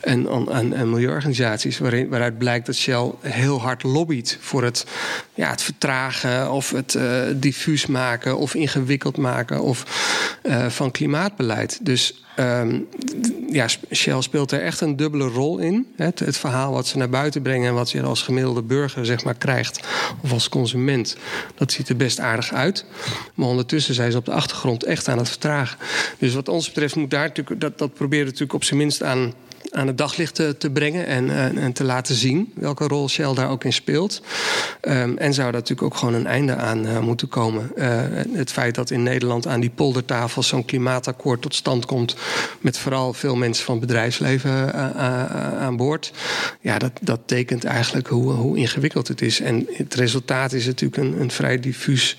en, 0.00 0.72
en, 0.72 0.90
milieuorganisaties. 0.90 1.78
Waarin, 1.78 2.08
waaruit 2.08 2.38
blijkt 2.38 2.66
dat 2.66 2.74
Shell 2.74 3.10
heel 3.20 3.60
hard 3.60 3.82
lobbyt 3.82 4.38
voor 4.40 4.64
het, 4.64 4.86
ja, 5.34 5.50
het 5.50 5.62
vertragen 5.62 6.50
of 6.50 6.70
het 6.70 6.98
diffuus 7.34 7.86
maken 7.86 8.38
of 8.38 8.54
ingewikkeld 8.54 9.16
maken 9.16 9.62
of 9.62 9.84
van 10.68 10.90
klimaatbeleid. 10.90 11.78
Dus 11.82 12.25
Um, 12.40 12.88
ja, 13.50 13.68
Shell 13.92 14.22
speelt 14.22 14.52
er 14.52 14.62
echt 14.62 14.80
een 14.80 14.96
dubbele 14.96 15.24
rol 15.24 15.58
in. 15.58 15.86
Het, 15.96 16.18
het, 16.18 16.36
verhaal 16.36 16.72
wat 16.72 16.86
ze 16.86 16.98
naar 16.98 17.08
buiten 17.08 17.42
brengen 17.42 17.68
en 17.68 17.74
wat 17.74 17.90
je 17.90 18.02
als 18.02 18.22
gemiddelde 18.22 18.62
burger 18.62 19.06
zeg 19.06 19.24
maar, 19.24 19.34
krijgt, 19.34 19.80
of 20.22 20.32
als 20.32 20.48
consument, 20.48 21.16
dat 21.54 21.72
ziet 21.72 21.88
er 21.88 21.96
best 21.96 22.20
aardig 22.20 22.52
uit. 22.52 22.84
Maar 23.34 23.48
ondertussen 23.48 23.94
zijn 23.94 24.10
ze 24.10 24.18
op 24.18 24.24
de 24.24 24.32
achtergrond 24.32 24.84
echt 24.84 25.08
aan 25.08 25.18
het 25.18 25.28
vertragen. 25.28 25.78
Dus 26.18 26.34
wat 26.34 26.48
ons 26.48 26.66
betreft 26.66 26.96
moet 26.96 27.10
daar 27.10 27.26
natuurlijk, 27.26 27.60
dat, 27.60 27.78
dat 27.78 27.94
proberen 27.94 28.24
natuurlijk 28.24 28.54
op 28.54 28.64
zijn 28.64 28.78
minst 28.78 29.02
aan 29.02 29.32
aan 29.76 29.86
het 29.86 29.98
daglicht 29.98 30.34
te, 30.34 30.70
brengen 30.72 31.06
en, 31.06 31.30
en, 31.56 31.72
te 31.72 31.84
laten 31.84 32.14
zien 32.14 32.52
welke 32.54 32.86
rol 32.86 33.08
Shell 33.08 33.34
daar 33.34 33.50
ook 33.50 33.64
in 33.64 33.72
speelt. 33.72 34.22
Um, 34.82 35.18
en 35.18 35.34
zou 35.34 35.50
daar 35.50 35.60
natuurlijk 35.60 35.82
ook 35.82 35.96
gewoon 35.96 36.14
een 36.14 36.26
einde 36.26 36.54
aan 36.54 36.86
uh, 36.86 36.98
moeten 36.98 37.28
komen. 37.28 37.72
Uh, 37.76 38.00
het 38.32 38.52
feit 38.52 38.74
dat 38.74 38.90
in 38.90 39.02
Nederland 39.02 39.46
aan 39.46 39.60
die 39.60 39.70
poldertafel 39.70 40.42
zo'n 40.42 40.64
klimaatakkoord 40.64 41.42
tot 41.42 41.54
stand 41.54 41.86
komt, 41.86 42.16
met 42.60 42.78
vooral 42.78 43.12
veel 43.12 43.36
mensen 43.36 43.64
van 43.64 43.76
het 43.76 43.86
bedrijfsleven 43.86 44.50
uh, 44.50 45.60
aan 45.60 45.76
boord, 45.76 46.12
ja, 46.60 46.78
dat, 46.78 46.92
dat 47.00 47.20
tekent 47.26 47.64
eigenlijk 47.64 48.06
hoe, 48.06 48.32
hoe 48.32 48.56
ingewikkeld 48.56 49.08
het 49.08 49.22
is. 49.22 49.40
En 49.40 49.66
het 49.72 49.94
resultaat 49.94 50.52
is 50.52 50.66
natuurlijk 50.66 51.02
een, 51.02 51.20
een 51.20 51.30
vrij 51.30 51.60
diffuus, 51.60 52.18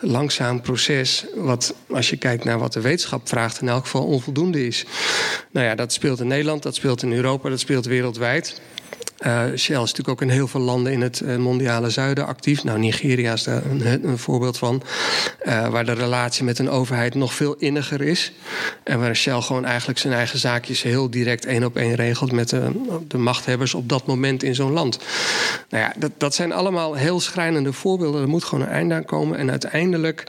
langzaam 0.00 0.60
proces, 0.60 1.24
wat 1.34 1.74
als 1.90 2.10
je 2.10 2.16
kijkt 2.16 2.44
naar 2.44 2.58
wat 2.58 2.72
de 2.72 2.80
wetenschap 2.80 3.28
vraagt, 3.28 3.60
in 3.60 3.68
elk 3.68 3.84
geval 3.84 4.04
onvoldoende 4.04 4.66
is. 4.66 4.84
Nou 5.50 5.66
ja, 5.66 5.74
dat 5.74 5.92
speelt 5.92 6.20
in 6.20 6.26
Nederland 6.26 6.62
dat 6.62 6.77
speelt 6.78 7.02
in 7.02 7.12
Europa, 7.12 7.48
dat 7.48 7.60
speelt 7.60 7.86
wereldwijd. 7.86 8.60
Uh, 9.26 9.42
Shell 9.56 9.74
is 9.74 9.80
natuurlijk 9.80 10.08
ook 10.08 10.22
in 10.22 10.28
heel 10.28 10.48
veel 10.48 10.60
landen 10.60 10.92
in 10.92 11.00
het 11.00 11.20
uh, 11.20 11.36
mondiale 11.36 11.90
zuiden 11.90 12.26
actief. 12.26 12.64
Nou, 12.64 12.78
Nigeria 12.78 13.32
is 13.32 13.42
daar 13.42 13.64
een, 13.64 14.08
een 14.08 14.18
voorbeeld 14.18 14.58
van. 14.58 14.82
Uh, 15.46 15.68
waar 15.68 15.84
de 15.84 15.92
relatie 15.92 16.44
met 16.44 16.58
een 16.58 16.70
overheid 16.70 17.14
nog 17.14 17.34
veel 17.34 17.54
inniger 17.54 18.02
is. 18.02 18.32
En 18.82 19.00
waar 19.00 19.16
Shell 19.16 19.40
gewoon 19.40 19.64
eigenlijk 19.64 19.98
zijn 19.98 20.12
eigen 20.12 20.38
zaakjes 20.38 20.82
heel 20.82 21.10
direct 21.10 21.44
één 21.44 21.64
op 21.64 21.76
één 21.76 21.94
regelt 21.94 22.32
met 22.32 22.48
de, 22.48 22.70
de 23.08 23.18
machthebbers 23.18 23.74
op 23.74 23.88
dat 23.88 24.06
moment 24.06 24.42
in 24.42 24.54
zo'n 24.54 24.72
land. 24.72 24.98
Nou 25.68 25.84
ja, 25.84 25.92
dat, 25.96 26.10
dat 26.18 26.34
zijn 26.34 26.52
allemaal 26.52 26.94
heel 26.94 27.20
schrijnende 27.20 27.72
voorbeelden. 27.72 28.22
Er 28.22 28.28
moet 28.28 28.44
gewoon 28.44 28.64
een 28.64 28.72
einde 28.72 28.94
aan 28.94 29.04
komen. 29.04 29.38
En 29.38 29.50
uiteindelijk, 29.50 30.24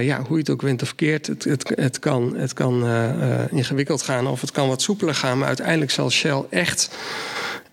ja, 0.00 0.22
hoe 0.22 0.36
je 0.36 0.38
het 0.38 0.50
ook 0.50 0.62
wint 0.62 0.82
of 0.82 0.94
keert, 0.94 1.26
het, 1.26 1.44
het, 1.44 1.72
het 1.74 1.98
kan, 1.98 2.36
het 2.36 2.52
kan 2.52 2.86
ingewikkeld 3.50 4.02
gaan 4.02 4.26
of 4.26 4.40
het 4.40 4.50
kan 4.50 4.68
wat 4.68 4.82
soepeler 4.82 5.14
gaan. 5.14 5.38
Maar 5.38 5.48
uiteindelijk 5.48 5.90
zal 5.90 6.10
Shell 6.10 6.44
echt 6.50 6.90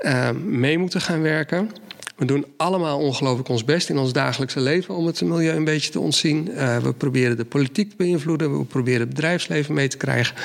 uh, 0.01 0.29
mee 0.31 0.77
moeten 0.77 1.01
gaan 1.01 1.21
werken. 1.21 1.69
We 2.15 2.25
doen 2.25 2.45
allemaal 2.57 2.99
ongelooflijk 2.99 3.49
ons 3.49 3.65
best 3.65 3.89
in 3.89 3.97
ons 3.97 4.13
dagelijkse 4.13 4.59
leven 4.59 4.95
om 4.95 5.05
het 5.05 5.21
milieu 5.21 5.55
een 5.55 5.63
beetje 5.63 5.91
te 5.91 5.99
ontzien. 5.99 6.49
Uh, 6.51 6.77
we 6.77 6.93
proberen 6.93 7.37
de 7.37 7.45
politiek 7.45 7.89
te 7.89 7.95
beïnvloeden, 7.95 8.57
we 8.57 8.65
proberen 8.65 8.99
het 8.99 9.09
bedrijfsleven 9.09 9.73
mee 9.73 9.87
te 9.87 9.97
krijgen. 9.97 10.35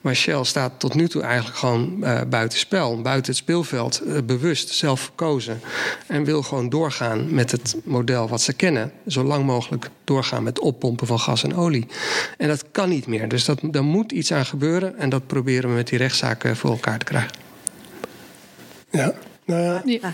Maar 0.00 0.14
Shell 0.14 0.44
staat 0.44 0.72
tot 0.80 0.94
nu 0.94 1.08
toe 1.08 1.22
eigenlijk 1.22 1.56
gewoon 1.56 1.96
uh, 2.00 2.20
buiten 2.30 2.58
spel, 2.58 3.02
buiten 3.02 3.32
het 3.32 3.40
speelveld, 3.40 4.02
uh, 4.06 4.18
bewust, 4.24 4.68
zelf 4.68 5.00
verkozen. 5.00 5.60
En 6.06 6.24
wil 6.24 6.42
gewoon 6.42 6.68
doorgaan 6.68 7.34
met 7.34 7.50
het 7.50 7.76
model 7.84 8.28
wat 8.28 8.42
ze 8.42 8.52
kennen. 8.52 8.92
Zo 9.06 9.24
lang 9.24 9.44
mogelijk 9.44 9.90
doorgaan 10.04 10.42
met 10.42 10.58
oppompen 10.58 11.06
van 11.06 11.18
gas 11.18 11.42
en 11.42 11.56
olie. 11.56 11.86
En 12.36 12.48
dat 12.48 12.64
kan 12.72 12.88
niet 12.88 13.06
meer. 13.06 13.28
Dus 13.28 13.44
dat, 13.44 13.60
daar 13.62 13.84
moet 13.84 14.12
iets 14.12 14.32
aan 14.32 14.46
gebeuren 14.46 14.98
en 14.98 15.08
dat 15.08 15.26
proberen 15.26 15.70
we 15.70 15.76
met 15.76 15.88
die 15.88 15.98
rechtszaken 15.98 16.56
voor 16.56 16.70
elkaar 16.70 16.98
te 16.98 17.04
krijgen. 17.04 17.47
Ja. 18.90 19.12
Nou 19.44 19.62
ja. 19.62 19.82
ja. 19.84 20.12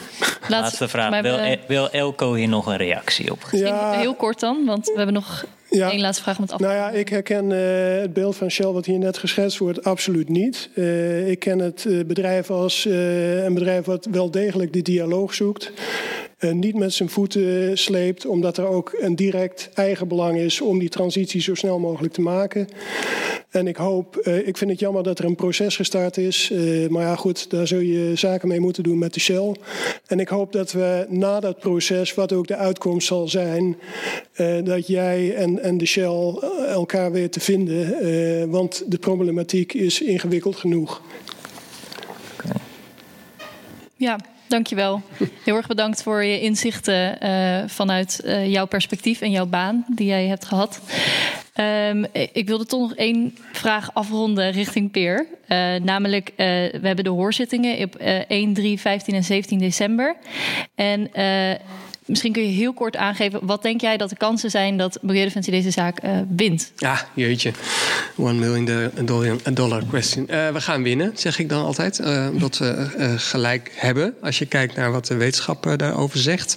Laatste 0.49 0.89
vraag. 0.89 1.21
Wil, 1.21 1.37
we... 1.37 1.59
wil, 1.67 1.91
Elko 1.91 2.35
hier 2.35 2.49
nog 2.49 2.67
een 2.67 2.77
reactie 2.77 3.31
op 3.31 3.43
geven? 3.43 3.67
Ja. 3.67 3.93
Heel 3.93 4.15
kort 4.15 4.41
dan, 4.41 4.65
want 4.65 4.87
we 4.87 4.97
hebben 4.97 5.15
nog 5.15 5.45
ja. 5.71 5.91
één 5.91 6.01
laatste 6.01 6.23
vraag 6.23 6.37
om 6.37 6.43
het 6.43 6.53
af. 6.53 6.61
Nou 6.61 6.75
ja, 6.75 6.91
ik 6.91 7.09
herken 7.09 7.51
uh, 7.51 8.01
het 8.01 8.13
beeld 8.13 8.37
van 8.37 8.51
Shell 8.51 8.67
wat 8.67 8.87
hier 8.87 8.99
net 8.99 9.19
geschetst 9.19 9.59
wordt 9.59 9.85
absoluut 9.85 10.29
niet. 10.29 10.71
Uh, 10.75 11.29
ik 11.31 11.39
ken 11.39 11.59
het 11.59 11.85
uh, 11.85 12.05
bedrijf 12.05 12.51
als 12.51 12.85
een 12.85 13.55
bedrijf 13.55 13.85
wat 13.85 14.07
wel 14.11 14.31
degelijk 14.31 14.73
die 14.73 14.83
dialoog 14.83 15.35
zoekt. 15.35 15.73
Niet 16.53 16.75
met 16.75 16.93
zijn 16.93 17.09
voeten 17.09 17.79
sleept, 17.79 18.27
omdat 18.27 18.57
er 18.57 18.67
ook 18.67 18.97
een 19.01 19.17
direct 19.17 19.71
eigen 19.75 20.09
belang 20.09 20.39
is 20.39 20.61
om 20.61 20.79
die 20.79 20.89
transitie 20.89 21.41
zo 21.41 21.55
snel 21.55 21.79
mogelijk 21.79 22.13
te 22.13 22.21
maken. 22.21 22.69
En 23.51 23.67
ik 23.67 23.77
hoop, 23.77 24.21
uh, 24.23 24.49
ik 24.49 24.57
vind 24.57 24.71
het 24.71 24.81
jammer 24.81 25.03
dat 25.03 25.19
er 25.19 25.25
een 25.25 25.35
proces 25.35 25.77
gestart 25.77 26.17
is. 26.17 26.53
Maar 26.89 27.03
ja, 27.03 27.17
goed, 27.17 27.51
daar 27.51 27.67
zul 27.67 27.79
je 27.79 28.13
zaken 28.15 28.49
mee 28.49 28.61
moeten 28.61 28.83
doen 28.83 28.99
met 28.99 29.15
de 29.15 29.21
Shell. 29.21 29.55
En 30.07 30.21
ik 30.21 30.29
hoop 30.29 30.53
dat 30.53 30.73
we 30.73 31.07
na 31.09 31.41
dat 31.41 31.59
proces, 31.59 32.15
wat 32.15 32.33
ook 32.33 32.47
de 32.47 32.57
uitkomst 32.57 33.07
zal 33.07 33.29
zijn, 33.29 33.77
dat 34.65 34.87
jij 34.87 35.35
en, 35.35 35.63
en 35.63 35.79
de 35.79 35.87
Shell 35.87 36.35
elkaar 36.69 37.13
weer 37.13 37.31
te 37.31 37.41
vinden. 37.41 38.51
want 38.51 38.85
de 38.87 38.99
problematiek 38.99 39.73
is 39.73 40.01
ingewikkeld 40.01 40.57
genoeg. 40.57 41.03
Ja, 43.97 44.19
dankjewel. 44.55 45.03
Heel 45.45 45.57
erg 45.57 45.67
bedankt 45.67 46.03
voor 46.03 46.25
je 46.25 46.41
inzichten 46.41 47.19
uh, 47.23 47.69
vanuit 47.69 48.21
uh, 48.25 48.53
jouw 48.53 48.67
perspectief 48.67 49.21
en 49.21 49.31
jouw 49.31 49.47
baan 49.47 49.85
die 49.89 50.07
jij 50.07 50.27
hebt 50.27 50.45
gehad. 50.45 50.81
Um, 51.89 52.07
ik 52.33 52.47
wilde 52.47 52.67
toch 52.67 52.81
nog 52.81 52.95
één 52.95 53.37
vraag 53.53 53.95
afronden 53.95 54.51
richting 54.51 54.91
Peer. 54.91 55.27
Uh, 55.49 55.75
namelijk, 55.75 56.33
we 56.37 56.81
hebben 56.83 57.05
de 57.05 57.11
hoorzittingen 57.11 57.83
op 57.83 57.95
1, 58.29 58.55
3, 58.55 58.81
15 58.81 59.15
en 59.15 59.25
17 59.25 59.59
december. 59.59 60.17
En 60.75 61.11
Misschien 62.07 62.33
kun 62.33 62.43
je 62.43 62.49
heel 62.49 62.73
kort 62.73 62.97
aangeven, 62.97 63.47
wat 63.47 63.63
denk 63.63 63.81
jij 63.81 63.97
dat 63.97 64.11
de 64.11 64.17
kansen 64.17 64.51
zijn 64.51 64.77
dat 64.77 64.99
Milieudefensie 65.03 65.53
deze 65.53 65.71
zaak 65.71 66.05
uh, 66.05 66.19
wint? 66.37 66.73
Ja, 66.77 67.07
jeetje. 67.15 67.53
One 68.17 68.33
million 68.33 68.91
dollar, 69.55 69.85
question. 69.89 70.27
Uh, 70.31 70.49
we 70.49 70.61
gaan 70.61 70.83
winnen, 70.83 71.13
zeg 71.15 71.39
ik 71.39 71.49
dan 71.49 71.65
altijd. 71.65 71.99
Uh, 71.99 72.29
omdat 72.33 72.59
we 72.59 73.15
gelijk 73.17 73.73
hebben, 73.75 74.15
als 74.21 74.39
je 74.39 74.47
kijkt 74.47 74.77
naar 74.77 74.93
wat 74.93 75.07
de 75.07 75.15
wetenschap 75.15 75.75
daarover 75.77 76.19
zegt. 76.19 76.57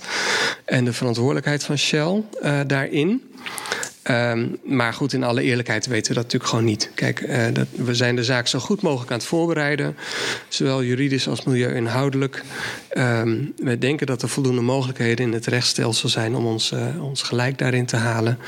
En 0.66 0.86
de 0.86 0.94
verantwoordelijkheid 0.94 1.64
van 1.64 1.78
Shell 1.78 2.24
daarin. 2.68 3.22
Um, 4.12 4.58
maar 4.64 4.94
goed, 4.94 5.14
in 5.14 5.24
alle 5.24 5.42
eerlijkheid 5.42 5.86
weten 5.86 6.08
we 6.08 6.14
dat 6.14 6.24
natuurlijk 6.24 6.50
gewoon 6.50 6.66
niet. 6.66 6.92
Kijk, 6.96 7.22
uh, 7.22 7.46
dat, 7.54 7.68
we 7.76 7.96
zijn 7.96 8.16
de 8.16 8.24
zaak 8.24 8.48
zo 8.48 8.60
goed 8.60 8.82
mogelijk 8.82 9.12
aan 9.12 9.18
het 9.18 9.28
voorbereiden. 9.28 9.96
Zowel 10.48 10.84
juridisch 10.84 11.28
als 11.28 11.44
milieu-inhoudelijk. 11.44 12.44
Um, 12.98 13.54
we 13.58 13.78
denken 13.78 14.08
dat 14.08 14.22
er 14.22 14.30
voldoende 14.30 14.62
mogelijkheden 14.62 15.26
in 15.26 15.34
het 15.34 15.46
rechtsstelsel 15.46 16.10
zijn 16.10 16.36
om 16.36 16.46
ons, 16.46 16.72
uh, 16.72 17.04
ons 17.04 17.22
gelijk 17.22 17.58
daarin 17.58 17.86
te 17.86 17.96
halen. 17.96 18.40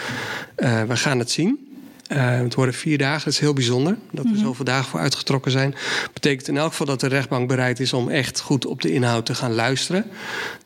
Uh, 0.58 0.84
we 0.84 0.98
gaan 0.98 1.20
het 1.20 1.32
zien. 1.32 1.68
Het 2.14 2.56
worden 2.56 2.74
vier 2.74 2.98
dagen, 2.98 3.24
dat 3.24 3.34
is 3.34 3.40
heel 3.40 3.54
bijzonder. 3.54 3.98
Dat 4.12 4.24
er 4.24 4.30
mm 4.30 4.36
-hmm. 4.36 4.46
zoveel 4.46 4.66
dagen 4.66 4.90
voor 4.90 5.00
uitgetrokken 5.00 5.52
zijn. 5.52 5.76
Betekent 6.14 6.48
in 6.48 6.58
elk 6.58 6.70
geval 6.70 6.86
dat 6.86 7.00
de 7.00 7.08
rechtbank 7.08 7.48
bereid 7.48 7.80
is 7.80 7.94
om 7.94 8.10
echt 8.10 8.40
goed 8.40 8.66
op 8.66 8.82
de 8.82 8.92
inhoud 8.94 9.26
te 9.26 9.36
gaan 9.36 9.54
luisteren. 9.54 10.06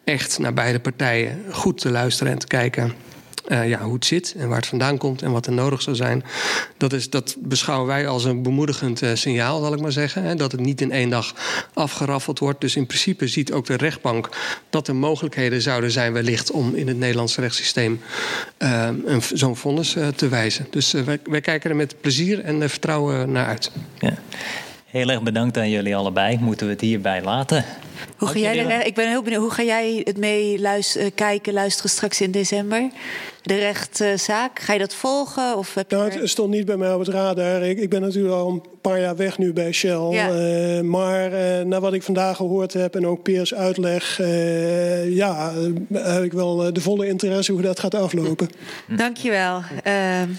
Echt 0.04 0.40
naar 0.40 0.54
beide 0.54 0.80
partijen 0.80 1.42
goed 1.52 1.78
te 1.78 1.92
luisteren 1.92 2.32
en 2.32 2.40
te 2.40 2.48
kijken 2.48 2.94
uh, 3.48 3.70
ja, 3.70 3.80
hoe 3.80 3.94
het 3.94 4.06
zit 4.06 4.36
en 4.38 4.48
waar 4.48 4.58
het 4.58 4.68
vandaan 4.68 4.98
komt 4.98 5.22
en 5.22 5.32
wat 5.32 5.46
er 5.46 5.54
nodig 5.54 5.82
zou 5.82 5.96
zijn. 5.96 6.24
Dat, 6.78 6.94
is, 6.94 7.10
dat 7.10 7.36
beschouwen 7.40 7.88
wij 7.88 8.08
als 8.08 8.24
een 8.24 8.44
bemoedigend 8.44 9.02
uh, 9.02 9.10
signaal, 9.14 9.62
zal 9.62 9.74
ik 9.74 9.80
maar 9.80 9.92
zeggen. 9.92 10.24
Hè, 10.24 10.36
dat 10.36 10.52
het 10.52 10.62
niet 10.62 10.82
in 10.82 10.92
één 10.92 11.10
dag 11.10 11.34
afgeraffeld 11.74 12.40
wordt. 12.40 12.62
Dus 12.62 12.76
in 12.76 12.86
principe 12.86 13.28
ziet 13.28 13.52
ook 13.52 13.66
de 13.66 13.78
rechtbank 13.78 14.30
dat 14.70 14.88
er 14.88 14.96
mogelijkheden 14.96 15.62
zouden 15.62 15.92
zijn, 15.92 16.14
wellicht, 16.14 16.52
om 16.52 16.76
in 16.76 16.88
het 16.88 16.98
Nederlandse 16.98 17.42
rechtssysteem 17.42 18.02
uh, 18.60 18.90
zo'n 19.34 19.56
vonnis 19.56 19.96
te 20.16 20.28
wijzen. 20.28 20.68
Dus 20.70 20.92
wij, 20.92 21.20
wij, 21.24 21.42
kijken 21.42 21.70
er 21.70 21.76
met 21.76 21.96
plezier 22.02 22.40
en 22.40 22.70
vertrouwen 22.70 23.32
naar 23.32 23.46
uit. 23.46 23.72
Ja. 24.00 24.14
Heel 24.86 25.10
erg 25.10 25.24
bedankt 25.24 25.58
aan 25.58 25.70
jullie 25.70 25.96
allebei. 25.96 26.38
Moeten 26.42 26.66
we 26.66 26.72
het 26.72 26.82
hierbij 26.82 27.24
laten. 27.24 27.66
Hoe 28.18 28.28
ga 28.28 28.40
jij 28.40 28.86
ik 28.86 28.94
ben 28.94 29.10
heel 29.10 29.22
benieuwd, 29.22 29.42
hoe 29.42 29.52
ga 29.52 29.64
jij 29.64 30.02
het 30.04 30.18
mee 30.18 30.60
luisteren, 30.60 31.14
kijken, 31.14 31.54
luisteren 31.54 31.90
straks 31.92 32.22
in 32.22 32.32
december? 32.32 32.90
De 33.42 33.56
rechtszaak, 33.56 34.60
ga 34.60 34.74
je 34.74 34.80
dat 34.80 34.94
volgen? 34.96 35.58
Of 35.58 35.74
heb 35.74 35.90
je 35.90 35.96
Nou, 35.96 36.12
er- 36.12 36.20
het 36.20 36.30
stond 36.30 36.50
niet 36.50 36.66
bij 36.66 36.78
mij 36.78 36.94
op 36.94 37.00
het 37.00 37.08
radar. 37.10 37.64
Ik, 37.64 37.78
ik 37.80 37.90
ben 37.90 38.02
natuurlijk 38.02 38.34
al 38.34 38.50
een 38.50 38.64
paar 38.82 39.00
jaar 39.00 39.16
weg 39.16 39.38
nu 39.38 39.54
bij 39.54 39.72
Shell. 39.72 40.08
Ja. 40.12 40.30
Eh, 40.30 40.82
maar 40.82 41.34
eh 41.34 41.66
na 41.66 41.80
wat 41.80 41.94
ik 41.94 42.04
vandaag 42.04 42.38
gehoord 42.38 42.74
heb 42.74 42.96
en 42.96 43.08
ook 43.08 43.24
Peers 43.24 43.54
uitleg... 43.54 44.20
eh, 44.20 45.16
ja, 45.16 45.52
eh, 45.94 46.04
heb 46.14 46.24
ik 46.24 46.34
wel 46.34 46.66
eh, 46.66 46.74
de 46.74 46.82
volle 46.82 47.08
interesse 47.08 47.52
hoe 47.52 47.62
dat 47.62 47.80
gaat 47.80 47.96
aflopen. 47.96 48.50
Dankjewel. 48.88 49.62
Ehm 49.84 50.30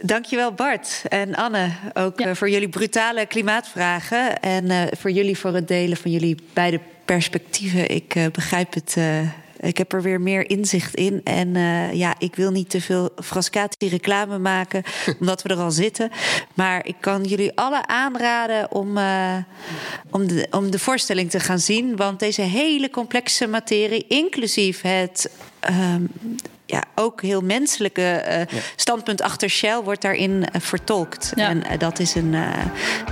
dankjewel 0.00 0.52
Bart 0.52 1.02
en 1.08 1.34
Anne 1.34 1.70
ook 1.94 2.18
Ja. 2.18 2.26
eh, 2.26 2.34
voor 2.34 2.50
jullie 2.50 2.68
brutale 2.68 3.26
klimaatvragen. 3.26 4.40
En 4.40 4.70
eh, 4.70 4.82
voor 4.98 5.10
jullie 5.10 5.38
voor 5.38 5.54
het 5.54 5.68
delen 5.68 5.96
van 5.96 6.10
jullie 6.10 6.36
beide 6.52 6.80
perspectieven. 7.04 7.90
Ik 7.90 8.14
eh, 8.14 8.24
begrijp 8.32 8.74
het. 8.74 8.96
ik 9.60 9.78
heb 9.78 9.92
er 9.92 10.02
weer 10.02 10.20
meer 10.20 10.50
inzicht 10.50 10.94
in. 10.94 11.20
En 11.24 11.54
ja, 11.96 12.14
ik 12.18 12.34
wil 12.36 12.50
niet 12.50 12.70
te 12.70 12.80
veel 12.80 13.10
Frascati 13.22 13.88
reclame 13.88 14.38
maken, 14.38 14.82
omdat 15.20 15.42
we 15.42 15.48
er 15.48 15.58
al 15.58 15.70
zitten. 15.70 16.10
Maar 16.54 16.86
ik 16.86 16.96
kan 17.00 17.22
jullie 17.24 17.56
alle 17.56 17.86
aanraden 17.86 18.70
om, 18.70 18.88
om, 20.10 20.26
de, 20.26 20.46
om 20.50 20.70
de 20.70 20.78
voorstelling 20.78 21.30
te 21.30 21.40
gaan 21.40 21.58
zien. 21.58 21.96
Want 21.96 22.18
deze 22.18 22.42
hele 22.42 22.90
complexe 22.90 23.46
materie, 23.46 24.04
inclusief 24.08 24.80
het 24.80 25.30
ehm, 25.60 26.02
ja, 26.66 26.82
ook 26.94 27.22
heel 27.22 27.40
menselijke 27.40 28.02
eh, 28.02 28.58
standpunt 28.76 29.22
achter 29.22 29.48
Shell 29.48 29.82
wordt 29.82 30.02
daarin 30.02 30.44
eh, 30.52 30.60
vertolkt. 30.60 31.32
Ja. 31.34 31.48
En 31.48 31.64
eh, 31.64 31.78
dat 31.78 31.98
is 31.98 32.14
een 32.14 32.34
eh 32.34 32.48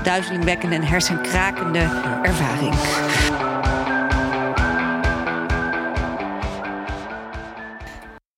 duizelingwekkende 0.03 0.75
en 0.75 0.83
hersenkrakende 0.83 1.89
ervaring. 2.23 2.75